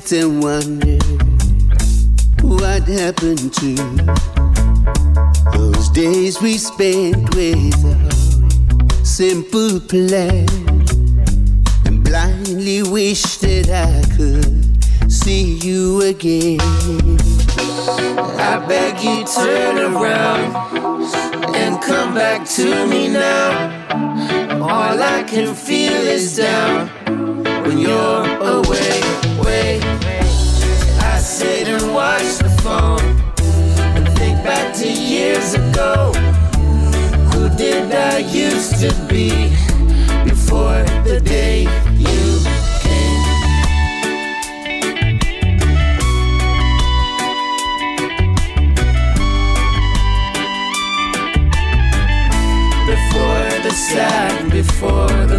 sit 0.00 0.22
and 0.22 0.42
wonder 0.42 0.98
what 2.42 2.82
happened 2.82 3.52
to 3.52 3.74
those 5.56 5.88
days 5.90 6.40
we 6.40 6.56
spent 6.56 7.34
with 7.34 7.74
a 7.84 9.04
simple 9.04 9.80
plan 9.80 10.46
and 11.86 12.04
blindly 12.04 12.82
wish 12.82 13.38
that 13.38 13.68
I 13.70 14.16
could 14.16 15.10
see 15.10 15.56
you 15.56 16.02
again. 16.02 16.60
I 18.38 18.64
beg 18.68 19.02
you, 19.02 19.24
turn 19.26 19.78
around 19.78 20.54
and 21.56 21.82
come 21.82 22.14
back 22.14 22.46
to 22.50 22.86
me 22.86 23.08
now. 23.08 23.50
All 24.62 25.02
I 25.02 25.24
can 25.24 25.54
feel 25.54 25.92
is 25.92 26.36
down 26.36 26.88
when 27.64 27.78
you're 27.78 28.26
away 28.42 29.07
sit 31.38 31.68
and 31.68 31.94
watch 31.94 32.38
the 32.38 32.50
phone 32.64 33.08
and 33.96 34.04
think 34.18 34.42
back 34.42 34.74
to 34.74 34.90
years 34.90 35.54
ago. 35.54 36.10
Who 37.30 37.48
did 37.56 37.92
I 37.92 38.18
used 38.18 38.80
to 38.80 38.90
be 39.06 39.30
before 40.24 40.82
the 41.08 41.20
day 41.24 41.62
you? 41.94 42.18
before 52.94 53.50
the 53.62 53.74
sad, 53.90 54.50
before 54.50 55.26
the 55.26 55.37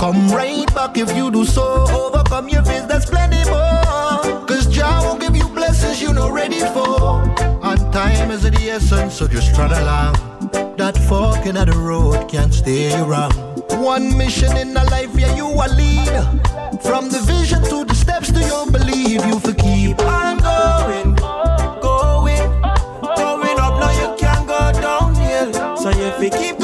come 0.00 0.30
right 0.30 0.74
back. 0.74 0.96
If 0.96 1.14
you 1.14 1.30
do 1.30 1.44
so, 1.44 1.86
overcome 1.90 2.48
your 2.48 2.64
fears, 2.64 2.86
there's 2.86 3.04
plenty 3.04 3.44
more. 3.50 4.46
Cause 4.48 4.66
Jah 4.66 5.00
won't 5.04 5.20
give 5.20 5.36
you 5.36 5.46
blessings 5.48 6.00
you 6.00 6.12
not 6.12 6.32
ready 6.32 6.60
for. 6.74 7.22
And 7.62 7.92
time 7.92 8.30
is 8.30 8.42
the 8.42 8.70
essence, 8.70 9.14
so 9.14 9.28
just 9.28 9.54
trot 9.54 9.72
along. 9.72 10.14
That 10.78 10.96
fork 11.08 11.44
in 11.46 11.56
the 11.56 11.76
road 11.76 12.28
can't 12.30 12.52
stay 12.52 13.00
wrong. 13.02 13.32
One 13.92 14.16
mission 14.16 14.56
in 14.56 14.76
a 14.76 14.84
life, 14.84 15.14
yeah, 15.18 15.36
you 15.36 15.46
a 15.46 15.66
lead. 15.68 16.59
From 16.82 17.08
the 17.08 17.20
vision 17.20 17.62
to 17.64 17.84
the 17.84 17.94
steps 17.94 18.30
to 18.32 18.40
your 18.40 18.66
belief, 18.66 19.24
you 19.26 19.38
for 19.40 19.54
keep 19.54 19.98
on 20.00 20.38
going, 20.38 21.14
going, 21.80 22.50
going 23.16 23.58
up. 23.58 23.74
Now 23.80 23.90
you 24.00 24.16
can't 24.16 24.46
go 24.46 24.72
downhill. 24.80 25.76
So 25.76 25.90
you 25.90 26.30
keep 26.30 26.59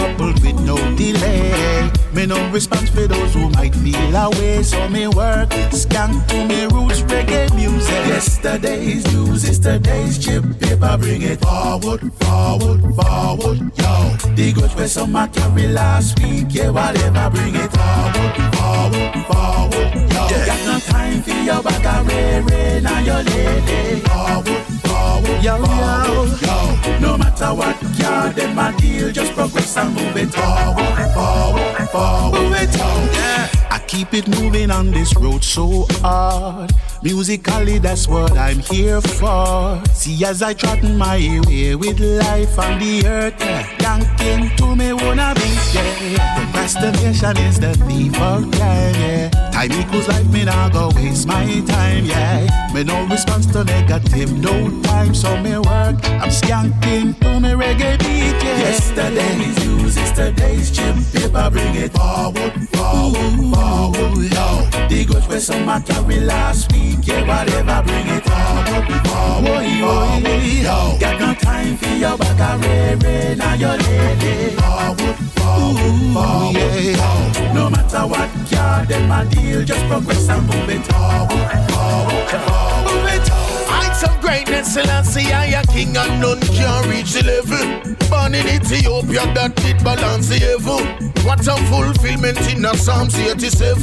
ahead, 0.00 0.16
a 0.16 0.16
couple 0.16 0.32
with 0.42 0.60
no 0.60 0.76
delay. 0.96 1.90
Me 2.12 2.26
no 2.26 2.50
response 2.50 2.90
for 2.90 3.06
those 3.06 3.32
who 3.34 3.48
might 3.50 3.74
feel 3.74 4.16
away, 4.16 4.62
so 4.62 4.88
me 4.88 5.06
work 5.06 5.48
skank 5.70 6.26
to 6.28 6.44
me 6.46 6.64
roots 6.66 7.02
reggae 7.02 7.54
music. 7.54 8.06
Yesterday's 8.08 9.04
news 9.12 9.44
is 9.44 9.58
today's 9.58 10.18
chip 10.18 10.44
paper. 10.58 10.96
Bring 10.98 11.22
it 11.22 11.40
forward, 11.40 12.12
forward, 12.14 12.80
forward, 12.94 13.58
yo. 13.76 14.16
The 14.34 14.52
goods 14.52 14.74
where 14.74 14.88
some 14.88 15.14
I 15.14 15.28
carry 15.28 15.68
last 15.68 16.18
week, 16.20 16.46
yeah, 16.50 16.70
whatever. 16.70 17.30
Bring 17.30 17.54
it 17.54 17.70
forward, 17.70 18.34
forward, 18.56 19.12
forward, 19.26 19.94
yo. 20.12 20.46
Got 20.46 20.60
no 20.66 20.78
time 20.80 21.22
for 21.22 21.30
your 21.30 21.62
bag 21.62 21.86
of 21.86 22.06
ray, 22.08 22.40
ray, 22.42 22.80
now 22.80 22.98
your 23.00 23.22
lady. 23.22 24.00
Forward, 24.00 24.79
forward, 25.20 25.42
yo, 25.42 25.56
forward, 25.56 26.42
yo. 26.42 26.98
No 27.00 27.16
matter 27.18 27.54
what, 27.54 27.76
yeah, 27.98 28.32
then 28.32 28.54
my 28.54 28.72
deal, 28.76 29.10
just 29.12 29.32
progress 29.32 29.76
and 29.76 29.94
move 29.94 30.16
it 30.16 30.30
forward, 30.32 31.12
forward, 31.14 31.88
forward, 31.90 32.40
move 32.40 32.54
it 32.54 32.80
on. 32.80 33.06
Yeah. 33.12 33.48
I 33.70 33.78
keep 33.86 34.14
it 34.14 34.28
moving 34.28 34.70
on 34.70 34.90
this 34.90 35.14
road 35.16 35.44
so 35.44 35.86
hard. 36.02 36.72
Musically, 37.02 37.78
that's 37.78 38.06
what 38.08 38.36
I'm 38.36 38.58
here 38.58 39.00
for. 39.00 39.82
See, 39.94 40.24
as 40.24 40.42
I 40.42 40.54
trot 40.54 40.82
my 40.82 41.40
way 41.46 41.74
with 41.74 41.98
life 42.00 42.58
on 42.58 42.78
the 42.78 43.06
earth, 43.06 43.40
yanking 43.80 44.54
to 44.56 44.76
me 44.76 44.92
wanna 44.92 45.34
be, 45.34 45.48
yeah. 45.72 46.36
Procrastination 46.36 47.36
is 47.38 47.60
the 47.60 47.74
thief 47.86 48.20
of 48.20 48.50
time, 48.52 48.94
yeah. 49.00 49.49
Time 49.60 49.72
equals 49.72 50.08
life, 50.08 50.26
me 50.32 50.42
not 50.42 50.72
go 50.72 50.88
waste 50.96 51.28
my 51.28 51.44
time, 51.66 52.06
yeah. 52.06 52.46
Me 52.72 52.82
no 52.82 53.06
response 53.08 53.44
to 53.52 53.62
negative, 53.62 54.32
no 54.32 54.80
time, 54.80 55.14
so 55.14 55.36
me 55.36 55.52
work. 55.52 56.00
I'm 56.22 56.30
skanking 56.30 57.20
to 57.20 57.38
me 57.38 57.50
reggae 57.50 57.98
beat, 57.98 58.42
yeah. 58.42 58.58
Yesterday's 58.58 59.58
news 59.66 59.98
is 59.98 60.12
today's 60.12 60.70
chip 60.70 60.96
paper, 61.12 61.50
bring 61.50 61.74
it 61.74 61.92
forward, 61.92 62.54
forward, 62.70 63.52
forward, 63.52 64.32
yo. 64.32 64.66
The 64.88 65.04
goods 65.06 65.28
where 65.28 65.40
some 65.40 65.68
I 65.68 65.80
carry 65.80 66.20
last 66.20 66.72
week, 66.72 67.06
yeah, 67.06 67.20
whatever, 67.28 67.82
bring 67.86 68.08
it 68.08 68.24
forward, 68.24 68.86
forward, 69.08 69.66
forward, 69.76 70.42
yo. 70.64 70.96
Got 70.98 71.20
no 71.20 71.34
time 71.34 71.76
for 71.76 71.88
your 71.88 72.16
back, 72.16 72.40
I 72.40 72.56
ray, 72.64 72.94
ray, 72.94 73.34
now 73.34 73.52
your 73.52 73.76
lady. 73.76 74.56
Forward, 74.56 75.16
forward, 75.36 76.14
forward, 76.14 76.96
yo. 76.96 77.52
No 77.52 77.68
matter 77.68 78.06
what, 78.06 78.30
yeah, 78.50 78.84
then 78.84 79.08
my 79.08 79.24
deal, 79.24 79.49
just 79.64 79.84
progress 79.86 80.28
and 80.28 80.46
move 80.46 80.70
it 80.70 80.86
forward, 80.86 81.28
forward, 81.74 82.30
forward, 82.30 82.84
move 82.86 83.08
it 83.10 83.28
Heights 83.66 84.02
of 84.04 84.20
greatness, 84.20 84.74
Selassie, 84.74 85.32
I 85.32 85.60
a 85.60 85.66
king 85.66 85.96
and 85.96 86.20
none 86.20 86.40
can 86.40 86.88
reach 86.88 87.12
the 87.12 87.22
level. 87.24 87.96
Born 88.08 88.34
in 88.34 88.46
Ethiopia, 88.46 89.26
that 89.34 89.54
did 89.56 89.82
balance 89.82 90.28
the 90.28 90.38
evil. 90.54 90.82
What 91.24 91.46
a 91.46 91.56
fulfillment 91.66 92.40
in 92.50 92.62
the 92.62 92.74
Psalms 92.76 93.18
87. 93.18 93.82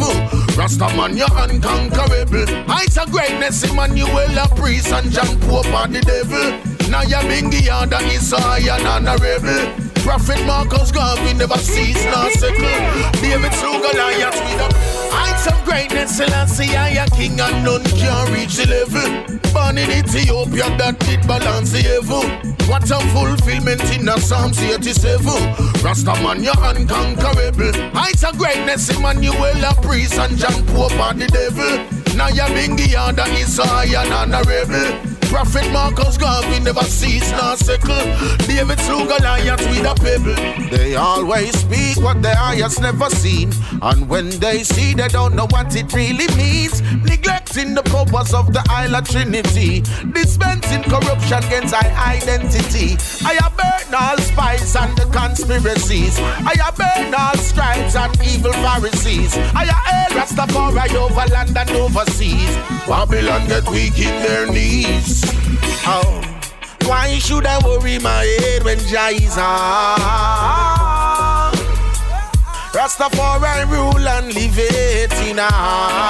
Rastaman, 0.55 1.18
you're 1.18 1.28
unconquerable. 1.32 2.47
Heights 2.65 2.97
of 2.97 3.11
greatness, 3.11 3.70
Emmanuel, 3.70 4.38
a 4.38 4.47
priest, 4.55 4.91
and 4.91 5.11
John 5.11 5.39
Pope, 5.41 5.68
are 5.68 5.88
the 5.88 6.01
devil. 6.01 6.57
Now 6.89 7.03
you're 7.03 7.20
Bingy, 7.28 7.70
and 7.70 7.93
Isaiah, 7.93 8.76
and 8.76 9.07
honorable. 9.07 9.86
Prophet 10.07 10.41
Marcus 10.45 10.89
Garvey 10.89 11.33
never 11.33 11.57
cease 11.57 12.01
nor 12.05 12.31
settle. 12.31 12.63
David 13.19 13.53
slew 13.55 13.75
Goliath 13.83 14.39
with 14.39 14.63
a 14.63 14.69
heights 15.11 15.47
of 15.47 15.65
greatness. 15.65 16.15
Selassie, 16.15 16.77
I 16.77 17.03
a 17.03 17.09
king 17.09 17.37
and 17.37 17.65
none 17.65 17.83
can 17.83 18.31
reach 18.31 18.55
the 18.55 18.67
level. 18.71 19.37
Born 19.51 19.77
in 19.77 19.91
Ethiopia, 19.91 20.71
that 20.77 20.97
did 20.99 21.27
balance 21.27 21.71
the 21.71 21.83
evil. 21.99 22.23
What 22.71 22.89
a 22.89 22.99
fulfillment 23.11 23.83
in 23.91 24.05
the 24.05 24.17
Psalms 24.17 24.61
87. 24.61 25.25
Rastaman, 25.83 26.41
you're 26.41 26.55
unconquerable. 26.55 27.73
Heights 27.91 28.23
of 28.23 28.37
greatness, 28.37 28.87
Emmanuel, 28.89 29.61
a 29.61 29.75
priest, 29.81 30.17
and 30.17 30.37
John 30.37 30.65
Pope, 30.67 30.97
are 31.01 31.13
the 31.13 31.27
devil. 31.27 31.83
Now 32.15 32.29
you're 32.29 32.47
Bingy, 32.55 32.95
and 32.95 33.19
Isaiah, 33.19 34.03
and 34.03 34.13
honorable. 34.13 35.16
Prophet 35.30 35.69
Marcus 35.71 36.17
Garvey 36.17 36.59
never 36.59 36.84
cease 36.84 37.32
nor 37.32 37.55
settle. 37.57 38.05
David 38.47 38.80
slew 38.80 39.05
Goliath 39.05 39.59
with 39.69 39.86
a 39.86 39.93
pebble. 39.95 40.69
They 40.69 40.95
always 40.95 41.57
speak 41.59 41.97
what 42.03 42.21
their 42.21 42.38
eyes 42.38 42.80
never 42.80 43.09
seen. 43.09 43.51
And 43.82 44.09
when 44.09 44.30
they 44.39 44.63
see, 44.63 44.93
they 44.93 45.07
don't 45.09 45.36
know 45.36 45.47
what 45.49 45.75
it 45.75 45.93
really 45.93 46.28
means. 46.36 46.82
Neglecting 47.03 47.73
the 47.75 47.84
powers 47.84 48.34
of 48.34 48.53
the 48.53 48.63
Isle 48.69 48.95
of 48.95 49.07
Trinity. 49.07 49.82
Dispensing 50.13 50.84
corruption 50.84 51.43
against 51.43 51.73
our 51.73 51.91
identity. 52.07 52.97
I 53.25 53.34
have 53.41 53.55
burn 53.57 53.93
all 53.93 54.17
spies 54.17 54.75
and 54.75 54.97
the 54.97 55.05
conspiracies. 55.11 56.17
I 56.19 56.55
burn 56.75 57.13
all 57.13 57.38
scribes 57.38 57.95
and 57.95 58.13
evil 58.25 58.53
Pharisees. 58.53 59.36
I 59.53 59.65
hail 59.65 60.19
Rastafari 60.19 60.95
over 60.95 61.28
land 61.34 61.57
and 61.57 61.69
overseas. 61.71 62.55
Babylon 62.88 63.47
get 63.47 63.67
weak 63.69 63.99
in 63.99 64.15
their 64.23 64.51
knees. 64.51 65.16
Oh, 65.86 66.22
why 66.86 67.18
should 67.20 67.45
I 67.45 67.59
worry 67.65 67.99
my 67.99 68.24
head 68.39 68.63
when 68.63 68.80
Jah 68.80 69.09
is 69.09 69.38
on? 69.38 69.97
Rastafari 72.74 73.70
rule 73.70 74.07
and 74.07 74.34
live 74.34 74.57
it 74.57 75.13
in 75.28 75.38
I 75.39 76.09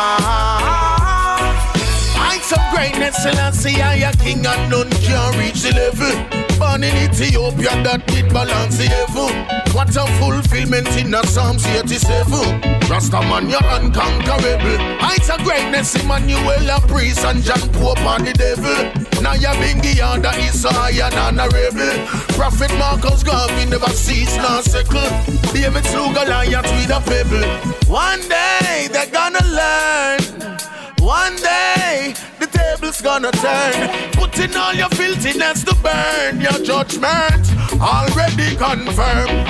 some 2.44 2.64
greatness, 2.74 3.16
Selassie, 3.22 3.82
I 3.82 3.96
a 4.10 4.14
king 4.18 4.46
and 4.46 4.70
none 4.70 4.90
can 4.90 5.38
reach 5.38 5.62
the 5.62 5.72
level. 5.74 6.47
Born 6.58 6.84
in 6.84 6.96
Ethiopia 6.96 7.84
that 7.84 8.08
did 8.08 8.34
balance 8.34 8.78
the 8.78 8.86
evil. 8.86 9.30
What 9.76 9.96
a 9.96 10.06
fulfillment 10.18 10.88
in 10.98 11.12
the 11.12 11.22
Psalms 11.28 11.66
87. 11.66 12.80
Rasta 12.90 13.22
man, 13.22 13.50
you're 13.50 13.62
unconquerable. 13.64 14.78
Heights 14.98 15.30
of 15.30 15.44
greatness, 15.44 15.94
Emmanuel, 16.02 16.70
a 16.70 16.80
priest, 16.88 17.24
and 17.26 17.44
John 17.44 17.62
Pope 17.74 18.00
and 18.00 18.26
the 18.26 18.34
devil. 18.34 19.22
Now 19.22 19.34
you're 19.34 19.54
bingy 19.62 20.02
under 20.02 20.30
Isaiah 20.30 21.06
and 21.06 21.40
honorable. 21.40 22.08
Prophet 22.34 22.72
Marcus 22.80 23.22
Garvey 23.24 23.66
never 23.70 23.90
cease 23.90 24.36
nor 24.38 24.62
second. 24.64 25.14
David 25.54 25.86
slew 25.86 26.14
Goliath 26.14 26.66
with 26.74 26.90
a 26.90 27.02
pebble. 27.06 27.46
One 27.92 28.22
day 28.28 28.88
they're 28.92 29.12
gonna 29.12 29.46
learn. 29.46 30.58
One 31.02 31.36
day 31.38 32.14
the 32.40 32.48
table's 32.48 33.02
gonna 33.02 33.32
turn. 33.32 33.90
Putting 34.14 34.56
all 34.56 34.74
your 34.74 34.90
filthiness 34.90 35.64
to 35.64 35.76
burn. 35.76 36.42
Your 36.42 36.60
judgment 36.64 37.46
already 37.80 38.56
confirmed. 38.56 39.46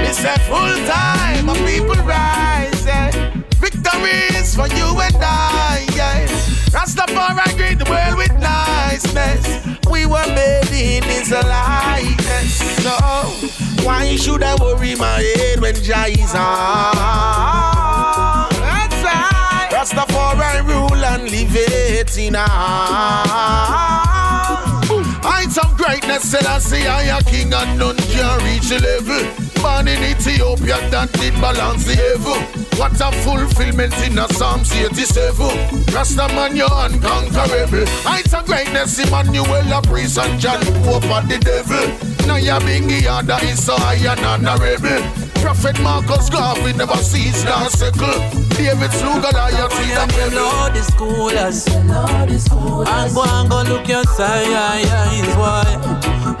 It's 0.00 0.24
a 0.24 0.38
full 0.48 0.76
time, 0.86 1.46
my 1.46 1.54
people. 1.66 1.98
Victory 3.60 4.18
is 4.38 4.54
for 4.54 4.68
you 4.68 5.00
and 5.00 5.16
I. 5.20 5.86
Yeah. 5.94 6.26
Rastafari 6.70 7.56
greet 7.56 7.78
the 7.78 7.84
world 7.90 8.16
with 8.16 8.32
niceness. 8.38 9.44
We 9.90 10.06
were 10.06 10.26
made 10.28 10.70
in 10.72 11.02
His 11.04 11.30
likeness. 11.30 12.58
So 12.82 12.94
why 13.84 14.16
should 14.16 14.42
I 14.42 14.54
worry 14.56 14.94
my 14.94 15.20
head 15.20 15.60
when 15.60 15.74
Jah 15.74 16.06
is 16.08 16.34
on? 16.34 18.27
Rastafari 20.48 20.66
rule 20.66 21.04
and 21.04 21.30
live 21.30 21.54
it 21.54 22.18
in 22.18 22.36
our 22.36 22.46
Heights 25.22 25.58
of 25.58 25.76
greatness, 25.76 26.30
said 26.30 26.46
I 26.46 26.58
say 26.58 26.86
I 26.86 27.18
a 27.18 27.22
king 27.22 27.52
and 27.52 27.78
none 27.78 27.96
can 27.96 28.44
reach 28.44 28.68
the 28.68 28.80
level. 28.80 29.47
Born 29.62 29.88
in 29.88 30.02
Ethiopia 30.04 30.78
that 30.90 31.12
did 31.12 31.34
balance 31.40 31.84
the 31.84 31.98
evil. 32.14 32.38
What 32.78 33.00
a 33.00 33.10
fulfillment 33.22 33.94
in 34.06 34.18
a 34.18 34.28
Psalms 34.34 34.72
87. 34.72 35.92
Rasta 35.92 36.28
man, 36.34 36.54
you're 36.54 36.68
unconquerable. 36.70 37.86
Heights 38.06 38.34
of 38.34 38.46
greatness, 38.46 38.98
Emmanuel, 38.98 39.72
a 39.72 39.82
priest 39.82 40.18
and 40.18 40.38
John 40.38 40.60
Pope 40.84 41.10
and 41.10 41.28
the 41.28 41.38
devil. 41.38 41.88
Now 42.26 42.36
you're 42.36 42.60
being 42.60 42.86
the 42.86 43.40
is 43.50 43.64
so 43.64 43.74
high 43.76 43.96
and 43.96 44.46
honorable. 44.46 45.28
Prophet 45.40 45.80
Marcus 45.80 46.28
Garvey 46.30 46.72
never 46.74 46.96
sees 46.96 47.44
nor 47.44 47.70
circle. 47.70 48.20
David 48.58 48.92
slew 48.92 49.20
Goliath 49.20 49.70
with 49.78 49.96
a 49.96 50.06
pebble. 50.12 50.36
Lord 50.36 50.76
is 50.76 50.90
coolest. 50.90 51.68
And 51.70 51.88
go 51.88 53.22
and 53.24 53.48
go 53.48 53.62
look 53.62 53.88
your 53.88 54.04
eyes. 54.08 55.36
Why? 55.36 55.64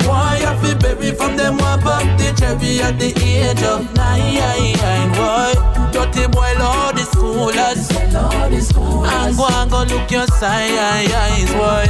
Why 0.04 0.42
I 0.44 0.56
feel 0.62 0.76
baby 0.76 1.16
from 1.16 1.36
them 1.36 1.58
one 1.58 1.80
pop 1.80 2.02
the 2.18 2.34
cherry 2.36 2.80
at 2.80 2.98
the 2.98 3.07
age 3.16 3.62
of 3.62 3.94
nine? 3.94 5.10
Why? 5.12 5.54
Dirty 5.92 6.26
boy, 6.28 6.52
Lord 6.58 6.98
is 6.98 7.08
coolest. 7.08 7.92
And 7.92 9.36
go 9.36 9.46
and 9.48 9.70
go 9.70 9.84
look 9.84 10.10
your 10.10 10.26
eyes. 10.42 11.52
Why? 11.54 11.86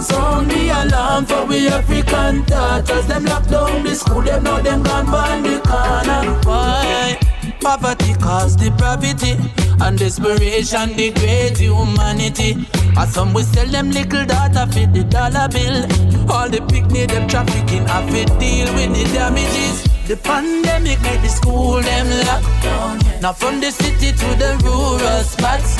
Sound 0.00 0.50
the 0.50 0.70
alarm 0.70 1.24
for 1.26 1.46
we 1.46 1.68
African 1.68 2.44
daughters. 2.44 3.06
Them 3.06 3.24
lock 3.24 3.46
down 3.48 3.82
the 3.84 3.94
school, 3.94 4.22
them 4.22 4.42
know 4.44 4.60
them 4.60 4.82
gone 4.82 5.06
by 5.06 5.40
the 5.40 5.60
corner. 5.60 6.40
Why? 6.42 7.18
Poverty 7.60 8.14
cause 8.14 8.56
depravity 8.56 9.36
and 9.80 9.98
desperation 9.98 10.96
degrade 10.96 11.56
humanity. 11.56 12.66
As 12.96 13.12
some 13.12 13.32
we 13.32 13.42
sell 13.42 13.66
them 13.66 13.90
little 13.90 14.24
data 14.24 14.66
for 14.66 14.86
the 14.86 15.04
dollar 15.04 15.48
bill. 15.48 15.86
All 16.30 16.48
the 16.48 16.60
picnic 16.68 17.08
them 17.08 17.28
trafficking 17.28 17.86
have 17.86 18.08
to 18.08 18.24
deal 18.38 18.72
with 18.74 18.94
the 18.94 19.04
damages. 19.12 19.93
The 20.06 20.16
pandemic 20.18 21.00
made 21.00 21.22
the 21.22 21.28
school 21.28 21.80
them 21.80 22.10
lock 22.26 22.42
down. 22.62 22.98
Now 23.22 23.32
from 23.32 23.60
the 23.60 23.70
city 23.70 24.12
to 24.12 24.28
the 24.36 24.60
rural 24.62 25.22
spots. 25.24 25.76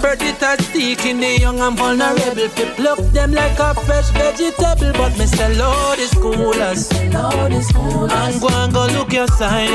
Predators 0.00 0.66
seeking 0.68 1.20
the 1.20 1.38
young 1.38 1.60
and 1.60 1.76
vulnerable. 1.76 2.48
Fi 2.48 2.64
pluck 2.76 2.98
them 3.12 3.32
like 3.32 3.58
a 3.58 3.74
fresh 3.74 4.08
vegetable. 4.10 4.92
But 4.92 5.12
Mr. 5.20 5.54
Lord 5.58 5.98
is 5.98 6.14
cool 6.14 6.54
us. 6.62 6.90
And 6.92 8.40
go 8.40 8.48
and 8.48 8.72
go 8.72 8.86
look 8.86 9.12
your 9.12 9.28
signs. 9.28 9.70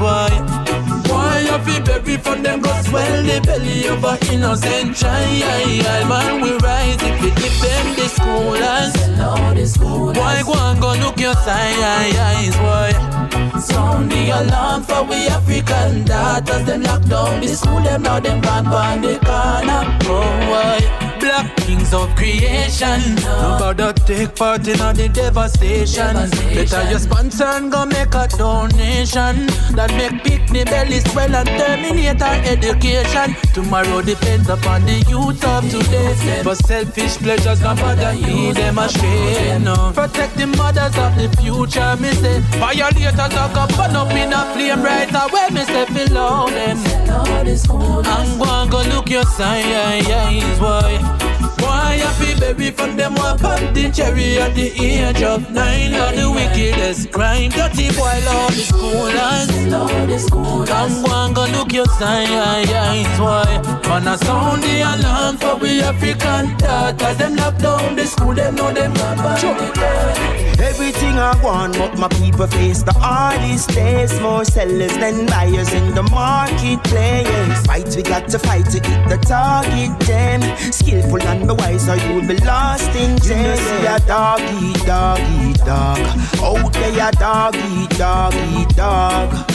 Why? 0.00 0.99
Why 1.10 1.40
you 1.40 1.58
fi 1.64 1.80
baby 1.80 2.16
from 2.16 2.42
them 2.42 2.60
go 2.60 2.72
swell 2.82 3.22
the 3.22 3.40
belly 3.44 3.86
of 3.88 4.04
a 4.04 4.18
innocent 4.32 4.96
child? 4.96 6.08
Man, 6.08 6.40
we 6.40 6.52
rise 6.58 7.02
if 7.02 7.22
we 7.22 7.30
them 7.30 7.86
the 7.96 8.06
schoolers. 8.16 8.92
Why 10.16 10.42
go 10.42 10.54
and 10.54 10.80
go 10.80 10.94
look 11.02 11.18
your 11.20 11.34
signs? 11.34 12.56
Why? 12.56 12.92
Sound 13.60 14.10
the 14.10 14.30
alarm 14.30 14.82
for 14.84 15.02
we 15.04 15.26
African 15.28 16.04
daughters. 16.04 16.64
Them 16.64 16.82
lock 16.82 17.02
down 17.04 17.40
the 17.40 17.48
school, 17.48 17.80
them 17.82 18.02
now 18.02 18.20
them 18.20 18.40
gone 18.40 18.66
on 18.66 19.02
the 19.02 19.18
corner. 19.18 19.98
Oh, 20.04 20.22
why? 20.50 20.78
Black 21.30 21.56
kings 21.58 21.94
of 21.94 22.12
creation. 22.16 23.14
No 23.22 23.56
bother 23.60 23.92
take 23.92 24.34
part 24.34 24.66
in 24.66 24.80
all 24.80 24.92
the 24.92 25.08
devastation. 25.08 26.14
Better 26.54 26.90
you 26.90 26.98
sponsor 26.98 27.44
and 27.44 27.70
go 27.70 27.86
make 27.86 28.12
a 28.14 28.26
donation. 28.36 29.46
That 29.78 29.94
make 29.94 30.24
picnic 30.24 30.66
belly 30.66 30.98
swell 30.98 31.32
and 31.32 31.48
terminate 31.48 32.20
our 32.20 32.34
education. 32.42 33.36
Tomorrow 33.54 34.02
depends 34.02 34.48
upon 34.48 34.84
the 34.86 35.06
youth 35.06 35.44
of 35.44 35.62
today. 35.70 36.42
For 36.42 36.56
selfish 36.56 37.18
pleasures, 37.18 37.60
no 37.60 37.76
bother 37.76 38.12
lead 38.12 38.56
them 38.56 38.78
astray. 38.78 39.56
No. 39.62 39.92
Protect 39.94 40.36
the 40.36 40.48
mothers 40.48 40.98
of 40.98 41.14
the 41.14 41.28
future, 41.38 41.94
me 42.02 42.10
say. 42.10 42.40
Violators 42.58 43.18
are 43.38 43.54
go 43.54 43.68
burn 43.76 43.94
up 43.94 44.10
in 44.10 44.32
a 44.32 44.42
flame 44.52 44.82
right 44.82 45.14
away, 45.14 45.46
me 45.54 45.62
say 45.62 45.86
below 45.94 46.50
them. 46.50 46.76
I'm 48.04 48.38
going 48.38 48.70
go 48.70 48.82
look 48.96 49.08
your 49.08 49.24
signs, 49.24 50.58
boy. 50.58 51.20
Why 51.20 51.29
happy 51.96 52.34
baby 52.40 52.70
from 52.70 52.96
them 52.96 53.14
walk 53.14 53.44
on 53.44 53.72
the 53.74 53.90
cherry 53.90 54.38
at 54.38 54.54
the 54.54 54.72
age 54.82 55.22
of 55.22 55.50
nine. 55.50 55.92
On 55.94 56.14
the 56.14 56.30
wickedest 56.30 57.10
crime 57.12 57.50
Dirty 57.50 57.90
boy 57.92 58.18
love 58.24 58.54
the 58.56 58.62
schoolers 58.62 59.50
Come 60.66 61.02
go 61.02 61.12
and 61.24 61.34
go 61.34 61.44
look 61.58 61.72
your 61.72 61.86
signs 61.86 62.30
Why? 63.18 63.60
Man 63.88 64.06
a 64.08 64.16
sound 64.18 64.62
the 64.62 64.80
alarm 64.80 65.36
for 65.36 65.56
we 65.56 65.82
African 65.82 66.56
daughters. 66.56 67.16
Them 67.18 67.36
lock 67.36 67.58
down 67.58 67.96
the 67.96 68.06
school 68.06 68.34
Them 68.34 68.54
know 68.54 68.72
them 68.72 68.94
not 68.94 69.16
bad. 69.18 70.40
Everything 70.60 71.18
I 71.18 71.34
want 71.42 71.76
but 71.78 71.98
my 71.98 72.08
people 72.08 72.46
face 72.46 72.82
the 72.82 72.92
hardest 72.92 73.70
days 73.70 74.18
More 74.20 74.44
sellers 74.44 74.94
than 74.98 75.26
buyers 75.26 75.72
in 75.72 75.94
the 75.94 76.02
marketplace. 76.04 77.66
Fight 77.66 77.94
we 77.96 78.02
got 78.02 78.28
to 78.28 78.38
fight 78.38 78.66
to 78.66 78.78
hit 78.78 79.08
the 79.08 79.16
target 79.18 79.98
them. 80.00 80.42
Skillful 80.72 81.22
and 81.22 81.48
be 81.48 81.54
wise 81.54 81.79
or 81.88 81.96
you'll 81.96 82.26
be 82.26 82.36
lost 82.38 82.94
in 82.94 83.18
jail. 83.18 83.50
You 83.50 83.56
see 83.56 83.86
a 83.86 83.98
doggy, 84.06 84.72
doggy, 84.84 85.52
dog. 85.64 85.98
Out 86.40 86.72
there, 86.72 87.08
a 87.08 87.12
doggy, 87.12 87.86
doggy, 87.96 88.74
dog. 88.74 89.49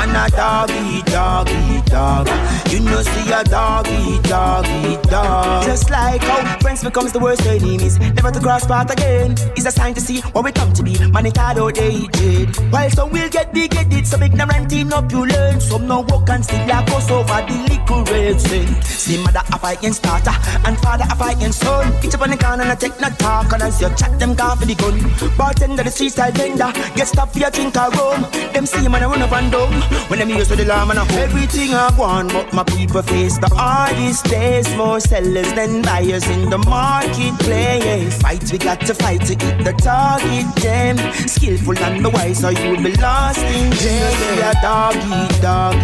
And 0.00 0.16
a 0.16 0.30
doggy, 0.34 1.02
doggy, 1.02 1.82
dog. 1.90 2.28
You 2.70 2.80
know, 2.80 3.02
see 3.02 3.32
a 3.32 3.44
doggy, 3.44 4.20
doggy, 4.28 4.96
dog. 5.08 5.64
Just 5.64 5.90
like 5.90 6.22
how 6.22 6.58
friends 6.60 6.82
becomes 6.82 7.12
the 7.12 7.18
worst 7.18 7.44
enemies. 7.46 7.98
Never 7.98 8.30
to 8.30 8.40
cross 8.40 8.66
path 8.66 8.90
again. 8.90 9.32
It's 9.56 9.66
a 9.66 9.70
sign 9.70 9.94
to 9.94 10.00
see 10.00 10.20
what 10.32 10.44
we 10.44 10.52
come 10.52 10.72
to 10.72 10.82
be. 10.82 10.98
Man, 11.10 11.26
it 11.26 11.36
hard 11.36 11.58
out 11.58 11.74
did. 11.74 12.56
While 12.72 12.90
some 12.90 13.10
will 13.10 13.28
get 13.28 13.52
big, 13.52 13.70
get. 13.70 13.90
Some 14.10 14.22
ignorant 14.22 14.72
learn. 14.72 15.60
Some 15.60 15.86
no 15.86 16.00
walk 16.00 16.28
and 16.30 16.44
still 16.44 16.66
like 16.66 16.90
us 16.90 17.10
over 17.10 17.40
the 17.46 17.56
little 17.68 18.04
red 18.04 18.40
sin. 18.40 18.66
See, 18.82 19.22
mother, 19.22 19.42
a 19.52 19.58
fighting 19.58 19.92
starter. 19.92 20.32
And 20.66 20.78
father, 20.78 21.04
a 21.08 21.14
fighting 21.14 21.52
son. 21.52 21.92
Each 22.04 22.14
up 22.14 22.22
on 22.22 22.30
the 22.30 22.36
corner 22.36 22.62
and 22.62 22.72
I 22.72 22.74
take 22.74 22.98
no 23.00 23.08
talk. 23.10 23.52
And 23.52 23.62
as 23.62 23.80
you 23.80 23.88
chat, 23.94 24.18
them 24.18 24.34
gone 24.34 24.58
for 24.58 24.66
the 24.66 24.74
gun. 24.74 24.98
Bartender, 25.36 25.82
the 25.84 25.90
street 25.90 26.12
style 26.12 26.32
vendor. 26.32 26.72
Get 26.96 27.08
stopped 27.08 27.34
for 27.34 27.38
your 27.38 27.50
drink 27.50 27.76
or 27.76 27.90
rum. 27.90 28.22
Them 28.52 28.66
see 28.66 28.88
man, 28.88 29.02
I 29.02 29.06
run 29.06 29.22
up 29.22 29.32
and 29.32 29.52
down. 29.52 29.59
When 30.08 30.20
I'm 30.20 30.30
used 30.30 30.50
to 30.50 30.56
the 30.56 30.64
lamb 30.64 30.90
and 30.90 30.98
everything 31.12 31.74
I 31.74 31.94
want, 31.96 32.32
but 32.32 32.52
my 32.52 32.64
people 32.64 33.02
face 33.02 33.38
the 33.38 33.48
hardest 33.54 34.24
days. 34.24 34.68
More 34.76 35.00
sellers 35.00 35.52
than 35.52 35.82
buyers 35.82 36.26
in 36.28 36.50
the 36.50 36.58
marketplace. 36.58 38.20
Fight, 38.20 38.50
we 38.52 38.58
got 38.58 38.80
to 38.86 38.94
fight 38.94 39.20
to 39.26 39.34
hit 39.34 39.64
the 39.64 39.72
target. 39.72 40.46
Them 40.56 40.96
skillful 41.26 41.78
and 41.78 42.04
the 42.04 42.10
wise, 42.10 42.44
or 42.44 42.52
you 42.52 42.70
will 42.70 42.82
be 42.82 42.94
lost 42.96 43.38
in 43.38 43.72
jail. 43.72 44.10
Yeah, 44.38 44.60
dog 44.62 44.96
eat 44.96 45.40
dog. 45.40 45.74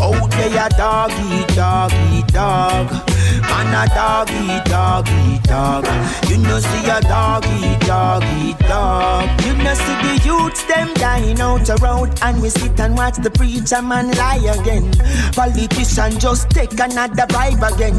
Out 0.00 0.30
there, 0.30 0.68
dog 0.70 1.12
eat 1.32 1.48
dog 1.54 1.92
eat 2.12 2.26
dog. 2.28 3.11
Man 3.52 3.74
a 3.74 3.94
dog 3.94 4.30
eat 4.30 5.44
dog. 5.44 5.86
You 6.28 6.38
know 6.38 6.58
see 6.58 6.88
a 6.88 7.00
doggy, 7.00 7.76
doggy, 7.86 8.54
dog 8.66 8.72
dog. 8.72 9.44
You 9.44 9.54
know 9.62 9.74
see 9.74 9.98
the 10.04 10.14
youths 10.24 10.64
them 10.64 10.92
dying 10.94 11.40
out 11.40 11.64
the 11.66 11.76
road, 11.76 12.10
and 12.22 12.40
we 12.40 12.48
sit 12.48 12.78
and 12.80 12.96
watch 12.96 13.16
the 13.16 13.30
preacher 13.30 13.82
man 13.82 14.10
lie 14.12 14.42
again. 14.56 14.90
Politician 15.32 16.18
just 16.18 16.50
take 16.50 16.78
another 16.80 17.26
bribe 17.26 17.62
again. 17.72 17.98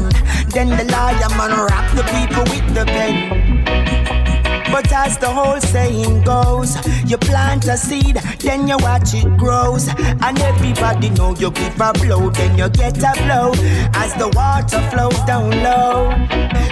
Then 0.54 0.70
the 0.78 0.84
liar 0.94 1.30
man 1.38 1.52
rap 1.68 1.86
the 1.98 2.04
people 2.14 2.44
with 2.52 2.68
the 2.74 2.84
pen. 2.84 3.43
But 4.74 4.90
as 4.92 5.16
the 5.18 5.28
whole 5.30 5.60
saying 5.60 6.24
goes, 6.24 6.74
you 7.08 7.16
plant 7.16 7.64
a 7.66 7.76
seed, 7.76 8.16
then 8.40 8.66
you 8.66 8.76
watch 8.78 9.14
it 9.14 9.36
grows. 9.36 9.86
And 9.86 10.36
everybody 10.40 11.10
know 11.10 11.32
you 11.36 11.52
give 11.52 11.80
a 11.80 11.92
blow, 11.92 12.28
then 12.30 12.58
you 12.58 12.68
get 12.70 12.98
a 12.98 13.12
blow. 13.22 13.52
As 13.94 14.12
the 14.14 14.28
water 14.34 14.80
flows 14.90 15.20
down 15.28 15.50
low. 15.62 16.10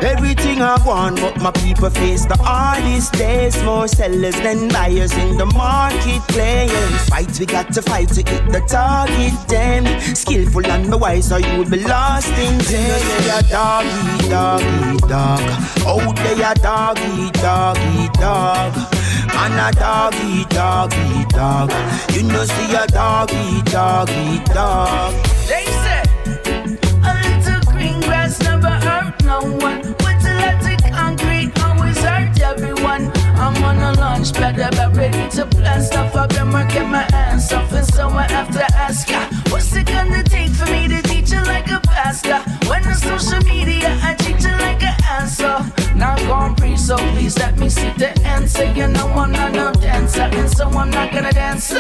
Everything 0.02 0.60
I 0.62 0.84
want, 0.84 1.20
but 1.20 1.40
my 1.40 1.52
people 1.52 1.90
face 1.90 2.26
the 2.26 2.36
hardest 2.36 3.12
days. 3.12 3.62
More 3.62 3.86
sellers 3.86 4.34
than 4.40 4.68
buyers 4.70 5.16
in 5.16 5.38
the 5.38 5.46
marketplace. 5.46 7.08
Fight, 7.08 7.38
we 7.38 7.46
got 7.46 7.72
to 7.74 7.82
fight 7.82 8.08
to 8.16 8.28
hit 8.28 8.50
the 8.50 8.62
target. 8.66 9.32
Them 9.46 9.86
skillful 10.16 10.66
and 10.66 10.92
the 10.92 10.98
wise, 10.98 11.30
or 11.30 11.38
you 11.38 11.56
will 11.56 11.70
be 11.70 11.84
lost 11.84 12.32
in 12.36 12.58
jail. 12.62 12.98
Yeah, 13.26 13.42
doggy, 13.42 14.28
doggy, 14.28 14.98
dog. 15.06 15.40
Oh, 15.86 16.00
Out 16.00 16.16
there, 16.16 16.54
doggy, 16.54 17.30
doggy 17.38 17.91
eat 17.98 18.12
dog. 18.14 18.74
Man 19.34 19.58
a 19.58 19.72
dog 19.72 20.14
eat 20.24 20.48
dog 20.50 20.92
eat 21.14 21.28
dog. 21.30 21.70
You 22.14 22.22
know 22.24 22.44
see 22.44 22.74
a 22.74 22.86
dog 22.86 23.30
eat 23.32 23.64
dog 23.66 24.08
eat 24.10 24.44
dog. 24.46 25.12
They 25.48 25.66
say 25.84 26.02
a 27.04 27.12
little 27.22 27.72
green 27.72 28.00
grass 28.00 28.40
never 28.40 28.70
hurt 28.70 29.22
no 29.24 29.40
one. 29.40 29.82
Lot 30.42 30.64
of 30.66 30.92
concrete 30.92 31.52
always 31.62 31.98
hurt 31.98 32.40
everyone. 32.40 33.12
I'm 33.36 33.62
on 33.64 33.78
a 33.78 33.92
launch 34.00 34.32
pad 34.34 34.58
about 34.58 34.96
ready 34.96 35.28
to 35.36 35.46
blast 35.46 35.94
off. 35.96 36.14
I've 36.14 36.28
been 36.30 36.50
working 36.52 36.88
my 36.90 37.04
ass 37.12 37.52
off, 37.52 37.72
and 37.72 37.86
so 37.86 38.08
I 38.08 38.26
have 38.30 38.50
to 38.52 38.64
ask 38.76 39.08
ya, 39.10 39.28
When 42.12 42.82
the 42.82 42.92
social 42.92 43.40
media, 43.40 43.98
I 44.02 44.14
treat 44.14 44.42
you 44.44 44.50
like 44.60 44.82
an 44.82 44.94
answer. 45.08 45.56
Now 45.96 46.14
gone 46.28 46.54
free, 46.56 46.76
so 46.76 46.98
please 46.98 47.38
let 47.38 47.58
me 47.58 47.70
see 47.70 47.88
the 47.96 48.10
answer. 48.20 48.64
You 48.64 48.88
know 48.88 49.06
I'm 49.08 49.32
not 49.32 49.52
no 49.52 49.72
dancer, 49.72 50.28
and 50.30 50.50
so 50.50 50.68
I'm 50.68 50.90
not 50.90 51.10
gonna 51.10 51.32
dance. 51.32 51.72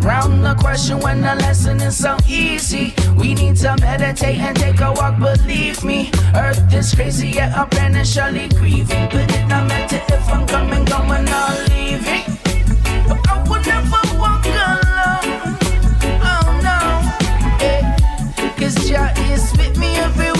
Round 0.00 0.42
the 0.42 0.54
question 0.54 1.00
when 1.00 1.20
the 1.20 1.34
lesson 1.34 1.82
is 1.82 1.98
so 1.98 2.16
easy. 2.26 2.94
We 3.18 3.34
need 3.34 3.56
to 3.56 3.76
meditate 3.78 4.38
and 4.38 4.56
take 4.56 4.80
a 4.80 4.90
walk, 4.90 5.18
believe 5.18 5.84
me. 5.84 6.10
Earth 6.34 6.72
is 6.72 6.94
crazy, 6.94 7.28
yet 7.28 7.52
I'm 7.54 8.04
surely 8.04 8.48
grieving. 8.48 9.08
But 9.10 9.30
it 9.34 9.46
not 9.48 9.68
matter 9.68 10.00
if 10.08 10.28
I'm 10.30 10.46
coming, 10.46 10.86
going, 10.86 11.28
or 11.28 11.50
leaving. 11.68 12.43
Jah 18.94 19.12
is 19.32 19.50
with 19.58 19.76
me 19.76 19.96
everywhere 19.96 20.33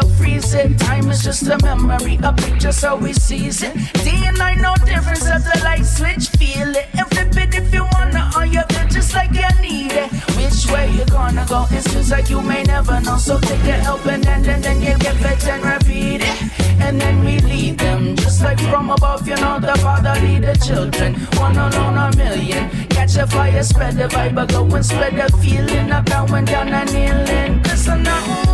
so 0.00 0.08
freeze 0.08 0.52
it. 0.52 0.78
Time 0.78 1.08
is 1.10 1.22
just 1.22 1.46
a 1.48 1.56
memory, 1.62 2.18
a 2.22 2.32
picture, 2.32 2.72
so 2.72 2.96
we 2.96 3.12
seize 3.12 3.62
it. 3.62 3.74
Day 4.04 4.20
and 4.28 4.36
night, 4.36 4.58
no 4.58 4.74
difference 4.84 5.26
at 5.26 5.42
the 5.44 5.58
light 5.64 5.86
switch. 5.86 6.28
Feel 6.38 6.70
it 6.76 6.88
and 6.98 7.08
flip 7.08 7.36
it 7.36 7.54
if 7.54 7.72
you 7.72 7.84
wanna, 7.94 8.30
or 8.36 8.44
you 8.44 8.60
feel 8.70 8.88
just 8.88 9.14
like 9.14 9.32
you 9.32 9.48
need 9.62 9.92
it. 9.92 10.10
Which 10.36 10.70
way 10.72 10.90
you 10.90 11.04
gonna 11.06 11.46
go? 11.48 11.66
It 11.70 11.82
seems 11.82 12.10
like 12.10 12.28
you 12.28 12.42
may 12.42 12.62
never 12.64 13.00
know. 13.00 13.16
So 13.16 13.38
take 13.40 13.64
a 13.74 13.76
helping 13.88 14.22
hand 14.22 14.46
and 14.46 14.62
then 14.62 14.82
you 14.82 14.98
get 14.98 15.16
better 15.22 15.52
and 15.52 15.64
repeat 15.64 16.20
it. 16.22 16.38
And 16.80 17.00
then 17.00 17.24
we 17.24 17.38
lead 17.40 17.78
them 17.78 18.16
just 18.16 18.42
like 18.42 18.60
from 18.60 18.90
above. 18.90 19.26
You 19.26 19.36
know 19.36 19.58
the 19.58 19.76
father 19.78 20.14
lead 20.20 20.42
the 20.42 20.56
children. 20.66 21.14
One 21.44 21.56
alone 21.56 21.96
a 21.96 22.16
million. 22.16 22.68
Catch 22.88 23.16
a 23.16 23.26
fire, 23.26 23.62
spread 23.62 23.94
the 23.96 24.08
vibe, 24.08 24.34
but 24.34 24.50
go 24.50 24.62
and 24.76 24.84
spread 24.84 25.14
the 25.16 25.28
feeling 25.38 25.90
of 25.90 26.04
going 26.04 26.44
down 26.44 26.68
and 26.68 26.92
kneeling. 26.92 27.62
Cause 27.62 27.88
I 27.88 27.96
know 28.02 28.46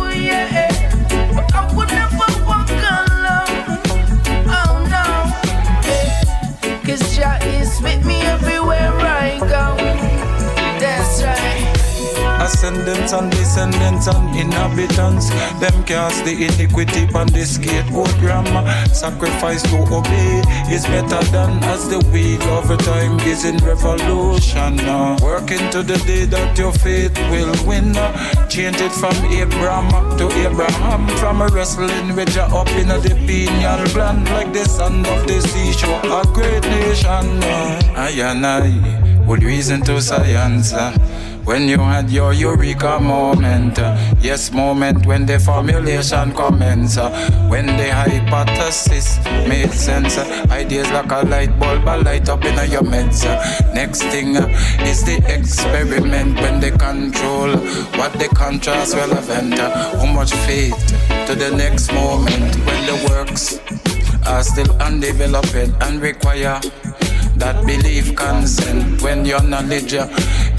Oh, 1.35 1.73
with 7.83 8.05
me 8.05 8.21
everywhere 8.21 9.02
Ascendants 12.43 13.13
and 13.13 13.31
descendants 13.31 14.07
and 14.07 14.35
inhabitants. 14.37 15.29
Them 15.61 15.83
cast 15.85 16.25
the 16.25 16.33
iniquity 16.33 17.07
on 17.15 17.27
the 17.27 17.45
scapegoat 17.45 18.11
grammar. 18.19 18.67
Sacrifice 18.91 19.63
to 19.63 19.77
obey 19.87 20.43
is 20.69 20.85
better 20.87 21.23
than 21.31 21.63
as 21.63 21.87
the 21.87 21.99
week 22.11 22.43
over 22.47 22.75
time 22.75 23.17
is 23.21 23.45
in 23.45 23.55
revolution. 23.63 24.77
Uh, 24.81 25.17
working 25.23 25.63
to 25.71 25.83
the 25.83 25.97
day 26.05 26.25
that 26.25 26.57
your 26.57 26.73
faith 26.73 27.15
will 27.31 27.55
win. 27.65 27.93
Change 28.49 28.81
it 28.81 28.91
from 28.91 29.15
Abraham 29.31 30.17
to 30.17 30.27
Abraham. 30.43 31.07
From 31.19 31.41
a 31.41 31.47
wrestling 31.47 32.13
with 32.13 32.35
ya 32.35 32.51
up 32.51 32.67
in 32.75 32.91
a 32.91 32.99
the 32.99 33.15
pineal 33.23 33.87
gland 33.95 34.27
like 34.35 34.51
the 34.51 34.65
sand 34.67 35.07
of 35.07 35.25
the 35.27 35.39
seashore. 35.39 36.03
A 36.03 36.27
great 36.33 36.63
nation. 36.63 37.39
I 37.95 38.11
and 38.19 38.45
I 38.45 39.23
would 39.25 39.43
reason 39.43 39.81
to 39.83 40.01
science. 40.01 40.73
Uh, 40.73 40.91
when 41.45 41.67
you 41.67 41.77
had 41.77 42.09
your 42.09 42.33
eureka 42.33 42.99
moment, 42.99 43.77
yes, 44.19 44.51
moment 44.51 45.05
when 45.05 45.25
the 45.25 45.39
formulation 45.39 46.31
commence, 46.33 46.97
uh, 46.97 47.09
when 47.49 47.65
the 47.65 47.93
hypothesis 47.93 49.17
made 49.47 49.71
sense, 49.71 50.17
ideas 50.51 50.89
like 50.91 51.11
a 51.11 51.25
light 51.27 51.59
bulb 51.59 51.83
a 51.87 51.97
light 51.97 52.29
up 52.29 52.43
in 52.45 52.55
your 52.71 52.81
meds. 52.81 53.23
Next 53.73 54.03
thing 54.03 54.35
is 54.87 55.03
the 55.03 55.21
experiment 55.27 56.39
when 56.39 56.59
they 56.59 56.71
control 56.71 57.57
what 57.97 58.13
the 58.13 58.29
contrast 58.33 58.95
relevant. 58.95 59.59
How 59.59 60.05
much 60.05 60.31
faith 60.47 60.77
to 61.27 61.35
the 61.35 61.51
next 61.55 61.91
moment 61.93 62.55
when 62.65 62.85
the 62.85 63.07
works 63.09 63.59
are 64.25 64.43
still 64.43 64.71
undeveloped 64.81 65.55
and 65.55 66.01
require 66.01 66.59
that 67.43 67.65
belief 67.65 68.15
consent 68.15 69.01
when 69.01 69.25
your 69.25 69.43
knowledge 69.43 69.93
uh, 69.93 70.07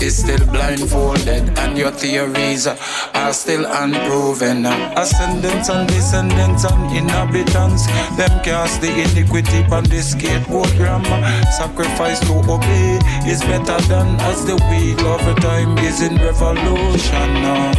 is 0.02 0.18
still 0.18 0.44
blindfolded 0.52 1.44
and 1.60 1.78
your 1.78 1.90
theories 1.90 2.66
uh, 2.66 2.76
are 3.14 3.32
still 3.32 3.64
unproven. 3.64 4.66
Uh, 4.66 4.92
ascendants 4.94 5.70
and 5.70 5.88
descendants 5.88 6.64
and 6.64 6.84
inhabitants, 6.94 7.86
them 8.18 8.34
cast 8.44 8.82
the 8.82 8.92
iniquity 8.92 9.64
on 9.72 9.84
the 9.84 10.02
scapegoat 10.02 10.68
grammar. 10.76 11.20
Sacrifice 11.56 12.20
to 12.20 12.34
obey 12.52 13.00
is 13.24 13.40
better 13.48 13.80
than 13.88 14.20
as 14.28 14.44
the 14.44 14.56
wheel 14.68 15.00
over 15.08 15.34
time 15.40 15.78
is 15.78 16.02
in 16.02 16.16
revolution. 16.16 17.30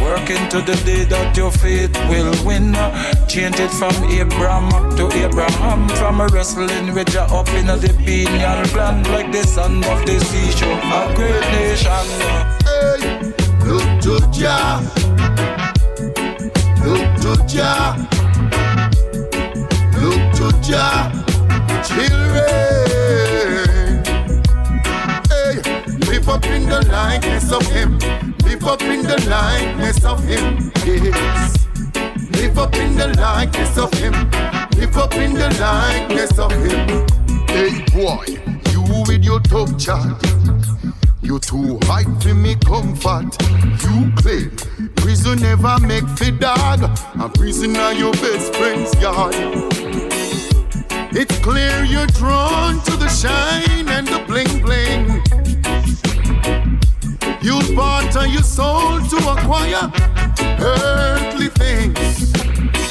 Working 0.02 0.42
to 0.50 0.58
the 0.66 0.74
day 0.84 1.04
that 1.04 1.36
your 1.36 1.52
faith 1.52 1.94
will 2.10 2.34
win. 2.44 2.74
Change 3.28 3.60
it 3.60 3.70
from 3.70 3.94
Abraham 4.10 4.66
to 4.96 5.06
Abraham, 5.24 5.88
from 5.90 6.20
a 6.20 6.26
wrestling 6.26 6.92
with 6.92 7.14
ya 7.14 7.24
up 7.30 7.48
in 7.50 7.66
the 7.66 7.92
pineal 8.04 8.66
gland 8.74 8.95
like 9.04 9.30
the 9.32 9.42
sun 9.44 9.84
of 9.84 10.04
the 10.06 10.18
seashore. 10.20 10.80
A 10.80 11.14
great 11.14 11.46
nation. 11.52 12.06
Hey, 12.66 13.32
look 13.64 13.88
to 14.02 14.20
Jah, 14.32 14.80
look 16.84 17.06
to 17.22 17.32
Jah, 17.46 17.96
look 20.00 20.22
to 20.38 20.46
Jah, 20.62 21.10
children. 21.86 22.46
Hey, 25.30 25.56
live 26.10 26.28
up 26.28 26.44
in 26.46 26.68
the 26.68 26.80
likeness 26.90 27.50
of 27.52 27.66
Him, 27.66 27.98
live 28.44 28.64
up 28.66 28.82
in 28.82 29.02
the 29.02 29.16
likeness 29.28 30.04
of 30.04 30.24
Him. 30.24 30.72
Yes. 30.84 31.66
Live 32.36 32.58
up 32.58 32.74
in 32.76 32.96
the 32.96 33.08
likeness 33.08 33.76
of 33.78 33.92
him. 33.94 34.12
Live 34.78 34.96
up 34.96 35.14
in 35.14 35.34
the 35.34 35.48
likeness 35.60 36.38
of 36.38 36.52
him. 36.52 37.06
Hey 37.48 37.84
boy, 37.92 38.26
you 38.86 39.02
with 39.06 39.24
your 39.24 39.40
top 39.40 39.78
chat. 39.78 40.16
You 41.22 41.38
too 41.38 41.78
high 41.82 42.04
for 42.20 42.34
me 42.34 42.54
comfort. 42.56 43.36
You 43.82 44.12
claim 44.16 44.50
prison 44.96 45.40
never 45.40 45.78
make 45.80 46.06
for 46.18 46.30
dog. 46.30 46.80
And 47.14 47.34
prison 47.34 47.76
are 47.76 47.92
your 47.92 48.12
best 48.12 48.54
friend's 48.54 48.94
yard. 49.00 49.34
It's 51.12 51.38
clear 51.38 51.84
you're 51.84 52.06
drawn 52.08 52.80
to 52.82 52.96
the 52.96 53.08
shine 53.08 53.88
and 53.88 54.06
the 54.06 54.20
bling 54.26 54.60
bling. 54.62 55.22
You 57.42 57.74
barter 57.74 58.26
your 58.26 58.42
soul 58.42 59.00
to 59.00 59.16
acquire 59.16 59.90
earthly 60.60 61.48
things. 61.48 62.32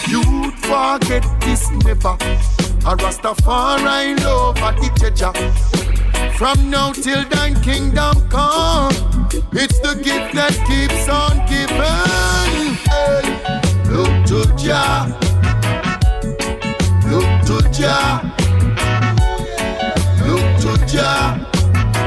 You'd 0.09 0.53
forget 0.59 1.23
this 1.41 1.69
never. 1.83 2.17
A 2.87 2.95
Rastafari 2.97 4.15
love 4.23 4.59
at 4.59 4.75
the 4.77 4.89
treasure. 4.95 5.33
From 6.37 6.69
now 6.69 6.91
till 6.91 7.23
thine 7.29 7.59
kingdom 7.61 8.29
come, 8.29 8.91
it's 9.53 9.79
the 9.79 9.95
gift 10.03 10.35
that 10.35 10.53
keeps 10.67 11.09
on 11.09 11.39
giving. 11.49 12.75
Hey, 12.85 13.25
look 13.89 14.13
to 14.27 14.45
Jah, 14.55 15.07
look 17.09 17.29
to 17.47 17.57
Jah, 17.71 18.21
look 20.27 20.45
to 20.61 20.77
Jah, 20.85 21.39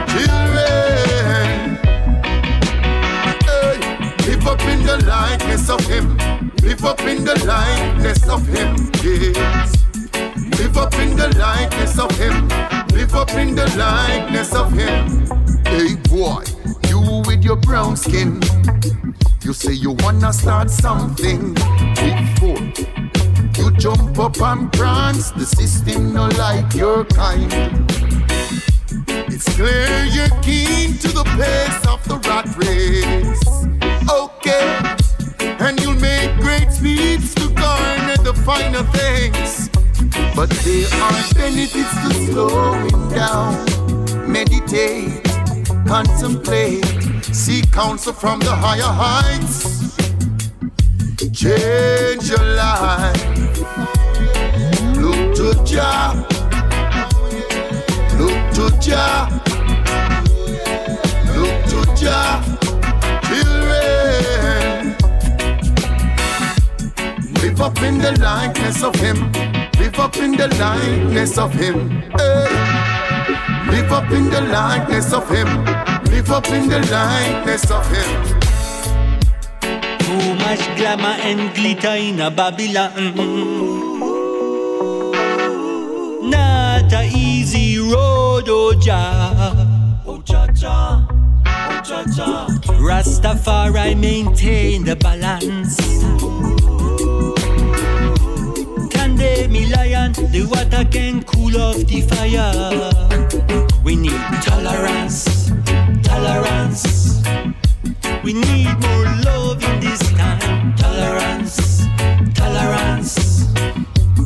children. 0.06 1.78
Hey, 3.42 3.78
live 4.28 4.46
up 4.46 4.60
in 4.62 4.84
the 4.86 4.96
likeness 5.08 5.68
of 5.68 5.80
Him, 5.86 6.16
live 6.62 6.84
up 6.84 7.00
in 7.00 7.24
the 7.24 7.34
likeness 7.44 8.28
of 8.28 8.46
Him. 8.46 8.76
Yes, 9.02 9.77
live 10.58 10.76
up 10.76 10.94
in 10.94 11.16
the 11.16 11.28
likeness 11.38 11.98
of 11.98 12.10
Him 12.18 12.48
live 12.98 13.14
up 13.14 13.30
in 13.34 13.54
the 13.54 13.66
likeness 13.76 14.52
of 14.54 14.72
him. 14.72 15.06
Hey 15.64 15.94
boy, 16.10 16.42
you 16.88 17.22
with 17.26 17.44
your 17.44 17.56
brown 17.56 17.96
skin, 17.96 18.40
you 19.42 19.52
say 19.52 19.72
you 19.72 19.92
wanna 20.00 20.32
start 20.32 20.68
something 20.68 21.54
before 21.54 22.60
you 23.56 23.70
jump 23.78 24.18
up 24.18 24.40
and 24.42 24.72
prance. 24.72 25.30
The 25.30 25.46
system 25.46 26.12
no 26.12 26.26
like 26.44 26.74
your 26.74 27.04
kind. 27.04 27.52
It's 29.32 29.48
clear 29.54 30.04
you're 30.14 30.34
keen 30.42 30.98
to 30.98 31.08
the 31.08 31.24
pace 31.38 31.82
of 31.86 32.02
the 32.10 32.18
rat 32.28 32.48
race. 32.56 33.44
Okay, 34.10 34.66
and 35.64 35.80
you'll 35.80 36.00
make 36.00 36.36
great 36.40 36.72
speeds 36.72 37.34
to 37.36 37.48
garner 37.54 38.16
the 38.24 38.34
finer 38.44 38.82
things. 38.98 39.77
But 40.38 40.50
there 40.50 40.86
are 41.02 41.34
benefits 41.34 41.92
to 42.00 42.14
slowing 42.30 43.08
down. 43.08 43.58
Meditate, 44.30 45.24
contemplate, 45.84 46.84
seek 47.24 47.68
counsel 47.72 48.12
from 48.12 48.38
the 48.38 48.54
higher 48.54 48.82
heights. 48.82 49.96
Change 51.32 52.30
your 52.30 52.44
life. 52.54 53.18
Look 54.94 55.34
to 55.38 55.60
Jah. 55.64 56.14
Look 58.16 58.54
to 58.54 58.78
Jah. 58.78 59.42
Look 61.34 61.64
to 61.66 61.96
Jah. 62.00 62.67
Live 67.48 67.62
up 67.62 67.82
in 67.82 67.96
the 67.96 68.12
likeness 68.20 68.82
of 68.82 68.94
Him 68.96 69.32
Live 69.80 69.98
up 69.98 70.16
in 70.18 70.32
the 70.32 70.48
likeness 70.60 71.38
of 71.38 71.50
Him. 71.54 71.88
Hey. 71.88 73.70
Live 73.70 73.90
up 73.90 74.10
in 74.12 74.28
the 74.28 74.42
likeness 74.42 75.14
of 75.14 75.26
Him. 75.30 75.64
Live 76.12 76.30
up 76.30 76.46
in 76.50 76.68
the 76.68 76.80
likeness 76.92 77.70
of 77.70 77.86
Him. 77.88 78.40
Too 79.98 80.34
much 80.44 80.60
glamour 80.76 81.16
and 81.24 81.54
glitter 81.54 81.96
in 81.96 82.20
a 82.20 82.30
Babylon. 82.30 83.16
Not 86.28 86.92
a 86.92 87.08
easy 87.10 87.78
road, 87.78 88.44
oh 88.48 88.78
Jah. 88.78 90.02
Oh 90.06 90.20
Jah 90.22 90.48
Jah. 90.52 91.08
Oh 91.46 91.80
Jah 91.82 92.04
Jah. 92.14 92.46
Rastafari 92.78 93.98
maintain 93.98 94.84
the 94.84 94.96
balance 94.96 95.78
day, 95.78 96.57
me 99.48 99.66
lion, 99.72 100.12
the 100.12 100.46
water 100.50 100.84
can 100.90 101.22
cool 101.24 101.56
off 101.60 101.76
the 101.86 102.00
fire. 102.02 102.88
We 103.82 103.96
need 103.96 104.20
tolerance, 104.42 105.50
tolerance. 106.02 107.22
We 108.22 108.32
need 108.34 108.68
more 108.80 109.04
love 109.24 109.62
in 109.64 109.80
this 109.80 110.00
time. 110.12 110.74
Tolerance, 110.76 111.86
tolerance. 112.34 113.14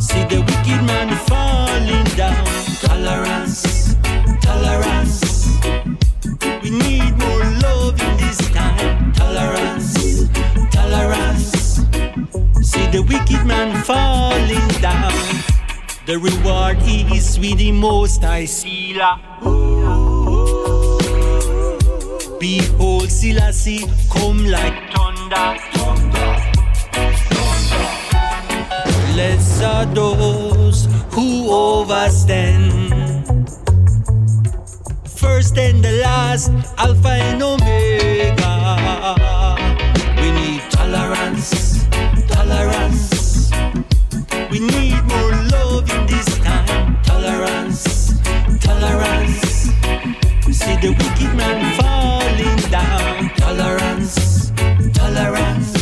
See 0.00 0.24
the 0.24 0.40
wicked 0.48 0.82
man 0.86 1.14
falling 1.26 2.04
down. 2.16 2.44
Tolerance, 2.80 3.94
tolerance. 4.40 5.46
We 6.62 6.70
need 6.70 7.16
more 7.18 7.44
love 7.62 8.00
in 8.00 8.16
this 8.16 8.38
time. 8.50 9.12
Tolerance, 9.12 10.28
tolerance. 10.72 11.52
See 12.62 12.86
the 12.90 13.04
wicked 13.08 13.46
man 13.46 13.82
falling 13.84 14.68
down. 14.80 15.11
The 16.12 16.18
reward 16.18 16.76
is 16.84 17.38
with 17.38 17.56
the 17.56 17.72
most 17.72 18.22
I 18.22 18.44
see. 18.44 18.92
La, 18.92 19.16
Behold, 22.38 23.08
Selassie 23.08 23.86
come 24.12 24.44
like 24.44 24.92
thunder. 24.92 25.56
Blessed 29.14 29.62
are 29.62 29.86
those 29.86 30.84
who 31.12 31.48
overstand. 31.48 32.92
First 35.08 35.56
and 35.56 35.82
the 35.82 35.92
last, 36.02 36.50
Alpha 36.76 37.08
and 37.08 37.42
Omega. 37.42 38.52
We 40.20 40.30
need 40.32 40.60
tolerance 40.70 41.72
tolerance. 42.28 43.50
We 44.50 44.60
need 44.60 45.02
more 45.04 45.41
this 46.24 46.38
time. 46.38 47.02
Tolerance, 47.02 48.14
tolerance. 48.60 49.68
We 50.46 50.52
see 50.52 50.76
the 50.76 50.90
wicked 50.98 51.34
man 51.36 51.58
falling 51.78 52.56
down. 52.70 53.30
Tolerance, 53.36 54.52
tolerance. 54.92 55.72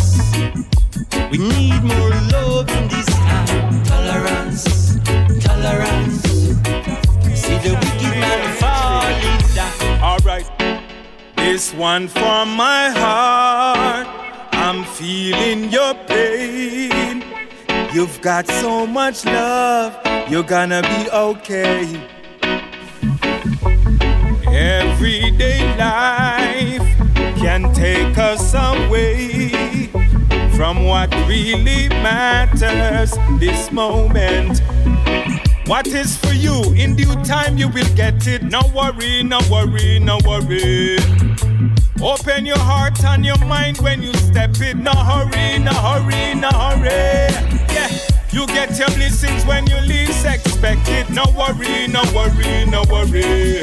We 1.30 1.38
need 1.38 1.82
more 1.82 2.14
love 2.34 2.68
in 2.70 2.88
this 2.88 3.06
time. 3.06 3.82
Tolerance, 3.84 4.64
tolerance. 5.44 6.22
See 7.42 7.58
the 7.66 7.74
wicked 7.82 8.14
man 8.22 8.42
falling 8.62 9.40
down. 9.54 10.02
Alright, 10.02 10.48
this 11.36 11.72
one 11.74 12.08
from 12.08 12.56
my 12.56 12.90
heart 12.90 14.06
I'm 14.52 14.84
feeling 14.84 15.70
your 15.70 15.94
pain. 16.06 16.79
You've 17.92 18.20
got 18.20 18.46
so 18.46 18.86
much 18.86 19.24
love, 19.24 19.98
you're 20.30 20.44
gonna 20.44 20.80
be 20.80 21.10
okay. 21.10 22.08
Everyday 24.46 25.76
life 25.76 26.86
can 27.36 27.72
take 27.74 28.16
us 28.16 28.54
away 28.54 29.88
from 30.56 30.84
what 30.84 31.12
really 31.26 31.88
matters 31.88 33.12
this 33.40 33.72
moment. 33.72 34.60
What 35.66 35.88
is 35.88 36.16
for 36.16 36.32
you 36.32 36.72
in 36.74 36.94
due 36.94 37.16
time 37.24 37.58
you 37.58 37.68
will 37.68 37.92
get 37.96 38.24
it. 38.28 38.44
No 38.44 38.60
worry, 38.72 39.24
no 39.24 39.40
worry, 39.50 39.98
no 39.98 40.18
worry. 40.24 40.98
Open 42.02 42.46
your 42.46 42.58
heart 42.58 43.04
and 43.04 43.26
your 43.26 43.38
mind 43.44 43.78
when 43.78 44.02
you 44.02 44.14
step 44.14 44.58
in. 44.60 44.82
No 44.82 44.92
hurry, 44.92 45.58
no 45.58 45.72
hurry, 45.72 46.34
no 46.34 46.48
hurry. 46.48 47.28
Yeah, 47.74 47.90
you 48.30 48.46
get 48.46 48.78
your 48.78 48.88
blessings 48.88 49.44
when 49.44 49.66
you 49.66 49.78
least 49.80 50.24
expect 50.24 50.88
it. 50.88 51.10
No 51.10 51.24
worry, 51.36 51.88
no 51.88 52.02
worry, 52.14 52.64
no 52.64 52.84
worry. 52.90 53.60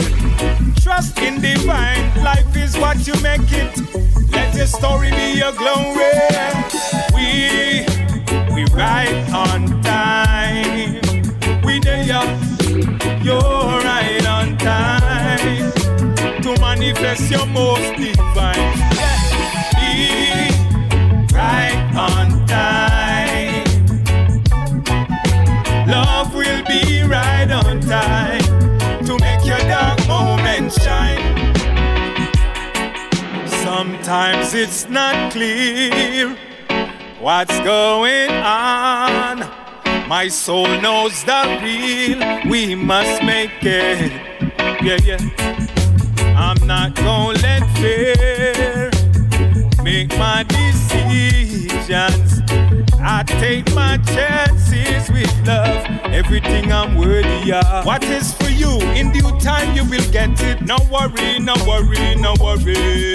Trust 0.82 1.18
in 1.20 1.42
divine, 1.42 2.24
life 2.24 2.56
is 2.56 2.78
what 2.78 3.08
you 3.08 3.14
make 3.22 3.52
it. 3.52 3.76
Let 4.32 4.54
your 4.56 4.68
story 4.68 5.10
be 5.12 5.40
your 5.40 5.54
glory. 5.54 6.14
We, 7.16 7.86
we 8.54 8.66
ride 8.72 9.30
on 9.34 9.82
time. 9.82 11.02
We 11.64 11.80
there, 11.80 12.04
you're 13.24 13.82
right 13.82 14.26
on 14.28 14.58
time 14.58 15.72
to 16.44 16.62
manifest 16.62 17.32
your 17.32 17.46
most 17.48 17.98
divine. 17.98 18.27
Sometimes 33.88 34.54
it's 34.54 34.90
not 34.90 35.32
clear 35.32 36.36
what's 37.22 37.58
going 37.60 38.30
on. 38.32 39.40
My 40.10 40.28
soul 40.28 40.68
knows 40.82 41.24
the 41.24 41.58
real, 41.64 42.52
we 42.52 42.76
must 42.76 43.24
make 43.24 43.64
it. 43.64 44.12
Yeah, 44.84 44.98
yeah. 45.06 45.22
I'm 46.36 46.68
not 46.68 46.96
gonna 46.96 47.40
let 47.40 47.64
fear 47.78 48.92
make 49.82 50.10
my 50.18 50.44
decisions. 50.44 52.42
I 53.00 53.24
take 53.40 53.74
my 53.74 54.00
chances 54.00 55.10
with 55.10 55.48
love, 55.48 55.86
everything 56.12 56.74
I'm 56.74 56.98
worthy 56.98 57.54
of. 57.54 57.86
What 57.86 58.04
is 58.04 58.34
for 58.34 58.50
you, 58.50 58.82
in 59.00 59.14
due 59.14 59.40
time 59.40 59.74
you 59.78 59.86
will 59.86 60.12
get 60.12 60.42
it. 60.42 60.62
No 60.62 60.76
worry, 60.92 61.40
no 61.40 61.56
worry, 61.66 62.16
no 62.16 62.36
worry. 62.42 63.14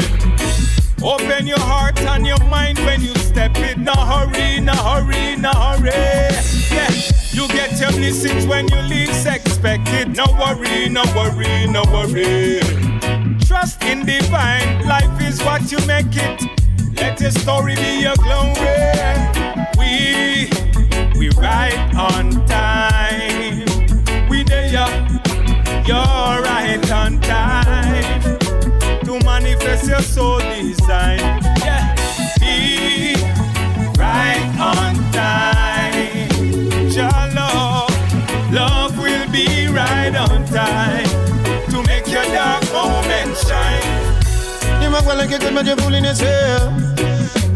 Open 1.05 1.49
your 1.49 1.59
heart 1.59 2.01
and 2.03 2.25
your 2.25 2.39
mind 2.45 2.79
when 2.81 3.01
you 3.01 3.13
step 3.17 3.57
in. 3.57 3.83
No 3.83 3.93
hurry, 3.93 4.61
no 4.61 4.73
hurry, 4.73 5.35
no 5.35 5.51
hurry. 5.51 5.91
Yeah, 6.71 6.91
you 7.33 7.49
get 7.49 7.81
your 7.81 7.91
blessings 7.91 8.47
when 8.47 8.69
you 8.69 8.81
least 8.83 9.27
expect 9.27 9.89
it. 9.89 10.09
No 10.09 10.27
worry, 10.39 10.89
no 10.89 11.03
worry, 11.17 11.67
no 11.67 11.83
worry. 11.91 12.61
Trust 13.45 13.83
in 13.83 14.07
divine, 14.07 14.87
life 14.87 15.21
is 15.21 15.43
what 15.43 15.73
you 15.73 15.79
make 15.87 16.15
it. 16.15 16.41
Let 17.01 17.21
your 17.21 17.33
story 17.33 17.75
be 17.75 18.03
your 18.03 18.15
glory. 18.17 18.63
We, 19.79 20.51
we 21.19 21.31
right 21.31 21.95
on 21.97 22.47
time. 22.47 23.67
We 24.29 24.45
there, 24.45 24.71
you're 25.85 26.43
right 26.47 26.91
on 26.93 27.21
time 27.23 28.22
manifest 29.43 29.89
your 29.89 30.01
soul 30.01 30.39
design. 30.39 31.19
Yeah, 31.61 31.95
be 32.39 33.15
right 33.99 34.47
on 34.59 34.95
time. 35.13 36.29
Your 36.91 37.11
love, 37.35 38.53
love 38.53 38.99
will 38.99 39.31
be 39.31 39.69
right 39.69 40.15
on 40.15 40.45
time 40.47 41.07
to 41.71 41.83
make 41.87 42.07
your 42.07 42.25
dark 42.25 42.63
moment 42.73 43.37
shine. 43.39 44.83
You 44.83 44.91
might 44.91 45.05
well 45.05 45.27
get 45.29 45.41
good, 45.41 45.55
but 45.55 45.67
you're 45.67 45.77
fooling 45.77 46.05
yourself. 46.05 46.73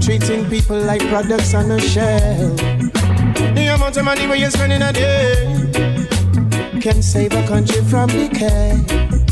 Treating 0.00 0.48
people 0.48 0.78
like 0.80 1.02
products 1.08 1.54
on 1.54 1.70
a 1.70 1.80
shelf. 1.80 2.56
The 3.54 3.72
amount 3.74 3.96
of 3.96 4.04
money 4.04 4.26
where 4.26 4.36
you're 4.36 4.50
spending 4.50 4.82
a 4.82 4.92
day 4.92 5.66
can 6.80 7.02
save 7.02 7.32
a 7.32 7.46
country 7.46 7.82
from 7.82 8.08
decay. 8.08 9.25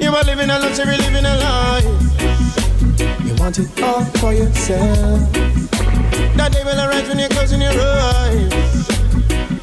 You 0.00 0.14
are 0.14 0.24
living 0.24 0.50
a 0.50 0.58
luxury, 0.58 0.96
living 0.96 1.24
a 1.24 1.36
life. 1.36 1.84
You 3.24 3.34
want 3.36 3.58
it 3.58 3.82
all 3.82 4.04
for 4.18 4.32
yourself. 4.32 5.32
That 6.36 6.52
day 6.52 6.64
will 6.64 6.78
arise 6.78 7.08
when 7.08 7.18
you're 7.18 7.28
closing 7.28 7.60
your 7.60 7.70
eyes. 7.70 8.50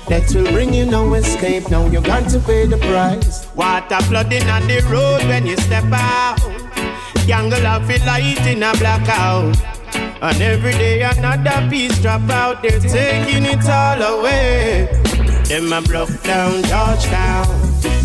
That 0.08 0.32
will 0.34 0.50
bring 0.52 0.74
you 0.74 0.86
no 0.86 1.14
escape. 1.16 1.70
Now 1.70 1.86
you're 1.88 2.02
going 2.02 2.28
to 2.28 2.40
pay 2.40 2.66
the 2.66 2.78
price. 2.78 3.48
Water 3.56 4.00
flooding 4.04 4.48
on 4.50 4.66
the 4.68 4.80
road 4.90 5.28
when 5.28 5.46
you 5.46 5.58
step 5.58 5.92
out. 5.92 6.40
Jungle 7.28 7.68
of 7.68 7.90
a 7.90 7.98
light 8.06 8.48
in 8.48 8.64
a 8.64 8.72
blackout. 8.78 9.58
And 10.22 10.42
every 10.42 10.72
day 10.72 11.02
another 11.02 11.70
piece 11.70 12.00
drop 12.02 12.30
out. 12.30 12.62
They're 12.62 12.80
taking 12.80 13.46
it 13.46 13.70
all 13.70 14.02
away. 14.02 14.88
Them 15.50 15.74
a 15.74 15.82
broke 15.82 16.24
down 16.24 16.64
Georgetown. 16.64 17.97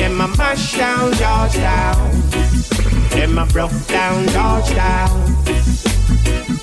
Them 0.00 0.18
a 0.18 0.28
mash 0.28 0.78
down 0.78 1.12
Georgetown. 1.12 2.10
Them 3.10 3.36
a 3.36 3.44
broke 3.44 3.86
down 3.86 4.26
Georgetown. 4.28 5.36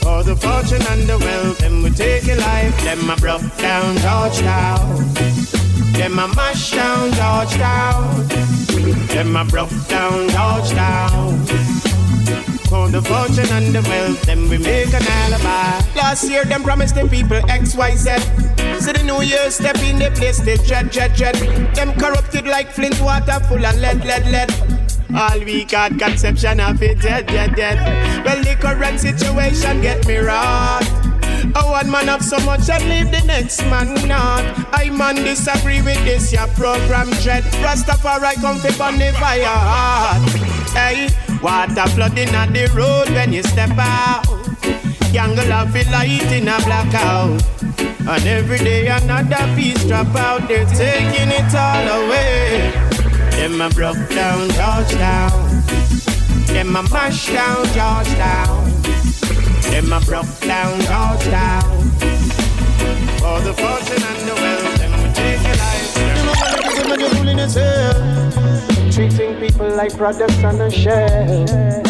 For 0.01 0.23
the 0.23 0.35
fortune 0.35 0.81
and 0.89 1.03
the 1.03 1.19
wealth, 1.19 1.59
them 1.59 1.83
we 1.83 1.91
take 1.91 2.27
a 2.29 2.35
life. 2.35 2.83
Them 2.83 3.07
a 3.07 3.15
broke 3.15 3.55
down 3.57 3.95
Georgetown. 3.97 5.13
Them 5.93 6.17
a 6.17 6.27
mash 6.29 6.71
down 6.71 7.11
Georgetown. 7.11 8.27
Them 9.07 9.35
a 9.35 9.45
broke 9.45 9.87
down 9.87 10.29
Georgetown. 10.29 11.96
For 12.69 12.89
the 12.89 13.01
fortune 13.01 13.47
and 13.51 13.73
the 13.73 13.81
wealth, 13.87 14.21
then 14.23 14.49
we 14.49 14.57
make 14.57 14.93
an 14.93 15.01
alibi. 15.01 15.79
Last 15.95 16.29
year, 16.29 16.43
them 16.43 16.63
promised 16.63 16.95
the 16.95 17.07
people 17.07 17.37
X, 17.49 17.75
Y, 17.75 17.95
Z. 17.95 18.17
So 18.81 18.91
the 18.91 19.03
new 19.03 19.21
year 19.21 19.49
step 19.51 19.77
in 19.79 19.99
the 19.99 20.11
place, 20.11 20.39
they 20.39 20.57
dread, 20.57 20.91
dread, 20.91 21.15
dread. 21.15 21.35
Them 21.75 21.93
corrupted 21.93 22.45
like 22.45 22.69
flint 22.71 22.99
water 22.99 23.39
full 23.47 23.65
of 23.65 23.75
lead, 23.77 24.03
lead, 24.03 24.25
lead. 24.27 24.51
All 25.15 25.39
we 25.39 25.63
got 25.63 25.97
conception 25.97 26.59
of 26.59 26.81
it, 26.83 26.99
dead, 26.99 27.27
dead, 27.27 27.55
dead. 27.55 28.25
Well, 28.25 28.43
the 28.43 28.55
current 28.59 28.99
situation 28.99 29.81
get 29.81 30.05
me 30.05 30.17
wrong. 30.17 30.83
Oh, 31.55 31.71
one 31.71 31.89
man 31.89 32.07
have 32.07 32.23
so 32.23 32.37
much 32.45 32.69
and 32.69 32.83
leave 32.89 33.11
the 33.11 33.25
next 33.25 33.61
man 33.63 33.93
not. 34.07 34.43
I 34.73 34.89
man 34.89 35.15
disagree 35.15 35.81
with 35.81 36.03
this, 36.03 36.33
your 36.33 36.47
program 36.47 37.09
dread. 37.23 37.43
Rastafari 37.63 38.33
come 38.41 38.59
fi 38.59 38.77
burn 38.77 38.99
the 38.99 39.13
fire 39.13 39.45
hard. 39.45 40.29
Hey, 40.75 41.07
water 41.41 41.87
flooding 41.89 42.33
on 42.35 42.53
the 42.53 42.67
road 42.75 43.09
when 43.13 43.33
you 43.33 43.43
step 43.43 43.71
out. 43.77 44.25
Jungle 45.11 45.51
of 45.51 45.75
a 45.75 45.83
light 45.91 46.31
in 46.31 46.47
a 46.47 46.57
blackout. 46.65 47.41
And 48.07 48.25
every 48.25 48.59
day 48.59 48.87
another 48.87 49.55
piece 49.55 49.83
drop 49.85 50.15
out. 50.15 50.47
They're 50.47 50.65
taking 50.65 51.29
it 51.29 51.53
all 51.55 52.05
away. 52.05 52.71
Them 53.31 53.61
a 53.61 53.69
broke 53.69 54.09
down 54.09 54.49
Georgetown. 54.49 55.63
Them 56.47 56.75
a 56.75 56.83
mash 56.83 57.27
down 57.27 57.65
Georgetown. 57.75 58.71
Them 59.71 59.93
a 59.93 59.99
broke 60.01 60.39
down 60.41 60.79
Georgetown. 60.81 61.91
For 63.19 63.41
the 63.41 63.53
fortune 63.53 64.03
and 64.03 64.27
the 64.27 64.35
wealth, 64.35 64.76
like 69.77 69.95
products 69.95 70.43
on 70.43 70.59
a 70.59 70.71
shelf. 70.71 71.86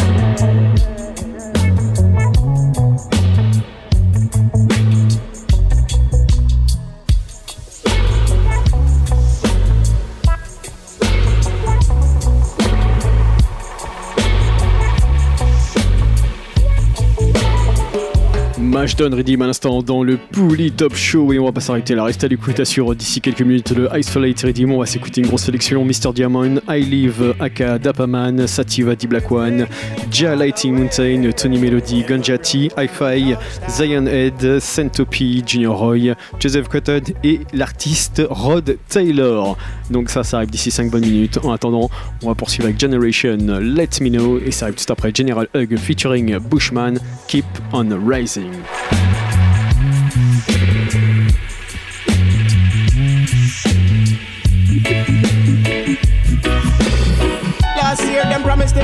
Ashton 18.88 19.10
Redeem 19.14 19.42
à 19.42 19.46
l'instant 19.46 19.82
dans 19.82 20.02
le 20.02 20.16
Pouli 20.16 20.72
Top 20.72 20.94
Show 20.94 21.30
et 21.34 21.38
on 21.38 21.44
va 21.44 21.52
pas 21.52 21.60
s'arrêter 21.60 21.94
là, 21.94 22.04
restez 22.04 22.24
à 22.24 22.28
l'écoute, 22.30 22.58
assure 22.58 22.94
d'ici 22.94 23.20
quelques 23.20 23.42
minutes 23.42 23.72
le 23.76 23.86
Isolate 23.94 24.40
Redeem, 24.40 24.72
on 24.72 24.78
va 24.78 24.86
s'écouter 24.86 25.20
une 25.20 25.26
grosse 25.26 25.42
sélection 25.42 25.84
Mr. 25.84 26.14
Diamond, 26.14 26.62
I 26.70 26.80
Live, 26.80 27.34
Aka, 27.38 27.78
Dapaman, 27.78 28.46
Sativa, 28.46 28.96
D 28.96 29.06
Black 29.06 29.30
One, 29.30 29.66
Jia 30.10 30.34
Lighting 30.34 30.72
Mountain, 30.74 31.30
Tony 31.36 31.58
Melody, 31.58 32.02
Ganjati, 32.02 32.70
Hi-Fi, 32.78 33.36
Zion 33.68 34.06
Head, 34.06 34.58
Centopy, 34.58 35.42
Junior 35.46 35.76
Roy, 35.76 36.14
Joseph 36.40 36.68
Cotton 36.68 37.02
et 37.22 37.40
l'artiste 37.52 38.22
Rod 38.30 38.78
Taylor. 38.88 39.58
Donc 39.90 40.10
ça, 40.10 40.24
ça 40.24 40.38
arrive 40.38 40.50
d'ici 40.50 40.70
5 40.70 40.90
bonnes 40.90 41.06
minutes. 41.06 41.38
En 41.42 41.52
attendant, 41.52 41.90
on 42.22 42.28
va 42.28 42.34
poursuivre 42.34 42.66
avec 42.66 42.80
Generation 42.80 43.36
Let 43.36 43.88
Me 44.00 44.10
Know 44.10 44.38
et 44.38 44.50
ça 44.50 44.66
arrive 44.66 44.76
tout 44.76 44.92
après 44.92 45.12
General 45.14 45.46
Hug 45.54 45.76
featuring 45.78 46.38
Bushman, 46.38 46.98
Keep 47.26 47.46
on 47.72 47.88
Rising. 48.06 48.52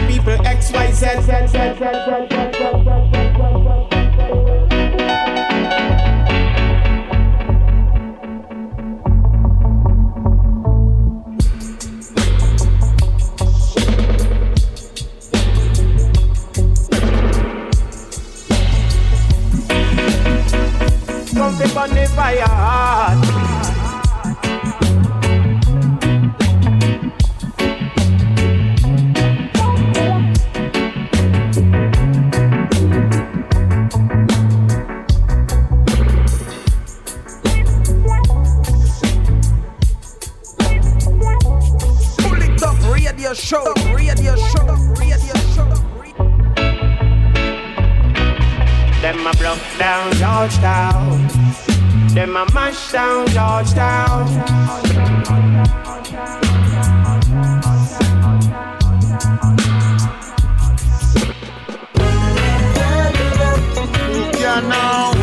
People 0.08 0.36
Z. 0.92 1.04
Burn 1.78 2.53
the 21.88 22.06
fire 22.14 22.40
hard. 22.40 23.18
Pull 42.18 42.42
it 42.42 42.62
up, 42.62 42.94
radio 42.94 43.34
show, 43.34 43.72
radio 43.92 44.36
show, 44.36 44.66
radio 44.98 45.34
show. 45.52 45.68
Them 49.02 49.26
a 49.26 49.32
broke 49.36 49.58
down 49.78 50.12
Georgetown. 50.12 51.43
Them 52.14 52.36
a 52.36 52.46
mash 52.54 52.92
down 52.92 53.26
Georgetown. 53.26 54.28
Yeah, 64.38 64.60
now. 64.60 65.13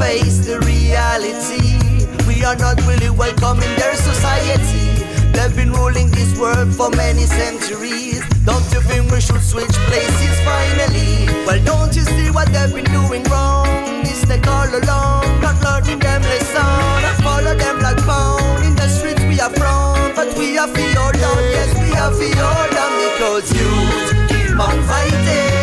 Face 0.00 0.38
the 0.46 0.58
reality. 0.60 1.76
We 2.26 2.42
are 2.42 2.56
not 2.56 2.80
really 2.88 3.10
welcome 3.10 3.60
in 3.60 3.72
their 3.76 3.94
society. 3.94 5.04
They've 5.34 5.54
been 5.54 5.72
ruling 5.72 6.10
this 6.10 6.32
world 6.38 6.74
for 6.74 6.88
many 6.90 7.26
centuries. 7.26 8.24
Don't 8.48 8.64
you 8.72 8.80
think 8.88 9.12
we 9.12 9.20
should 9.20 9.42
switch 9.42 9.76
places 9.88 10.36
finally? 10.40 11.28
Well, 11.46 11.60
don't 11.64 11.94
you 11.94 12.04
see 12.16 12.30
what 12.30 12.48
they've 12.48 12.74
been 12.74 12.90
doing 12.98 13.24
wrong? 13.24 13.68
Mistake 14.02 14.46
all 14.46 14.72
along, 14.80 15.24
not 15.44 15.56
learning 15.62 16.00
them 16.00 16.22
lesson. 16.22 17.22
Follow 17.22 17.54
them 17.54 17.76
like 17.80 18.00
pound. 18.08 18.64
In 18.64 18.74
the 18.80 18.88
streets 18.88 19.22
we 19.30 19.38
are 19.38 19.52
from, 19.60 20.14
but 20.16 20.32
we 20.38 20.56
are 20.56 20.68
fear 20.68 21.12
down. 21.22 21.40
Yes, 21.54 21.70
we 21.82 21.90
are 22.02 22.12
fear 22.18 22.56
down 22.76 22.92
because 23.04 23.46
you 23.52 23.70
keep 24.32 24.58
on 24.58 24.78
fighting. 24.88 25.59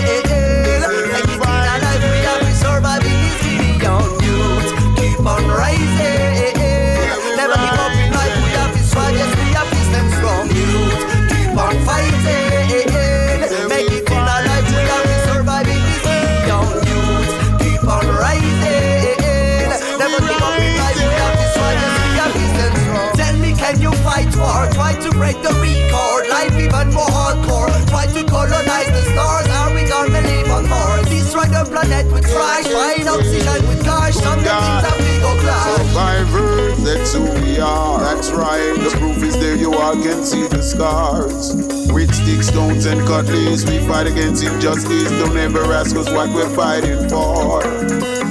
Break 25.18 25.42
the 25.42 25.50
record. 25.50 26.30
Life 26.30 26.54
even 26.54 26.94
more 26.94 27.10
hardcore. 27.10 27.74
Try 27.90 28.06
to 28.06 28.24
colonize 28.26 28.92
the 28.94 29.04
stars. 29.12 29.48
Are 29.48 29.74
we 29.74 29.84
gonna 29.90 30.22
live 30.22 30.52
on 30.52 30.70
Mars? 30.70 31.10
Destroy 31.10 31.46
the 31.46 31.66
planet 31.66 32.06
with 32.14 32.30
trash. 32.30 32.68
Find 32.68 33.08
oxygen 33.08 33.68
with 33.68 33.84
cash. 33.84 34.14
Some 34.14 34.40
things 34.40 34.84
that 34.86 34.96
we 35.00 35.20
go 35.20 35.34
clash. 35.42 35.78
Survivors, 35.78 36.84
that's 36.84 37.14
who 37.14 37.24
we 37.42 37.60
are. 37.60 38.00
That's 38.00 38.30
right. 38.32 38.76
The 38.78 38.96
proof 39.00 39.24
is 39.24 39.36
there, 39.40 39.56
you 39.56 39.74
all 39.74 39.96
can 39.96 40.24
see 40.24 40.48
the 40.48 40.62
scars. 40.62 41.56
With 41.92 42.14
sticks, 42.14 42.48
stones, 42.48 42.86
and 42.86 43.02
cutlass, 43.08 43.66
we 43.66 43.80
fight 43.88 44.06
against 44.08 44.44
injustice. 44.44 45.10
Don't 45.10 45.38
ever 45.38 45.74
ask 45.74 45.96
us 45.96 46.10
what 46.12 46.30
we're 46.30 46.54
fighting 46.56 47.10
for. 47.10 48.27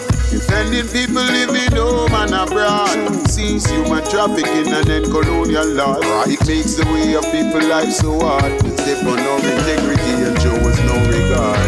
Defending 0.47 0.87
people 0.95 1.25
living 1.25 1.75
home 1.75 2.15
and 2.15 2.31
abroad. 2.31 3.29
Cease 3.29 3.67
human 3.67 4.05
trafficking 4.09 4.71
and 4.73 4.87
then 4.87 5.03
colonial 5.11 5.67
laws. 5.75 5.99
It 6.31 6.39
makes 6.47 6.75
the 6.79 6.87
way 6.87 7.17
of 7.19 7.27
people 7.35 7.67
life 7.67 7.91
so 7.91 8.15
hard. 8.21 8.55
Step 8.79 9.03
on 9.11 9.17
no 9.19 9.37
integrity 9.43 10.23
and 10.23 10.39
show 10.39 10.55
us 10.55 10.79
no 10.87 10.95
regard. 11.11 11.59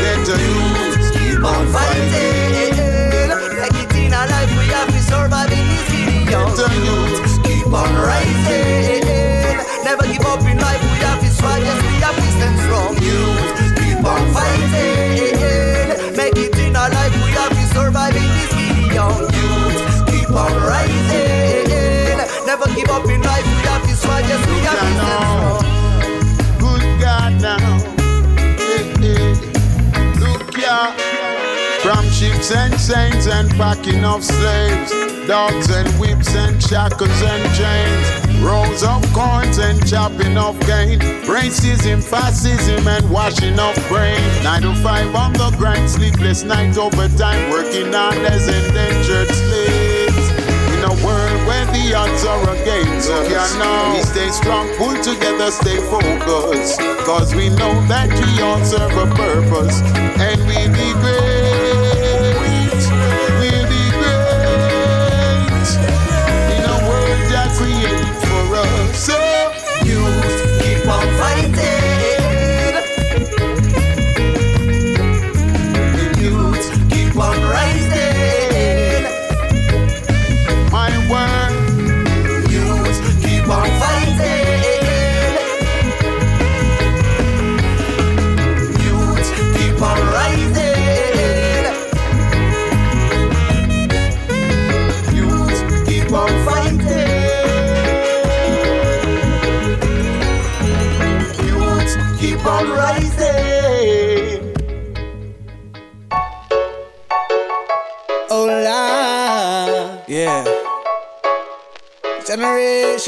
Let 0.00 0.24
the 0.24 0.40
youth 0.40 1.12
keep 1.12 1.44
on 1.44 1.68
fighting. 1.68 2.72
Like 3.60 3.76
it 3.76 3.92
in 4.00 4.14
our 4.16 4.26
life, 4.26 4.56
we 4.56 4.72
have 4.72 4.88
to 4.88 5.02
survive 5.04 5.52
in 5.52 5.68
this 5.68 5.92
million 5.92 6.48
youth. 6.88 7.44
Keep 7.44 7.68
on 7.76 7.92
rising. 7.92 9.04
Never 9.84 10.08
give 10.08 10.24
up 10.24 10.40
in 10.48 10.56
life, 10.56 10.80
we 10.80 10.98
have 11.04 11.20
to 11.20 11.28
strive. 11.28 11.60
Yes, 11.60 11.76
we 11.84 12.00
have 12.00 12.16
to 12.16 12.28
stand 12.40 12.56
strong. 12.64 12.96
Youth, 13.04 13.76
keep 13.76 14.00
on 14.00 14.32
fighting. 14.32 14.77
And 32.50 32.72
chains 32.80 33.26
and 33.26 33.50
packing 33.60 34.06
of 34.06 34.24
slaves, 34.24 34.90
dogs 35.26 35.68
and 35.70 35.86
whips 36.00 36.34
and 36.34 36.62
shackles 36.62 37.22
and 37.22 37.44
chains, 37.54 38.42
rolls 38.42 38.82
of 38.82 39.04
coins 39.12 39.58
and 39.58 39.86
chopping 39.86 40.38
of 40.38 40.58
cane, 40.60 40.98
racism, 41.28 42.02
fascism 42.02 42.88
and 42.88 43.10
washing 43.10 43.58
of 43.58 43.76
brain. 43.88 44.18
Nine 44.42 44.62
to 44.62 44.74
five 44.76 45.14
on 45.14 45.34
the 45.34 45.54
grind, 45.58 45.90
sleepless 45.90 46.42
night 46.42 46.78
overtime, 46.78 47.50
working 47.50 47.92
hard 47.92 48.16
as 48.16 48.48
indentured 48.48 49.28
slaves. 49.28 50.30
In 50.72 50.84
a 50.84 50.94
world 51.04 51.46
where 51.46 51.66
the 51.66 51.92
odds 51.94 52.24
are 52.24 52.48
against 52.48 53.10
us, 53.10 53.28
yeah, 53.30 53.58
now 53.58 53.92
we 53.92 54.00
stay 54.00 54.30
strong, 54.30 54.66
pull 54.76 54.96
together, 55.02 55.50
stay 55.50 55.76
focused. 55.90 56.80
Cause 57.04 57.34
we 57.34 57.50
know 57.50 57.74
that 57.88 58.08
we 58.08 58.42
all 58.42 58.64
serve 58.64 58.96
a 58.96 59.14
purpose, 59.14 59.82
and 60.16 60.40
we'll 60.46 60.72
be 60.72 60.98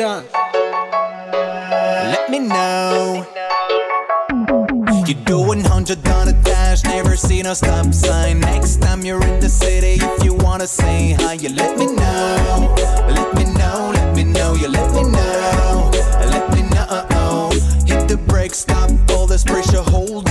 Generation. 0.01 0.24
Let 2.10 2.31
me 2.31 2.39
know. 2.39 3.27
You 5.06 5.14
doing 5.14 5.60
hundred 5.60 6.06
on 6.09 6.28
a 6.28 6.32
dash, 6.43 6.85
never 6.85 7.16
seen 7.16 7.44
a 7.47 7.55
stop 7.55 7.93
sign. 7.93 8.40
Next 8.40 8.81
time 8.81 9.02
you're 9.02 9.22
in 9.22 9.40
the 9.40 9.48
city, 9.48 10.02
if 10.02 10.24
you 10.24 10.35
wanna 10.35 10.66
say 10.66 11.12
hi, 11.12 11.35
you 11.35 11.51
let 11.51 11.77
me 11.77 11.86
know. 11.86 12.74
Let 13.09 13.35
me 13.35 13.44
know, 13.52 13.93
let 13.94 14.16
me 14.16 14.24
know, 14.24 14.55
you 14.55 14.68
let 14.68 14.90
me 14.94 15.02
know. 15.02 15.90
Let 16.32 16.51
me 16.55 16.62
know. 16.62 17.51
Hit 17.86 18.09
the 18.09 18.16
brakes, 18.27 18.59
stop 18.59 18.90
all 19.10 19.27
this 19.27 19.44
pressure, 19.44 19.82
hold 19.82 20.30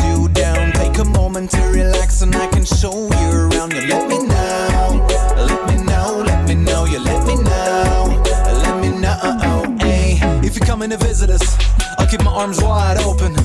visit 10.98 11.30
us, 11.30 11.58
I'll 11.98 12.08
keep 12.08 12.24
my 12.24 12.32
arms 12.32 12.62
wide 12.62 12.98
open. 13.00 13.39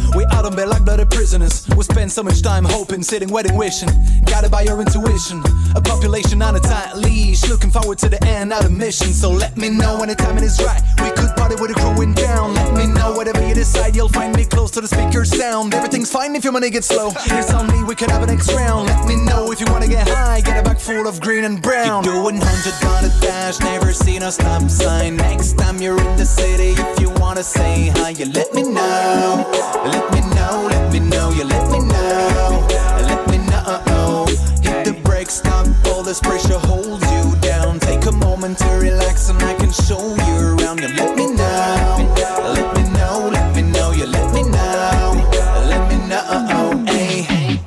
Prisoners. 1.14 1.66
We 1.76 1.82
spend 1.84 2.12
so 2.12 2.22
much 2.22 2.42
time 2.42 2.64
hoping, 2.64 3.02
sitting, 3.02 3.30
waiting, 3.30 3.56
wishing. 3.56 3.88
Guided 4.26 4.50
by 4.50 4.62
your 4.62 4.80
intuition. 4.80 5.42
A 5.74 5.80
population 5.80 6.42
on 6.42 6.56
a 6.56 6.60
tight 6.60 6.96
leash. 6.96 7.48
Looking 7.48 7.70
forward 7.70 7.98
to 7.98 8.08
the 8.10 8.22
end 8.24 8.52
of 8.52 8.64
the 8.64 8.70
mission. 8.70 9.08
So 9.08 9.30
let 9.30 9.56
me 9.56 9.70
know 9.70 9.98
when 9.98 10.08
the 10.08 10.14
timing 10.14 10.44
is 10.44 10.60
right. 10.62 10.82
We 11.02 11.10
could 11.10 11.34
party 11.36 11.56
with 11.58 11.72
the 11.72 11.80
crew 11.80 12.02
in 12.02 12.12
down. 12.12 12.54
Let 12.54 12.74
me 12.74 12.86
know 12.86 13.12
whatever 13.12 13.46
you 13.46 13.54
decide. 13.54 13.96
You'll 13.96 14.08
find 14.08 14.36
me 14.36 14.44
close 14.44 14.70
to 14.72 14.80
the 14.82 14.88
speaker 14.88 15.24
sound. 15.24 15.72
Everything's 15.74 16.10
fine 16.10 16.36
if 16.36 16.44
your 16.44 16.52
money 16.52 16.68
gets 16.68 16.88
slow. 16.88 17.12
It's 17.16 17.52
on 17.52 17.68
me, 17.68 17.84
we 17.84 17.94
could 17.94 18.10
have 18.10 18.22
an 18.22 18.34
next 18.34 18.52
round. 18.52 18.88
Let 18.88 19.06
me 19.06 19.16
know 19.24 19.52
if 19.52 19.60
you 19.60 19.66
wanna 19.70 19.88
get 19.88 20.08
high. 20.08 20.40
Get 20.40 20.58
a 20.58 20.62
bag 20.62 20.78
full 20.78 21.06
of 21.06 21.20
green 21.20 21.44
and 21.44 21.62
brown. 21.62 22.04
You're 22.04 22.14
doing 22.14 22.38
hundred 22.40 22.76
on 22.86 23.04
a 23.04 23.20
dash. 23.20 23.60
Never 23.60 23.92
seen 23.92 24.22
a 24.22 24.32
stop 24.32 24.68
sign. 24.68 25.16
Next 25.16 25.56
time 25.56 25.80
you're 25.80 25.98
in 25.98 26.16
the 26.16 26.26
city, 26.26 26.74
if 26.76 27.00
you 27.00 27.10
wanna 27.10 27.42
say 27.42 27.88
hi, 27.88 28.10
you 28.10 28.26
let 28.26 28.52
me 28.54 28.62
know. 28.62 29.46
Let 29.84 30.12
me 30.12 30.20
know, 30.34 30.68
let 30.70 30.92
me 30.92 31.00
know, 31.00 31.03
you 31.12 31.44
let 31.44 31.70
me 31.70 31.78
know. 31.80 32.66
Let 33.08 33.28
me 33.28 33.38
know. 33.38 34.26
Hit 34.62 34.84
the 34.84 35.00
brakes, 35.04 35.34
stop 35.34 35.66
all 35.86 36.02
this 36.02 36.20
pressure 36.20 36.58
holds 36.58 37.04
you 37.12 37.36
down. 37.40 37.78
Take 37.80 38.06
a 38.06 38.12
moment 38.12 38.58
to 38.58 38.68
relax 38.80 39.28
and 39.28 39.42
I 39.42 39.54
can 39.54 39.70
show 39.72 40.14
you 40.14 40.56
around. 40.56 40.80
You 40.80 40.88
let 40.88 41.16
me 41.16 41.26
know. 41.32 42.14
Let 42.54 42.76
me 42.76 42.82
know, 42.92 43.30
let 43.32 43.56
me 43.56 43.62
know, 43.62 43.92
you 43.92 44.06
let 44.06 44.32
me 44.34 44.42
know. 44.42 45.30
Let 45.68 45.82
me 45.90 45.96
know. 46.08 46.84
Hey. 46.86 47.60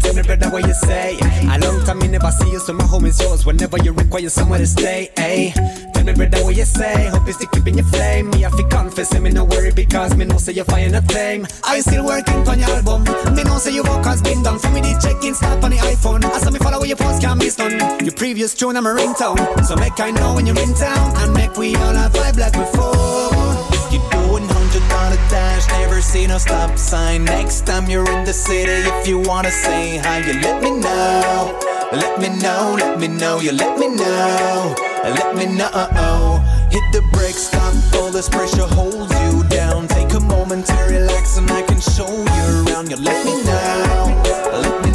Tell 0.00 0.14
me, 0.14 0.22
brother, 0.22 0.50
what 0.50 0.66
you 0.66 0.74
say. 0.74 1.18
A 1.52 1.58
long 1.58 1.84
time 1.84 1.98
me 1.98 2.08
never 2.08 2.30
see 2.30 2.50
you, 2.50 2.58
so 2.58 2.72
my 2.72 2.84
home 2.84 3.06
is 3.06 3.20
yours. 3.20 3.46
Whenever 3.46 3.78
you 3.78 3.92
require 3.92 4.28
somewhere 4.28 4.58
to 4.58 4.66
stay, 4.66 5.10
hey. 5.16 5.89
Tell 6.00 6.06
me, 6.06 6.14
brother, 6.14 6.42
what 6.44 6.56
you 6.56 6.64
say. 6.64 7.08
Hope 7.08 7.26
you 7.26 7.34
still 7.34 7.48
keeping 7.48 7.74
your 7.74 7.84
flame. 7.84 8.30
Me 8.30 8.40
have 8.40 8.56
to 8.56 8.66
confess, 8.68 9.12
and 9.12 9.22
me 9.22 9.28
no 9.28 9.44
worry 9.44 9.70
because 9.70 10.16
me 10.16 10.24
know 10.24 10.38
say 10.38 10.52
you 10.52 10.64
find 10.64 10.96
a 10.96 11.02
flame. 11.02 11.46
I 11.62 11.80
still 11.80 12.06
working 12.06 12.48
on 12.48 12.58
your 12.58 12.70
album. 12.70 13.04
Me 13.36 13.44
know 13.44 13.58
say 13.58 13.74
your 13.74 13.84
work 13.84 14.04
been 14.22 14.42
done. 14.42 14.58
For 14.58 14.70
me, 14.70 14.80
the 14.80 14.98
check-in 14.98 15.34
start 15.34 15.62
on 15.62 15.72
the 15.72 15.76
iPhone. 15.76 16.24
I 16.24 16.38
saw 16.38 16.50
me 16.52 16.58
follow 16.58 16.82
your 16.84 16.96
post 16.96 17.20
can't 17.20 17.38
be 17.38 17.50
done. 17.50 18.02
Your 18.02 18.14
previous 18.14 18.54
tune, 18.54 18.78
I'm 18.78 18.86
a 18.86 18.94
ringtone. 18.94 19.36
So 19.62 19.76
make 19.76 20.00
I 20.00 20.10
know 20.10 20.36
when 20.36 20.46
you're 20.46 20.58
in 20.58 20.72
town, 20.72 21.12
and 21.18 21.34
make 21.34 21.58
we 21.58 21.76
all 21.76 21.92
have 21.92 22.14
vibe 22.14 22.38
like 22.38 22.54
before. 22.54 23.60
You 23.92 24.00
doing 24.08 24.48
hundred 24.48 24.82
a 24.88 25.20
dash, 25.28 25.68
never 25.68 26.00
seen 26.00 26.30
a 26.30 26.40
stop 26.40 26.78
sign. 26.78 27.26
Next 27.26 27.66
time 27.66 27.90
you're 27.90 28.10
in 28.10 28.24
the 28.24 28.32
city, 28.32 28.88
if 28.88 29.06
you 29.06 29.18
wanna 29.18 29.50
say 29.50 29.98
hi, 29.98 30.20
you 30.26 30.40
let 30.40 30.62
me 30.62 30.70
know. 30.80 31.60
Let 31.92 32.18
me 32.18 32.30
know, 32.40 32.76
let 32.78 32.98
me 32.98 33.08
know, 33.08 33.40
you 33.40 33.52
let 33.52 33.78
me 33.78 33.88
know. 33.88 34.89
Let 35.02 35.34
me 35.34 35.46
know. 35.46 36.44
Hit 36.70 36.84
the 36.92 37.02
brakes, 37.12 37.48
stop 37.48 37.74
all 37.96 38.10
this 38.10 38.28
pressure 38.28 38.66
holds 38.66 39.12
you 39.20 39.44
down. 39.48 39.88
Take 39.88 40.12
a 40.12 40.20
moment 40.20 40.66
to 40.66 40.76
relax, 40.88 41.36
and 41.38 41.50
I 41.50 41.62
can 41.62 41.80
show 41.80 42.08
you 42.08 42.64
around. 42.66 42.90
You 42.90 42.96
let 42.96 43.24
me 43.24 43.42
know. 43.44 44.22
Let 44.62 44.84
me 44.84 44.89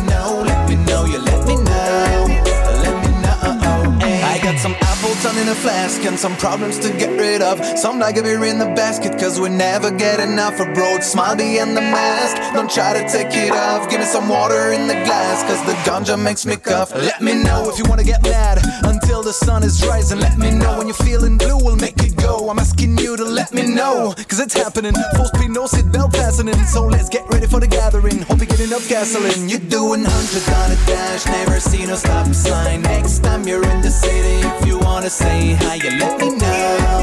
in 5.38 5.48
a 5.48 5.56
flask 5.56 6.04
and 6.06 6.18
some 6.18 6.36
problems 6.38 6.80
to 6.80 6.90
get 6.98 7.12
rid 7.20 7.42
of. 7.42 7.64
Some 7.78 8.00
like 8.00 8.18
a 8.18 8.24
beer 8.24 8.44
in 8.46 8.58
the 8.60 8.72
basket, 8.76 9.20
cause 9.20 9.40
we 9.40 9.50
never 9.50 9.92
get 9.92 10.20
enough. 10.20 10.60
A 10.60 10.66
broad 10.74 11.04
smile 11.04 11.36
behind 11.36 11.76
the 11.76 11.82
mask. 11.82 12.36
Don't 12.54 12.70
try 12.70 12.94
to 12.94 13.08
take 13.10 13.34
it 13.34 13.52
off. 13.52 13.90
Give 13.90 14.00
me 14.00 14.06
some 14.06 14.30
water 14.30 14.72
in 14.72 14.88
the 14.88 14.94
glass, 15.06 15.44
cause 15.44 15.62
the 15.66 15.74
ganja 15.90 16.22
makes 16.22 16.46
me 16.46 16.56
cough. 16.56 16.92
Let 16.94 17.22
me 17.22 17.34
know 17.44 17.70
if 17.70 17.78
you 17.78 17.86
wanna 17.86 18.04
get 18.04 18.24
mad 18.24 18.60
until 18.84 19.22
the 19.24 19.34
sun 19.34 19.64
is 19.64 19.86
rising. 19.86 20.20
Let 20.20 20.38
me 20.38 20.52
know 20.52 20.78
when 20.78 20.88
you're 20.88 21.04
feeling 21.10 21.38
blue, 21.38 21.58
we'll 21.58 21.76
make 21.76 22.02
it 22.04 22.16
go. 22.16 22.50
I'm 22.50 22.60
asking 22.60 22.98
you 22.98 23.18
to 23.18 23.26
let 23.26 23.54
me 23.54 23.64
know, 23.68 24.14
cause 24.30 24.40
it's 24.40 24.54
happening. 24.54 24.94
Full 25.16 25.26
speed, 25.26 25.52
no 25.52 25.66
seatbelt 25.66 26.14
fastening. 26.14 26.60
So 26.66 26.86
let's 26.88 27.10
get 27.10 27.24
ready 27.30 27.48
for 27.48 27.60
the 27.60 27.68
gathering. 27.68 28.22
Hope 28.24 28.40
you 28.40 28.46
get 28.46 28.60
enough 28.60 28.88
gasoline. 28.88 29.50
You're 29.50 29.60
doing 29.60 30.04
hundred 30.06 30.46
on 30.60 30.72
a 30.72 30.80
dash, 30.86 31.26
never 31.26 31.60
seen 31.60 31.90
a 31.90 31.98
stop 31.98 32.28
sign. 32.34 32.82
Next 32.82 33.24
time 33.24 33.48
you're 33.48 33.64
in 33.64 33.82
the 33.82 33.92
city, 33.92 34.48
if 34.48 34.66
you 34.68 34.80
wanna 34.80 35.10
say 35.26 35.54
hi, 35.62 35.76
you 35.76 35.92
let 36.02 36.14
me 36.22 36.30
know. 36.42 37.00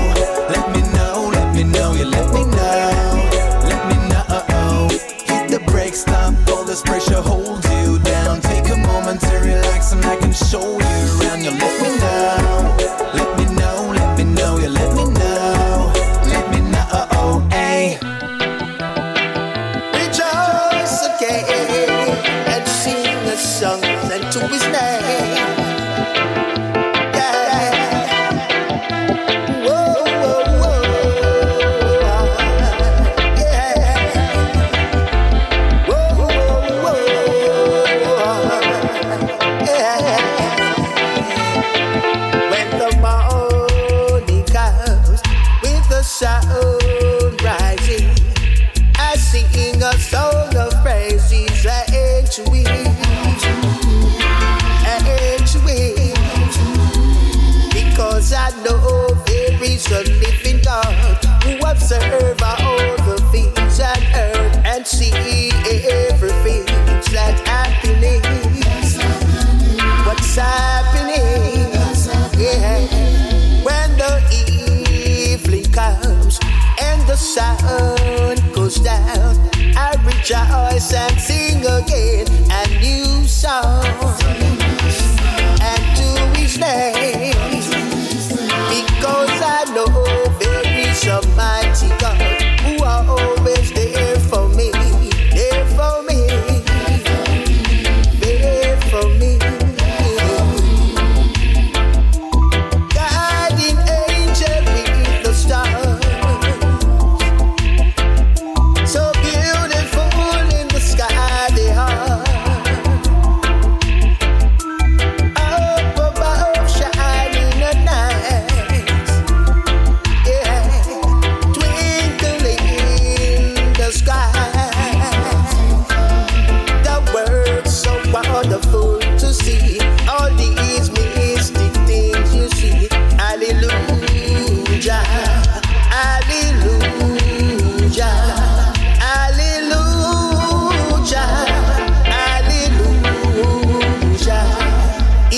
Let 0.55 0.67
me 0.75 0.81
know, 0.97 1.31
let 1.37 1.49
me 1.55 1.65
know, 1.75 1.89
you 2.01 2.07
let 2.17 2.29
me 2.37 2.43
know. 2.57 2.91
Let 3.71 3.83
me 3.91 3.97
know. 4.11 4.89
Hit 5.31 5.45
the 5.55 5.61
brakes, 5.71 6.01
stop 6.03 6.35
all 6.49 6.65
this 6.65 6.83
pressure 6.83 7.23
holds 7.31 7.67
you 7.77 7.99
down. 8.13 8.41
Take 8.41 8.69
a 8.77 8.79
moment 8.91 9.21
to 9.27 9.35
relax, 9.49 9.93
and 9.93 10.05
I 10.05 10.17
can 10.23 10.33
show 10.33 10.67
you 10.87 11.01
around. 11.13 11.41
You 11.47 11.53
let 11.63 11.75
me 11.83 11.91
know. 12.03 12.42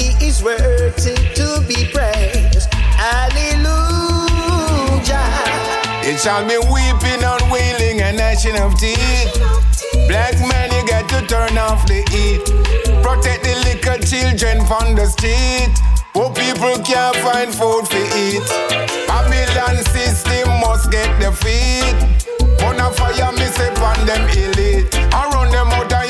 He 0.05 0.13
is 0.27 0.43
worthy 0.43 1.17
to 1.17 1.65
be 1.67 1.89
praised. 1.89 2.69
Hallelujah. 3.01 3.65
It 6.05 6.21
shall 6.21 6.45
be 6.45 6.59
weeping 6.69 7.25
and 7.25 7.51
wailing 7.51 8.03
and 8.03 8.19
gnashing 8.19 8.59
of 8.61 8.79
teeth. 8.79 9.33
Black 10.07 10.37
man, 10.45 10.69
you 10.77 10.85
got 10.87 11.09
to 11.09 11.27
turn 11.27 11.57
off 11.57 11.87
the 11.87 12.05
heat. 12.13 12.45
Protect 13.01 13.45
the 13.49 13.57
little 13.65 13.99
children 14.05 14.61
from 14.67 14.95
the 14.95 15.07
street. 15.07 15.73
Poor 16.13 16.29
people 16.35 16.77
can't 16.85 17.17
find 17.25 17.49
food 17.55 17.87
to 17.89 18.03
eat. 18.13 18.45
Babylon 19.09 19.83
system 19.89 20.49
must 20.61 20.91
get 20.93 21.09
defeat. 21.19 21.97
On 22.61 22.77
a 22.79 22.93
fire, 22.93 23.33
me 23.33 23.47
say, 23.57 23.73
on 23.81 24.05
them 24.05 24.29
elite. 24.37 24.95
I 25.17 25.31
run 25.33 25.51
them 25.51 25.69
out 25.73 26.04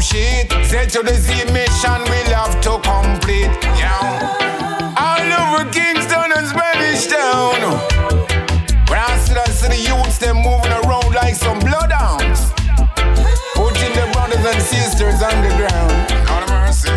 some 0.00 0.18
shit. 0.18 0.50
Said 0.66 0.90
to 0.90 1.02
the 1.02 1.14
Z 1.14 1.52
mission 1.52 2.02
we 2.10 2.18
have 2.32 2.60
to 2.62 2.78
complete. 2.82 3.50
Yeah. 3.78 4.94
All 4.96 5.32
over 5.40 5.70
Kingston 5.70 6.32
and 6.36 6.46
Spanish 6.46 7.06
Town. 7.06 7.60
Rasslers 8.86 9.62
to 9.62 9.68
the 9.68 9.76
youths, 9.76 10.18
them 10.18 10.36
moving 10.36 10.72
around 10.72 11.14
like 11.14 11.34
some 11.34 11.58
bloodhounds. 11.60 12.52
Putting 13.54 13.92
the 13.94 14.08
brothers 14.12 14.44
and 14.44 14.62
sisters 14.62 15.22
underground. 15.22 16.08
God 16.26 16.42
of 16.44 16.50
mercy. 16.50 16.90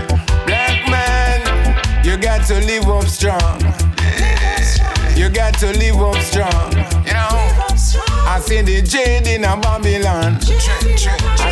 Black 0.46 0.88
man, 0.90 2.06
you 2.06 2.18
got 2.18 2.46
to 2.48 2.56
live 2.56 2.88
up 2.88 3.06
strong. 3.06 3.60
You 5.16 5.30
got 5.30 5.54
to 5.60 5.68
live 5.78 6.02
up 6.02 6.18
strong. 6.18 6.72
You 7.06 7.14
know, 7.14 7.36
I 8.26 8.42
see 8.42 8.62
the 8.62 8.82
jade 8.82 9.28
in 9.28 9.44
a 9.44 9.58
Babylon. 9.58 10.40
Ch- 10.40 10.58
ch- 10.58 10.98
ch- 10.98 11.43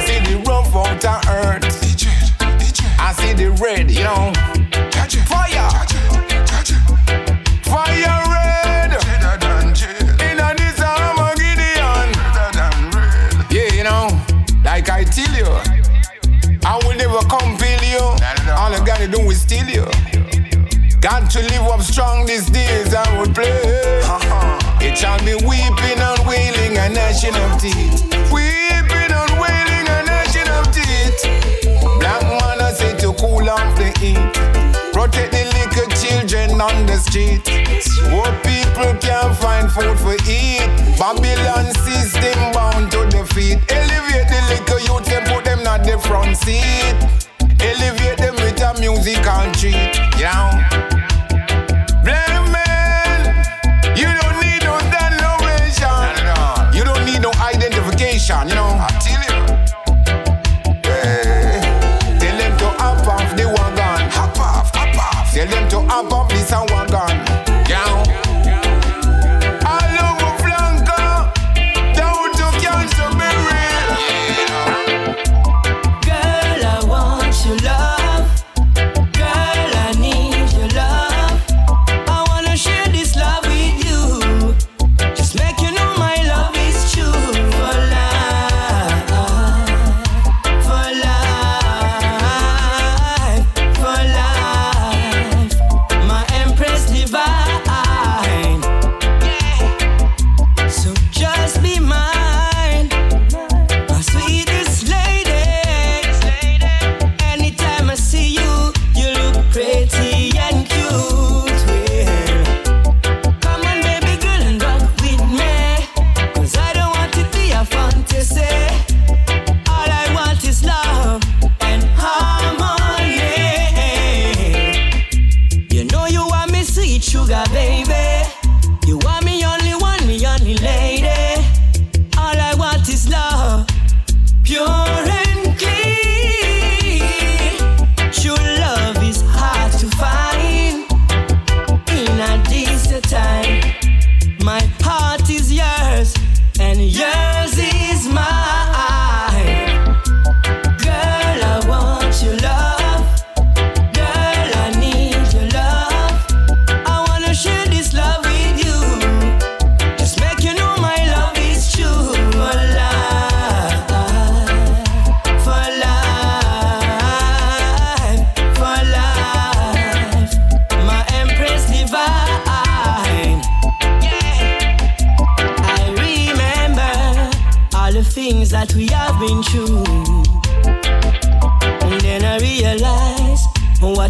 out 0.76 1.28
earth. 1.28 1.64
DJ, 1.82 2.08
DJ. 2.58 2.82
I 3.00 3.14
see 3.14 3.34
the 3.34 3.52
red, 3.62 3.92
you 3.92 4.04
know. 4.04 4.32
Gadget, 4.92 5.28
Fire. 5.28 5.50
Gadget, 5.50 6.00
gadget. 6.48 6.80
Fire 7.66 8.20
red. 8.32 8.92
In 10.22 10.40
a 10.40 10.56
this 10.56 10.80
Armageddon. 10.80 12.10
Yeah, 13.52 13.74
you 13.74 13.84
know. 13.84 14.08
Like 14.64 14.90
I 14.90 15.04
tell 15.04 15.34
you, 15.36 15.50
I 16.66 16.80
will 16.84 16.96
never 16.96 17.20
compel 17.28 17.84
you. 17.84 18.00
All 18.56 18.72
do 19.08 19.28
we 19.28 19.34
steal 19.34 19.68
you. 19.68 19.86
Got 21.02 21.30
to 21.32 21.42
live 21.42 21.68
up 21.68 21.82
strong 21.82 22.26
these 22.26 22.50
days, 22.50 22.94
I 22.94 23.18
will 23.18 23.34
play. 23.34 23.60
It 24.80 24.98
shall 24.98 25.20
be 25.20 25.36
weeping 25.36 26.00
and 26.00 26.28
wailing 26.28 26.78
and 26.78 26.94
gnashing 26.94 27.36
of 27.36 27.60
teeth. 27.60 28.11
need. 34.14 34.34
Protect 34.94 35.32
the 35.32 35.44
little 35.56 35.90
children 35.96 36.62
on 36.62 36.86
the 36.86 36.98
street. 36.98 37.44
Poor 38.10 38.28
people 38.44 38.94
can't 39.00 39.36
find 39.38 39.72
food 39.72 39.98
for 40.00 40.16
eat. 40.30 40.68
Babylon 40.98 41.74
system 41.86 42.38
bound 42.54 42.92
to 42.92 43.06
defeat. 43.10 43.60
Elevate 43.72 44.28
the 44.28 44.42
little 44.50 44.80
youth 44.80 45.12
and 45.12 45.26
put 45.28 45.46
them 45.46 45.66
on 45.68 45.82
the 45.84 45.98
front 46.00 46.38
seat. 46.38 46.96
Elevate 47.60 48.18
them 48.18 48.36
with 48.36 48.62
a 48.62 48.80
musical 48.80 49.52
treat. 49.54 49.96
Yeah. 50.20 50.71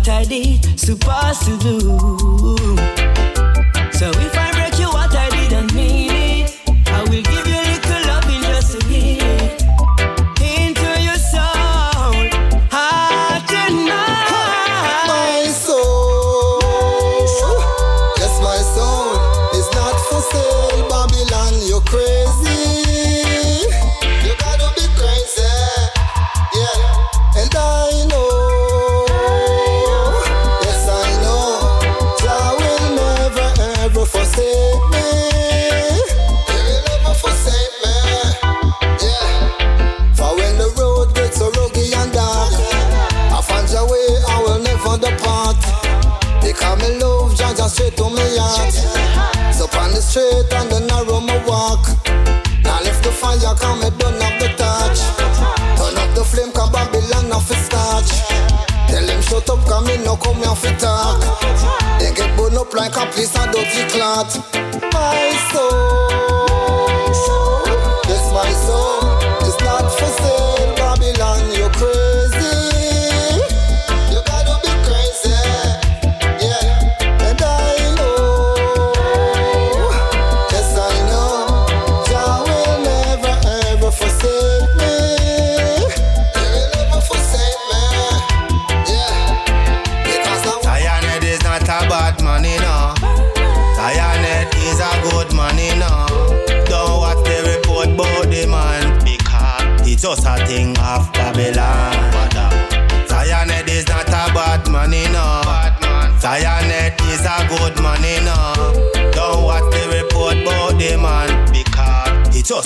what 0.02 0.10
I 0.10 0.24
did 0.24 0.80
supposed 0.80 1.44
to 1.44 1.58
do. 1.60 1.80
So 3.94 4.10
if 4.10 4.36
I 4.36 4.51
me 60.42 60.48
off 60.48 60.66
it 60.66 60.80
talk. 60.80 61.20
They 62.00 62.14
get 62.14 62.36
blown 62.36 62.58
up 62.58 62.74
like 62.74 62.96
a 62.98 63.06
piece 63.14 63.36
of 63.38 63.52
dirty 63.52 63.88
cloth. 63.90 64.41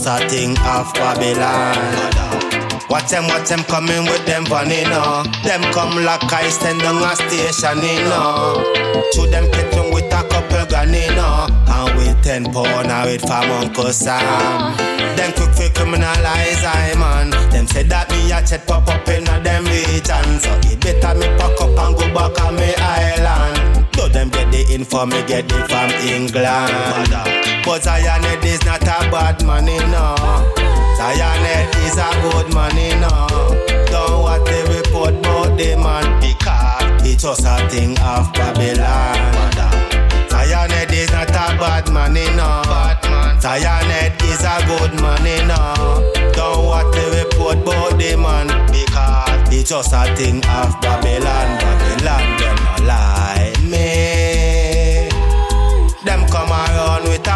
Just 0.05 0.21
a 0.21 0.29
thing 0.29 0.51
of 0.59 0.93
Babylon. 0.93 1.75
Watch 2.89 3.09
them, 3.09 3.27
watch 3.27 3.49
them 3.49 3.63
coming 3.63 4.03
with 4.05 4.25
them 4.25 4.45
vanilla. 4.45 5.25
Them 5.43 5.61
come 5.73 6.03
like 6.03 6.31
I 6.31 6.49
stand 6.49 6.81
on 6.83 7.01
a 7.01 7.15
station, 7.15 7.81
you 7.81 8.05
know. 8.05 8.63
To 9.13 9.27
them 9.29 9.49
kitchen 9.51 9.93
with 9.93 10.05
a 10.13 10.21
couple 10.29 10.65
granina. 10.69 11.49
And 11.67 11.97
with 11.97 12.23
ten 12.23 12.45
pound, 12.45 12.91
I 12.91 13.05
wait 13.05 13.21
for 13.21 13.33
Uncle 13.33 13.91
Sam. 13.91 14.77
Them 15.17 15.31
quick 15.33 15.51
for 15.53 15.69
criminalize 15.73 16.63
I 16.63 16.93
man. 16.97 17.29
Them 17.51 17.67
say 17.67 17.83
that 17.83 18.09
me 18.11 18.31
a 18.31 18.45
chat 18.45 18.67
pop 18.67 18.87
up 18.87 19.07
in 19.09 19.27
a 19.27 19.39
them 19.41 19.65
region. 19.65 20.39
So 20.39 20.51
it 20.69 20.79
better 20.79 21.17
me 21.17 21.27
pack 21.37 21.59
up 21.61 21.77
and 21.77 21.97
go 21.97 22.13
back 22.13 22.39
on 22.45 22.55
me 22.55 22.73
island. 22.75 23.74
Do 23.95 24.09
them 24.09 24.29
get 24.29 24.51
the 24.51 24.65
info, 24.73 25.05
me 25.05 25.23
get 25.25 25.45
it 25.45 25.67
from 25.69 25.89
England. 26.03 27.11
But 27.65 27.83
Zion 27.83 28.23
is 28.43 28.63
not 28.65 28.83
a 28.83 29.09
bad 29.09 29.43
man, 29.45 29.67
you 29.67 29.79
know. 29.87 30.15
Zionhead 30.97 31.69
is 31.85 31.97
a 31.97 32.09
good 32.23 32.47
you 32.77 32.95
know. 32.99 33.27
Don't 33.91 34.21
what 34.21 34.45
they 34.45 34.63
report 34.63 35.13
about 35.13 35.57
the 35.57 35.75
man 35.75 36.19
because 36.19 37.05
it's 37.05 37.23
just 37.23 37.45
a 37.45 37.67
thing 37.69 37.99
of 37.99 38.31
Babylon. 38.33 39.51
Zionhead 40.29 40.91
is 40.93 41.11
not 41.11 41.29
a 41.29 41.57
bad 41.59 41.91
man, 41.91 42.15
you 42.15 42.31
know. 42.35 42.61
Zionhead 43.39 44.21
is 44.23 44.43
a 44.43 44.55
good 44.67 44.93
you 45.25 45.45
know. 45.47 46.31
Don't 46.33 46.65
what 46.65 46.93
they 46.93 47.23
report 47.23 47.57
about 47.57 47.97
the 47.99 48.15
man 48.15 48.47
because 48.71 49.53
it's 49.53 49.69
just 49.69 49.93
a 49.93 50.15
thing 50.15 50.37
of 50.45 50.79
Babylon. 50.81 51.59
Babylon, 51.59 51.84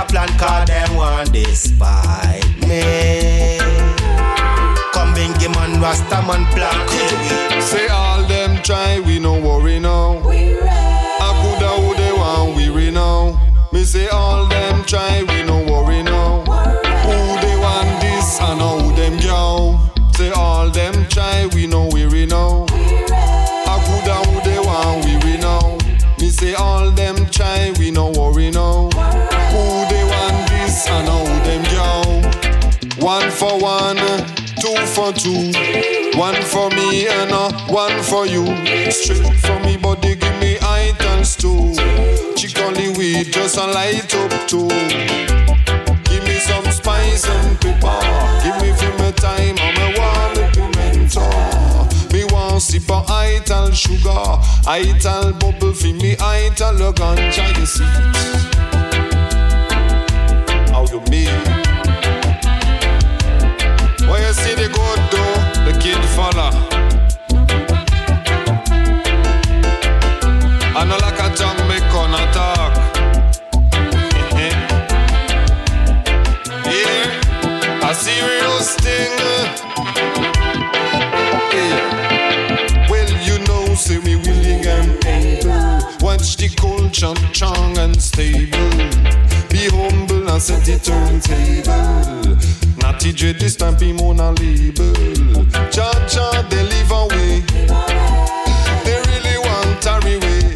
plan 0.09 0.27
cause 0.39 0.67
them 0.67 0.95
want 0.95 1.31
despite 1.31 2.43
me. 2.67 3.57
Come 4.93 5.13
Bingy 5.13 5.47
man, 5.55 5.79
Rasta 5.81 6.21
man 6.27 6.45
plan. 6.53 7.61
Say 7.61 7.87
all 7.87 8.23
them 8.27 8.61
try, 8.63 8.99
we 9.01 9.19
no 9.19 9.33
worry 9.39 9.79
now. 9.79 10.21
I 10.25 11.29
coulda 11.41 11.69
who 11.81 11.95
they 11.95 12.11
want, 12.11 12.55
weary 12.55 12.91
now. 12.91 13.39
Me 13.71 13.83
say 13.83 14.07
all 14.07 14.47
them 14.47 14.83
try, 14.85 15.23
we 15.29 15.43
no 15.43 15.57
worry 15.71 16.01
now. 16.01 16.41
Who 17.05 17.17
they 17.41 17.55
want 17.57 18.01
this, 18.01 18.41
I 18.41 18.57
know 18.57 18.79
who 18.79 18.95
them 18.95 19.17
go. 19.21 19.79
Say 20.15 20.31
all 20.31 20.69
them 20.69 21.05
try, 21.07 21.47
we 21.53 21.67
no 21.67 21.87
weary 21.93 22.25
now. 22.25 22.65
I 22.71 23.75
coulda 23.85 24.15
who 24.27 24.41
they 24.49 24.59
want, 24.59 25.05
weary 25.05 25.37
now. 25.37 25.77
Me 26.19 26.29
say 26.29 26.53
all 26.55 26.89
them 26.91 27.27
try, 27.27 27.71
we 27.77 27.91
no 27.91 28.09
worry 28.11 28.49
now. 28.51 28.89
This, 30.79 30.89
I 30.89 31.03
know 31.03 31.25
them 31.43 31.63
go. 31.75 33.05
One 33.05 33.29
for 33.31 33.59
one, 33.59 33.97
two 34.61 34.77
for 34.95 35.11
two. 35.11 35.51
One 36.17 36.41
for 36.43 36.69
me 36.69 37.05
and 37.05 37.33
uh, 37.33 37.51
one 37.67 38.01
for 38.01 38.25
you. 38.25 38.45
Straight 38.89 39.39
for 39.41 39.59
me 39.65 39.75
body, 39.75 40.15
give 40.15 40.39
me 40.39 40.57
items 40.61 41.35
too. 41.35 41.75
Chicken 42.35 42.93
weed, 42.97 43.25
just 43.33 43.57
a 43.57 43.67
light 43.67 44.15
up 44.15 44.47
too. 44.47 44.69
Give 46.05 46.23
me 46.23 46.39
some 46.39 46.71
spice 46.71 47.27
and 47.27 47.59
pepper. 47.59 47.99
Give 48.43 48.55
me 48.61 48.71
for 48.71 48.93
my 48.99 49.11
time, 49.11 49.57
I'm 49.59 49.75
a 49.83 49.99
wall 49.99 50.35
pimento. 50.53 51.27
Me 52.13 52.23
want 52.31 52.61
sip 52.61 52.89
of 52.89 53.09
ital 53.09 53.71
sugar, 53.71 54.39
ital 54.65 55.33
bubble 55.33 55.73
for 55.73 55.87
me, 55.87 56.15
ital 56.21 56.93
ganja, 56.93 57.59
you 57.59 57.65
see. 57.65 58.78
How 60.71 60.85
you 60.91 61.01
mean? 61.09 61.35
Where 64.07 64.21
you 64.25 64.33
see 64.33 64.55
the 64.55 64.69
good 64.77 65.01
do, 65.13 65.23
the 65.65 65.73
kid 65.81 66.01
follow. 66.15 66.51
I 70.75 70.81
know 70.85 70.97
like 70.97 71.19
a 71.19 71.29
Jamaican 71.35 72.13
attack. 72.21 72.73
yeah, 76.65 77.89
a 77.89 77.93
serious 77.93 78.75
thing. 78.75 79.13
Yeah. 81.53 82.89
Well, 82.89 83.11
you 83.27 83.37
know, 83.47 83.75
say 83.75 83.99
me 83.99 84.15
willing 84.15 84.65
and. 84.65 84.99
Watch 86.01 86.37
the 86.37 86.47
culture 86.49 87.13
and 87.79 88.01
stable. 88.01 88.69
Be 89.49 89.67
humble 89.69 90.08
set 90.39 90.63
the 90.63 90.79
turntable. 90.79 92.37
Natty 92.81 93.11
J 93.11 93.33
this 93.33 93.55
time 93.57 93.75
be 93.75 93.91
on 93.91 94.19
a 94.19 94.31
label. 94.31 95.45
Cha 95.69 95.91
cha 96.07 96.47
they 96.49 96.63
live 96.63 96.91
away. 96.91 97.41
They 98.85 98.97
really 99.09 99.37
want 99.37 99.81
tarry 99.81 100.17
way. 100.17 100.55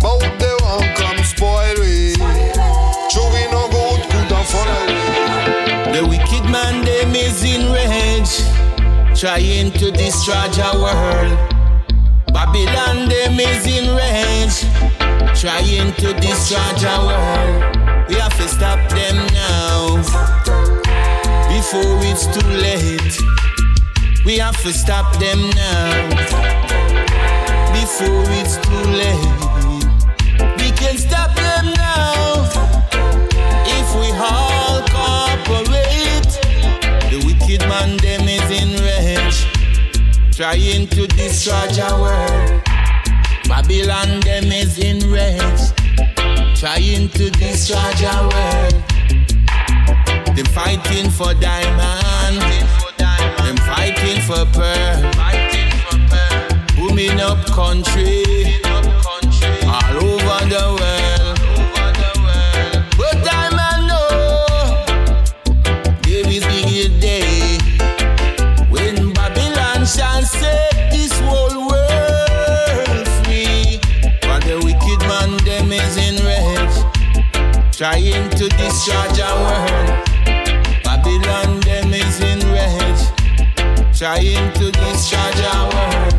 But 0.00 0.38
they 0.38 0.54
want 0.62 0.96
come 0.96 1.22
spoil 1.24 1.78
way. 1.78 2.14
True 3.10 3.28
we 3.30 3.46
no 3.54 3.68
good 3.70 4.02
good 4.10 4.32
and 4.32 4.46
follow 4.50 4.86
The 5.92 6.02
wicked 6.08 6.50
man 6.50 6.84
them 6.84 7.14
is 7.14 7.44
in 7.44 7.70
rage, 7.70 8.42
trying 9.18 9.70
to 9.72 9.92
destroy 9.92 10.34
our 10.34 10.76
world. 10.82 11.38
Babylon 12.32 13.08
them 13.08 13.38
is 13.38 13.64
in 13.66 13.94
rage, 13.94 14.66
trying 15.42 15.92
to 15.94 16.14
destroy 16.20 16.88
our 16.88 17.04
world. 17.04 18.08
We 18.08 18.14
have 18.14 18.32
to 18.36 18.46
stop 18.46 18.78
them 18.90 19.16
now 19.34 19.96
before 21.50 21.98
it's 22.06 22.28
too 22.28 22.46
late. 22.46 23.18
We 24.24 24.38
have 24.38 24.56
to 24.62 24.72
stop 24.72 25.18
them 25.18 25.40
now 25.56 26.08
before 27.72 28.22
it's 28.38 28.56
too 28.58 28.84
late. 29.02 30.58
We 30.60 30.70
can 30.78 30.96
stop 30.96 31.34
them 31.34 31.74
now 31.74 32.46
if 33.66 33.88
we 33.96 34.12
all 34.14 34.80
cooperate. 34.94 36.38
The 37.10 37.18
wicked 37.26 37.66
man 37.68 37.96
them 37.96 38.28
is 38.28 38.48
in 38.62 38.80
rage, 38.86 39.44
trying 40.36 40.86
to 40.86 41.08
destroy 41.08 41.82
our 41.82 42.00
world. 42.00 42.71
Babylon 43.62 44.18
them 44.20 44.50
is 44.50 44.78
in 44.78 45.08
rage, 45.08 45.70
trying 46.58 47.08
to 47.10 47.30
destroy 47.30 47.78
our 48.08 48.28
world. 48.28 48.74
Them 50.34 50.46
fighting 50.46 51.08
for 51.08 51.32
diamond. 51.34 52.42
Them 52.98 53.56
fighting 53.58 54.20
for 54.22 54.44
pearl. 54.52 55.12
Booming 56.76 57.20
up 57.20 57.38
country. 57.46 58.61
Discharge 78.84 79.20
our 79.20 79.38
world. 79.38 80.08
Babylon 80.82 81.60
them 81.60 81.94
is 81.94 82.20
in 82.20 82.40
rage, 82.50 83.96
trying 83.96 84.52
to 84.54 84.72
discharge 84.72 85.40
our 85.40 85.70
world. 85.72 86.11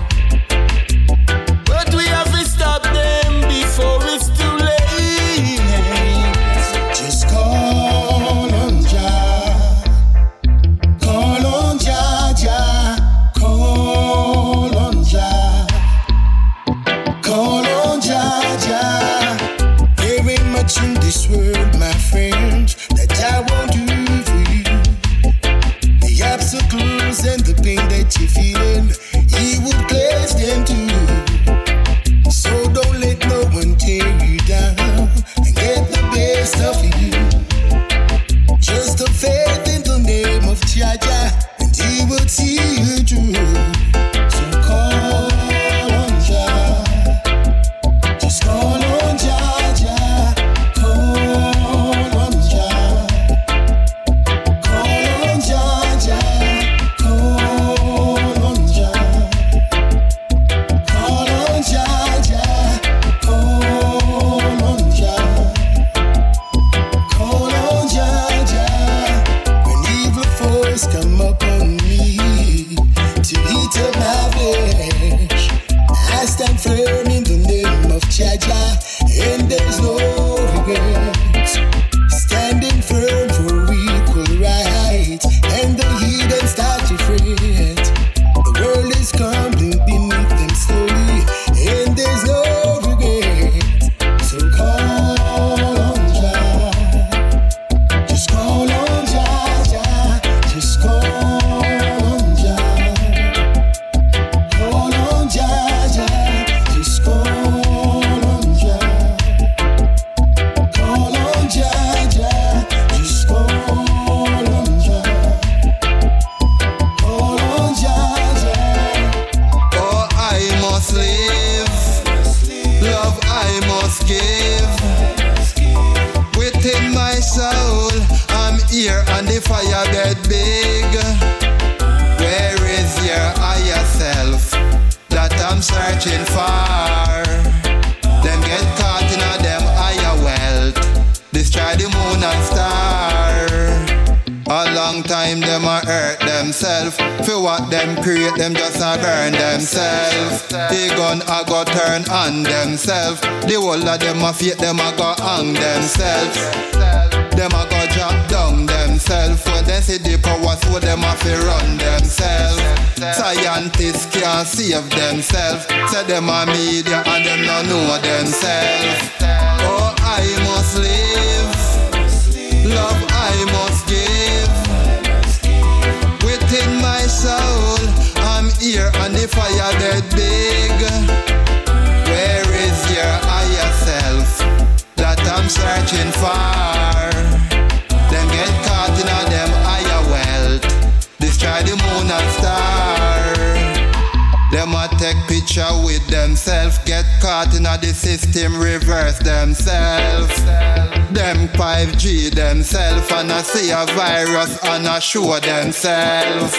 Not 204.84 205.02
sure 205.02 205.40
themselves. 205.40 206.58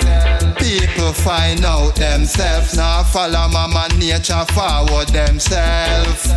People 0.57 1.13
find 1.13 1.63
out 1.63 1.95
themselves. 1.95 2.75
Now 2.75 3.03
follow 3.03 3.49
mama 3.49 3.87
nature 3.99 4.47
forward 4.55 5.09
themselves. 5.09 6.29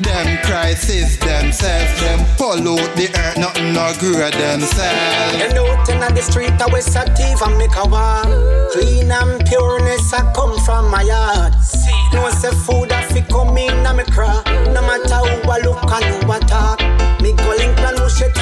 Them 0.00 0.38
crisis 0.44 1.16
themselves. 1.16 2.00
Them 2.00 2.24
pollute 2.36 2.94
the 2.94 3.10
earth, 3.18 3.38
nothing 3.38 3.72
no 3.72 3.92
grow 3.98 4.30
themselves. 4.30 5.42
You 5.42 5.52
know, 5.52 5.84
thing 5.84 6.00
on 6.00 6.14
the 6.14 6.22
street, 6.22 6.52
I 6.62 6.66
was 6.70 6.94
active 6.94 7.42
and 7.42 7.58
make 7.58 7.74
a 7.74 7.88
war. 7.88 8.22
Clean 8.70 9.10
and 9.10 9.44
pureness, 9.46 10.12
I 10.12 10.32
come 10.32 10.56
from 10.60 10.88
my 10.92 11.02
yard. 11.02 11.54
No 12.12 12.30
say 12.30 12.52
food, 12.52 12.90
that 12.90 13.10
fi 13.10 13.22
come 13.22 13.58
in, 13.58 13.84
I 13.84 13.92
me 13.92 14.04
cry. 14.04 14.42
No 14.72 14.80
matter 14.80 15.26
who 15.26 15.50
I 15.50 15.58
look 15.58 15.82
and 15.90 16.04
who 16.04 16.30
I 16.30 16.38
talk. 16.46 16.78
Me 17.20 17.32
calling 17.32 17.58
link 17.58 17.78
and 17.80 17.96
no 17.96 18.08
shit 18.08 18.35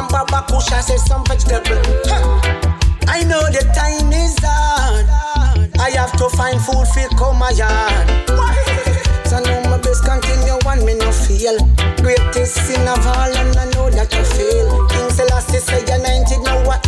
some 0.00 0.08
baba 0.08 0.46
kusha, 0.48 0.80
say 0.80 0.96
some 0.96 1.24
vegetable. 1.26 1.76
Huh. 2.08 2.40
I 3.08 3.22
know 3.24 3.42
the 3.52 3.60
time 3.76 4.12
is 4.12 4.36
hard. 4.40 5.06
I 5.78 5.90
have 5.90 6.12
to 6.16 6.28
find 6.36 6.60
food 6.60 6.86
for 6.88 7.08
come 7.18 7.38
my 7.38 7.50
yard. 7.50 8.08
So 9.28 9.40
now 9.40 9.60
my 9.68 9.78
best 9.78 10.04
continue 10.04 10.56
and 10.64 10.84
me 10.86 10.94
no 10.94 11.12
feel. 11.12 11.56
Greatest 12.00 12.54
sin 12.66 12.88
of 12.88 13.04
all 13.06 13.32
and 13.40 13.56
I 13.56 13.64
know 13.76 13.90
that 13.90 14.08
you 14.12 14.24
feel. 14.24 14.88
the 14.88 15.28
last 15.30 15.52
say 15.52 15.84
you're 15.84 16.00
90, 16.00 16.38
now 16.44 16.64
what 16.64 16.79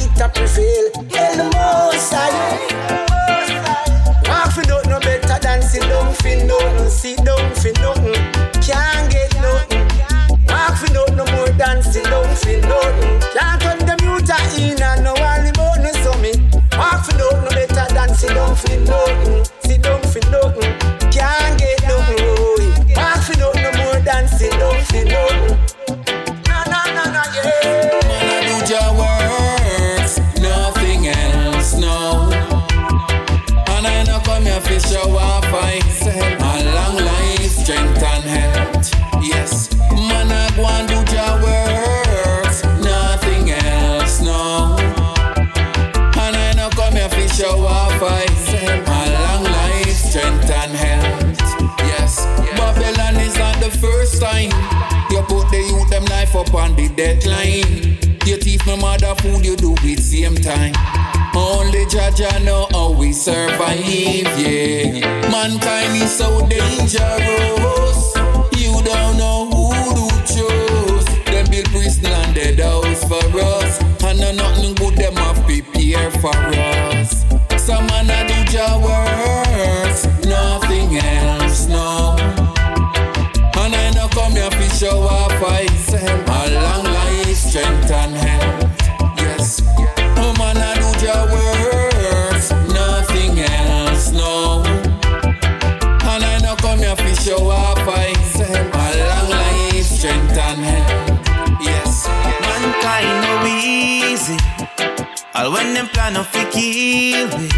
kill 107.13 107.29
me. 107.39 107.49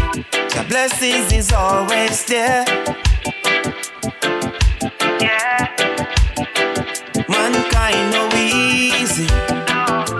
The 0.55 0.65
blessings 0.67 1.31
is 1.31 1.53
always 1.53 2.25
there. 2.25 2.65
Yeah. 5.21 5.61
Mankind 7.29 8.05
no 8.17 8.23
easy. 8.35 9.27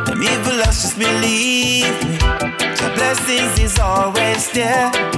Them 0.08 0.24
evil 0.32 0.60
us 0.68 0.78
just 0.84 0.98
believe 0.98 1.98
me. 2.08 2.18
The 2.82 2.90
blessings 2.96 3.60
is 3.60 3.78
always 3.80 4.50
there. 4.52 5.15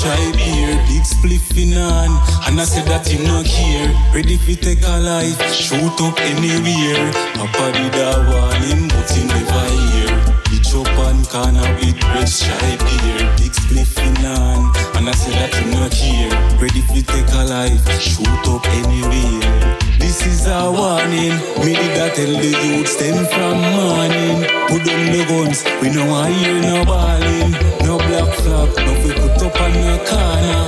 Stripe 0.00 0.36
here. 0.36 0.76
Big 0.88 1.04
spliff 1.04 1.52
in 1.60 1.76
hand, 1.76 2.16
and 2.48 2.56
I 2.60 2.64
said 2.64 2.86
that 2.88 3.06
he 3.06 3.20
not 3.20 3.44
here. 3.44 3.92
Ready 4.14 4.36
fi 4.36 4.54
take 4.56 4.82
a 4.82 4.96
life, 4.96 5.36
shoot 5.52 6.00
up 6.00 6.16
anywhere. 6.32 7.04
Papa 7.36 7.64
did 7.76 7.96
a 8.00 8.24
warn 8.32 8.62
him, 8.64 8.88
but 8.88 9.08
he 9.12 9.28
never 9.28 9.64
hear. 9.84 10.12
He 10.48 10.58
chop 10.64 10.88
on 11.04 11.20
corner 11.28 11.68
with 11.76 12.00
bread 12.00 12.28
stripe 12.28 12.80
here. 12.96 13.28
Big 13.36 13.52
spliff 13.52 13.92
in 14.00 14.16
hand, 14.24 14.64
and 14.96 15.04
I 15.08 15.12
said 15.12 15.36
that 15.36 15.52
he 15.54 15.68
not 15.68 15.92
here. 15.92 16.32
Ready 16.56 16.80
fi 16.80 17.04
take 17.04 17.32
a 17.36 17.44
life, 17.44 17.84
shoot 18.00 18.44
up 18.48 18.64
anywhere. 18.80 19.76
This 20.00 20.24
is 20.26 20.46
a 20.48 20.72
warning. 20.72 21.36
Me 21.60 21.76
did 21.76 22.00
I 22.00 22.08
tell 22.16 22.32
the 22.40 22.52
youths 22.64 22.96
them 22.96 23.20
from 23.28 23.60
morning. 23.76 24.48
Put 24.72 24.82
down 24.88 25.12
the 25.12 25.22
guns. 25.28 25.60
We 25.82 25.92
no 25.92 26.08
want 26.08 26.32
hear 26.34 26.56
no 26.62 26.84
balling. 26.88 27.52
No 27.84 27.99
black 28.10 28.34
flag. 28.42 28.68
No 28.76 28.92
we 29.04 29.12
put 29.14 29.42
up 29.46 29.60
on 29.60 29.72
the 29.72 29.96
corner. 30.10 30.62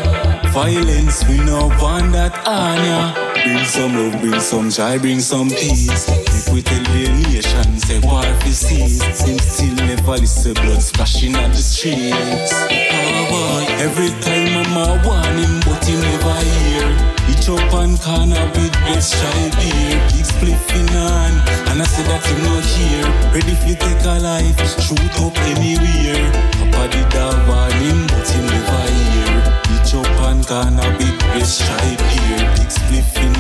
Violence. 0.53 1.27
We 1.29 1.39
no 1.39 1.69
want 1.81 2.13
that 2.13 2.35
honor. 2.47 3.15
Bring 3.43 3.65
some 3.65 3.95
love, 3.97 4.21
bring 4.21 4.41
some 4.41 4.71
joy, 4.71 4.99
bring 4.99 5.21
some 5.21 5.49
peace. 5.49 6.07
If 6.09 6.53
we 6.53 6.63
tell 6.63 6.83
the 6.95 7.11
nation, 7.27 7.79
say 7.79 7.99
war 8.01 8.23
fi 8.23 8.51
cease. 8.51 9.03
Him 9.27 9.39
still 9.39 9.75
never 9.87 10.17
listen, 10.23 10.55
blood 10.55 10.83
splashing 10.83 11.35
at 11.35 11.51
the 11.51 11.63
streets. 11.63 12.53
Oh 12.55 13.27
boy, 13.33 13.65
every 13.83 14.13
time 14.23 14.53
I'm 14.63 14.77
a 14.79 14.87
warning, 15.03 15.57
but 15.67 15.83
he 15.85 15.95
never 15.99 16.39
hear. 16.55 16.89
He 17.27 17.35
chop 17.43 17.75
on 17.75 17.97
corner 17.99 18.45
with 18.55 18.73
best 18.87 19.15
child 19.19 19.53
beer, 19.59 19.99
big 20.41 20.61
in 20.79 20.89
hand. 20.89 21.52
And 21.73 21.81
I 21.81 21.89
said 21.89 22.05
that 22.05 22.21
him 22.21 22.37
not 22.45 22.61
here, 22.69 23.09
ready 23.33 23.57
for 23.57 23.73
you 23.73 23.81
take 23.81 24.05
a 24.05 24.21
life, 24.21 24.61
shoot 24.77 25.17
up 25.25 25.33
anywhere. 25.57 26.29
Papa 26.61 26.85
did 26.93 27.17
a 27.17 27.33
warn 27.49 27.73
him, 27.81 28.05
but 28.13 28.29
he 28.29 28.45
never 28.45 28.85
hear. 28.93 29.41
He 29.73 29.81
chop 29.89 30.05
on 30.21 30.45
corner 30.45 30.85
with 31.01 31.17
best 31.33 31.65
child 31.65 31.97
beer, 32.13 32.45
big 32.61 32.69
spliff 32.69 33.17
in. 33.25 33.33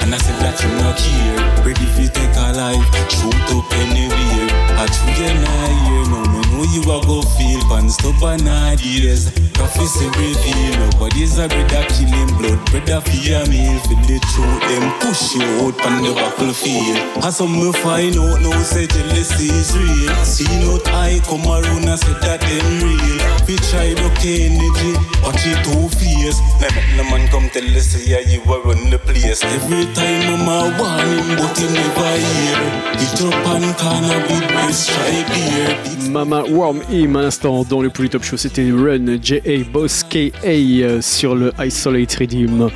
And 0.00 0.08
I 0.08 0.16
said 0.16 0.40
that 0.40 0.56
him 0.56 0.72
not 0.80 0.96
here, 1.04 1.36
ready 1.60 1.84
for 1.92 2.00
you 2.00 2.08
take 2.08 2.32
a 2.32 2.56
life, 2.56 2.80
shoot 3.12 3.36
up 3.52 3.68
anywhere. 3.76 4.48
I 4.80 4.88
true 4.88 5.12
you 5.20 5.28
not 5.44 5.68
here, 5.84 6.08
no, 6.08 6.24
no, 6.32 6.39
no, 6.60 6.72
you 6.72 6.82
a 6.82 7.00
go 7.06 7.22
feel, 7.22 7.60
pan 7.68 7.88
stubborn 7.88 8.46
ideas. 8.46 9.30
Prophecy 9.54 10.06
reveal, 10.16 10.78
nobody's 10.78 11.38
a 11.38 11.48
brother 11.48 11.84
killing 11.88 12.32
blood, 12.36 12.60
brother 12.70 13.00
fear 13.00 13.44
me 13.48 13.78
for 13.84 13.96
the 14.08 14.18
truth. 14.32 14.62
Them 14.68 14.84
push 15.00 15.34
you 15.34 15.42
out 15.64 15.76
on 15.86 16.02
the 16.02 16.12
battlefield. 16.14 17.24
As 17.24 17.36
some 17.36 17.52
me 17.52 17.72
find 17.72 18.16
out 18.16 18.40
now 18.40 18.62
say 18.62 18.86
jealousy 18.86 19.48
is 19.48 19.76
real. 19.76 20.14
See 20.24 20.48
not 20.64 20.86
I 20.88 21.20
come 21.24 21.46
around 21.46 21.88
and 21.88 21.98
say 21.98 22.12
that 22.20 22.40
them 22.40 22.68
real. 22.84 23.20
We 23.48 23.56
try 23.72 23.94
to 23.94 24.08
energy, 24.20 24.92
watch 25.24 25.44
it 25.44 25.58
two 25.64 25.88
fears. 25.96 26.38
Never 26.60 26.82
no 26.96 27.04
man 27.10 27.28
come 27.28 27.48
tell 27.50 27.64
us 27.76 27.96
yeah 28.06 28.20
you 28.20 28.40
were 28.44 28.62
run 28.62 28.90
the 28.90 28.98
place. 28.98 29.42
Every 29.44 29.84
time 29.94 30.40
I'm 30.40 30.48
a 30.48 30.58
warning, 30.78 31.36
but 31.36 31.56
he 31.58 31.66
never 31.68 32.12
hear. 32.16 32.60
Hit 33.00 33.20
up 33.26 33.46
on 33.48 33.64
corner 33.74 34.18
with 34.28 34.48
best 34.54 34.90
try 34.90 35.24
beer. 35.28 36.10
Mama 36.10 36.42
Worm 36.50 36.80
Him 36.90 37.16
un 37.16 37.26
instant 37.26 37.64
dans 37.64 37.80
le 37.80 37.90
Top 37.90 38.24
Show, 38.24 38.36
c'était 38.36 38.68
Run 38.70 39.18
J.A. 39.22 39.64
Boss 39.70 40.04
K.A. 40.04 40.46
Euh, 40.46 41.00
sur 41.00 41.34
le 41.34 41.52
Isolate 41.60 42.14
Redeem. 42.14 42.68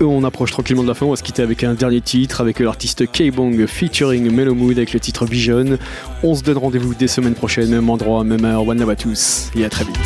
On 0.00 0.22
approche 0.24 0.52
tranquillement 0.52 0.82
de 0.82 0.88
la 0.88 0.94
fin, 0.94 1.06
on 1.06 1.10
va 1.10 1.16
se 1.16 1.22
quitter 1.22 1.42
avec 1.42 1.64
un 1.64 1.74
dernier 1.74 2.00
titre 2.00 2.40
avec 2.40 2.60
l'artiste 2.60 3.10
K-Bong 3.10 3.66
featuring 3.66 4.30
Melomood 4.30 4.76
avec 4.76 4.92
le 4.92 5.00
titre 5.00 5.24
Vision. 5.26 5.78
On 6.22 6.34
se 6.34 6.42
donne 6.42 6.58
rendez-vous 6.58 6.94
dès 6.94 7.08
semaine 7.08 7.34
prochaine, 7.34 7.70
même 7.70 7.90
endroit, 7.90 8.22
même 8.22 8.44
heure. 8.44 8.66
One 8.66 8.78
love 8.78 8.90
à 8.90 8.96
tous 8.96 9.50
et 9.56 9.64
à 9.64 9.68
très 9.68 9.84
vite. 9.84 9.98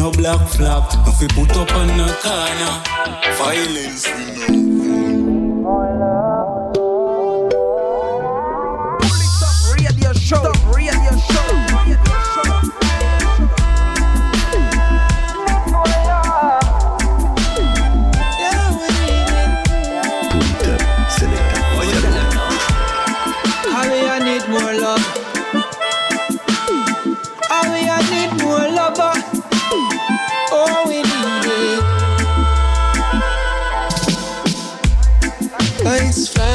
No 0.00 0.10
black 0.12 0.48
flag. 0.48 0.82
No 1.04 1.12
fi 1.12 1.26
put 1.28 1.54
up 1.58 1.74
on 1.74 1.88
the 1.88 2.08
corner. 2.22 2.74
Violence 3.36 4.08
we 4.16 4.56
know. 4.56 4.79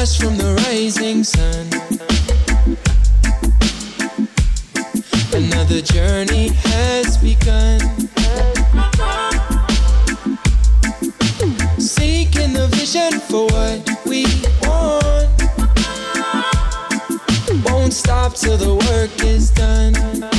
Rising 0.06 1.24
sun. 1.24 1.66
Another 5.32 5.80
journey 5.80 6.50
has 6.54 7.18
begun. 7.18 7.80
Seeking 11.78 12.52
the 12.52 12.68
vision 12.72 13.18
for 13.18 13.46
what 13.46 13.90
we 14.06 14.26
want. 14.62 15.42
Won't 17.64 17.92
stop 17.92 18.34
till 18.34 18.56
the 18.56 18.74
work 18.74 19.24
is 19.24 19.50
done. 19.50 20.35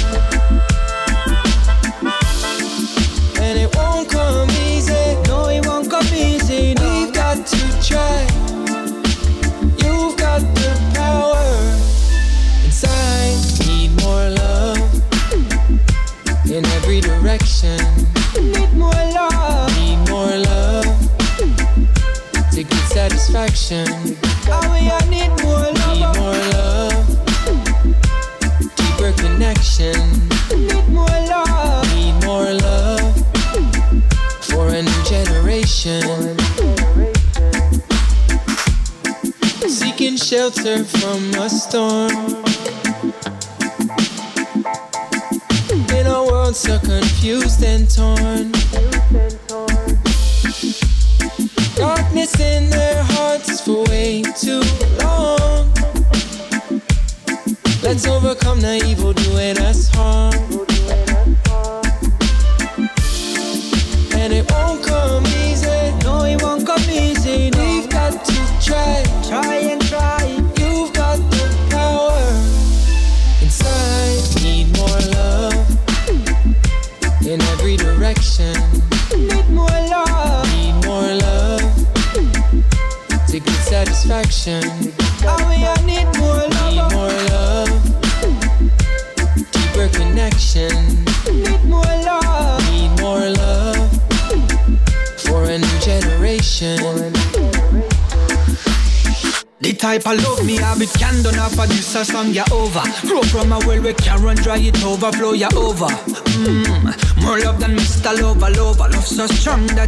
Satisfaction. 23.58 24.16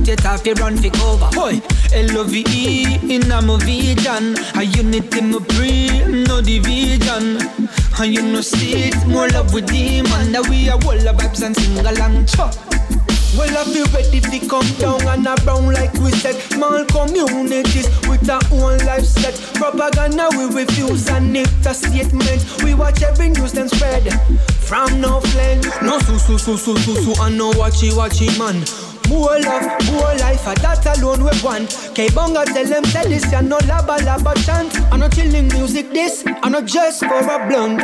It 0.09 0.19
have 0.21 0.43
to 0.43 0.53
run 0.55 0.75
fi 0.75 0.89
cover. 0.89 1.29
Boy, 1.33 1.61
L-O-V-E 1.93 3.15
in 3.15 3.31
a 3.31 3.41
my 3.41 3.57
vision. 3.63 4.35
A 4.55 4.63
unity 4.63 5.21
me 5.21 5.39
pray, 5.49 6.23
no 6.25 6.41
division. 6.41 7.37
And 7.99 8.13
you 8.13 8.21
know 8.21 8.41
see 8.41 8.89
it, 8.89 9.07
more 9.07 9.27
love 9.29 9.53
with 9.53 9.67
demon. 9.67 10.31
That 10.31 10.47
we 10.49 10.69
are 10.69 10.75
all 10.75 10.97
the 10.97 11.13
vibes 11.13 11.45
and 11.45 11.55
sing 11.55 11.77
along. 11.77 12.25
Chuck. 12.25 12.55
Well, 13.37 13.55
I 13.55 13.63
feel 13.63 13.85
ready 13.93 14.19
to 14.19 14.47
come 14.47 14.67
down 14.79 15.01
and 15.07 15.27
around 15.27 15.73
like 15.73 15.93
we 15.95 16.11
said. 16.11 16.35
Small 16.51 16.83
communities 16.85 17.87
with 18.09 18.27
our 18.29 18.41
own 18.51 18.79
life 18.79 19.05
set. 19.05 19.35
Propaganda 19.53 20.29
we 20.31 20.45
refuse 20.45 21.07
and 21.09 21.37
it's 21.37 21.65
a 21.65 21.73
statement. 21.73 22.63
We 22.63 22.73
watch 22.73 23.03
every 23.03 23.29
news 23.29 23.53
then 23.53 23.69
spread 23.69 24.11
from 24.49 24.99
no 24.99 25.21
flame. 25.21 25.61
No 25.83 25.99
su 25.99 26.17
su 26.17 26.37
su 26.37 26.57
su 26.57 26.75
su 26.77 26.95
su 26.95 27.21
and 27.21 27.37
no 27.37 27.51
watchy 27.51 27.91
watchy 27.91 28.27
man. 28.39 28.88
More 29.09 29.39
love, 29.39 29.85
more 29.91 30.13
life, 30.21 30.45
and 30.47 30.57
that 30.59 30.85
alone 30.97 31.23
we 31.23 31.31
want. 31.43 31.91
K-Bonga 31.95 32.45
tell 32.45 32.65
them 32.65 32.85
say 32.85 33.07
this, 33.09 33.31
ya 33.31 33.41
no 33.41 33.57
laba 33.59 33.97
laba 33.97 34.35
chant. 34.45 34.71
I'm 34.93 34.99
not 34.99 35.13
chilling 35.13 35.47
music 35.47 35.91
this, 35.91 36.23
I'm 36.43 36.51
not 36.51 36.65
just 36.65 36.99
for 36.99 37.17
a 37.17 37.47
blunt. 37.47 37.81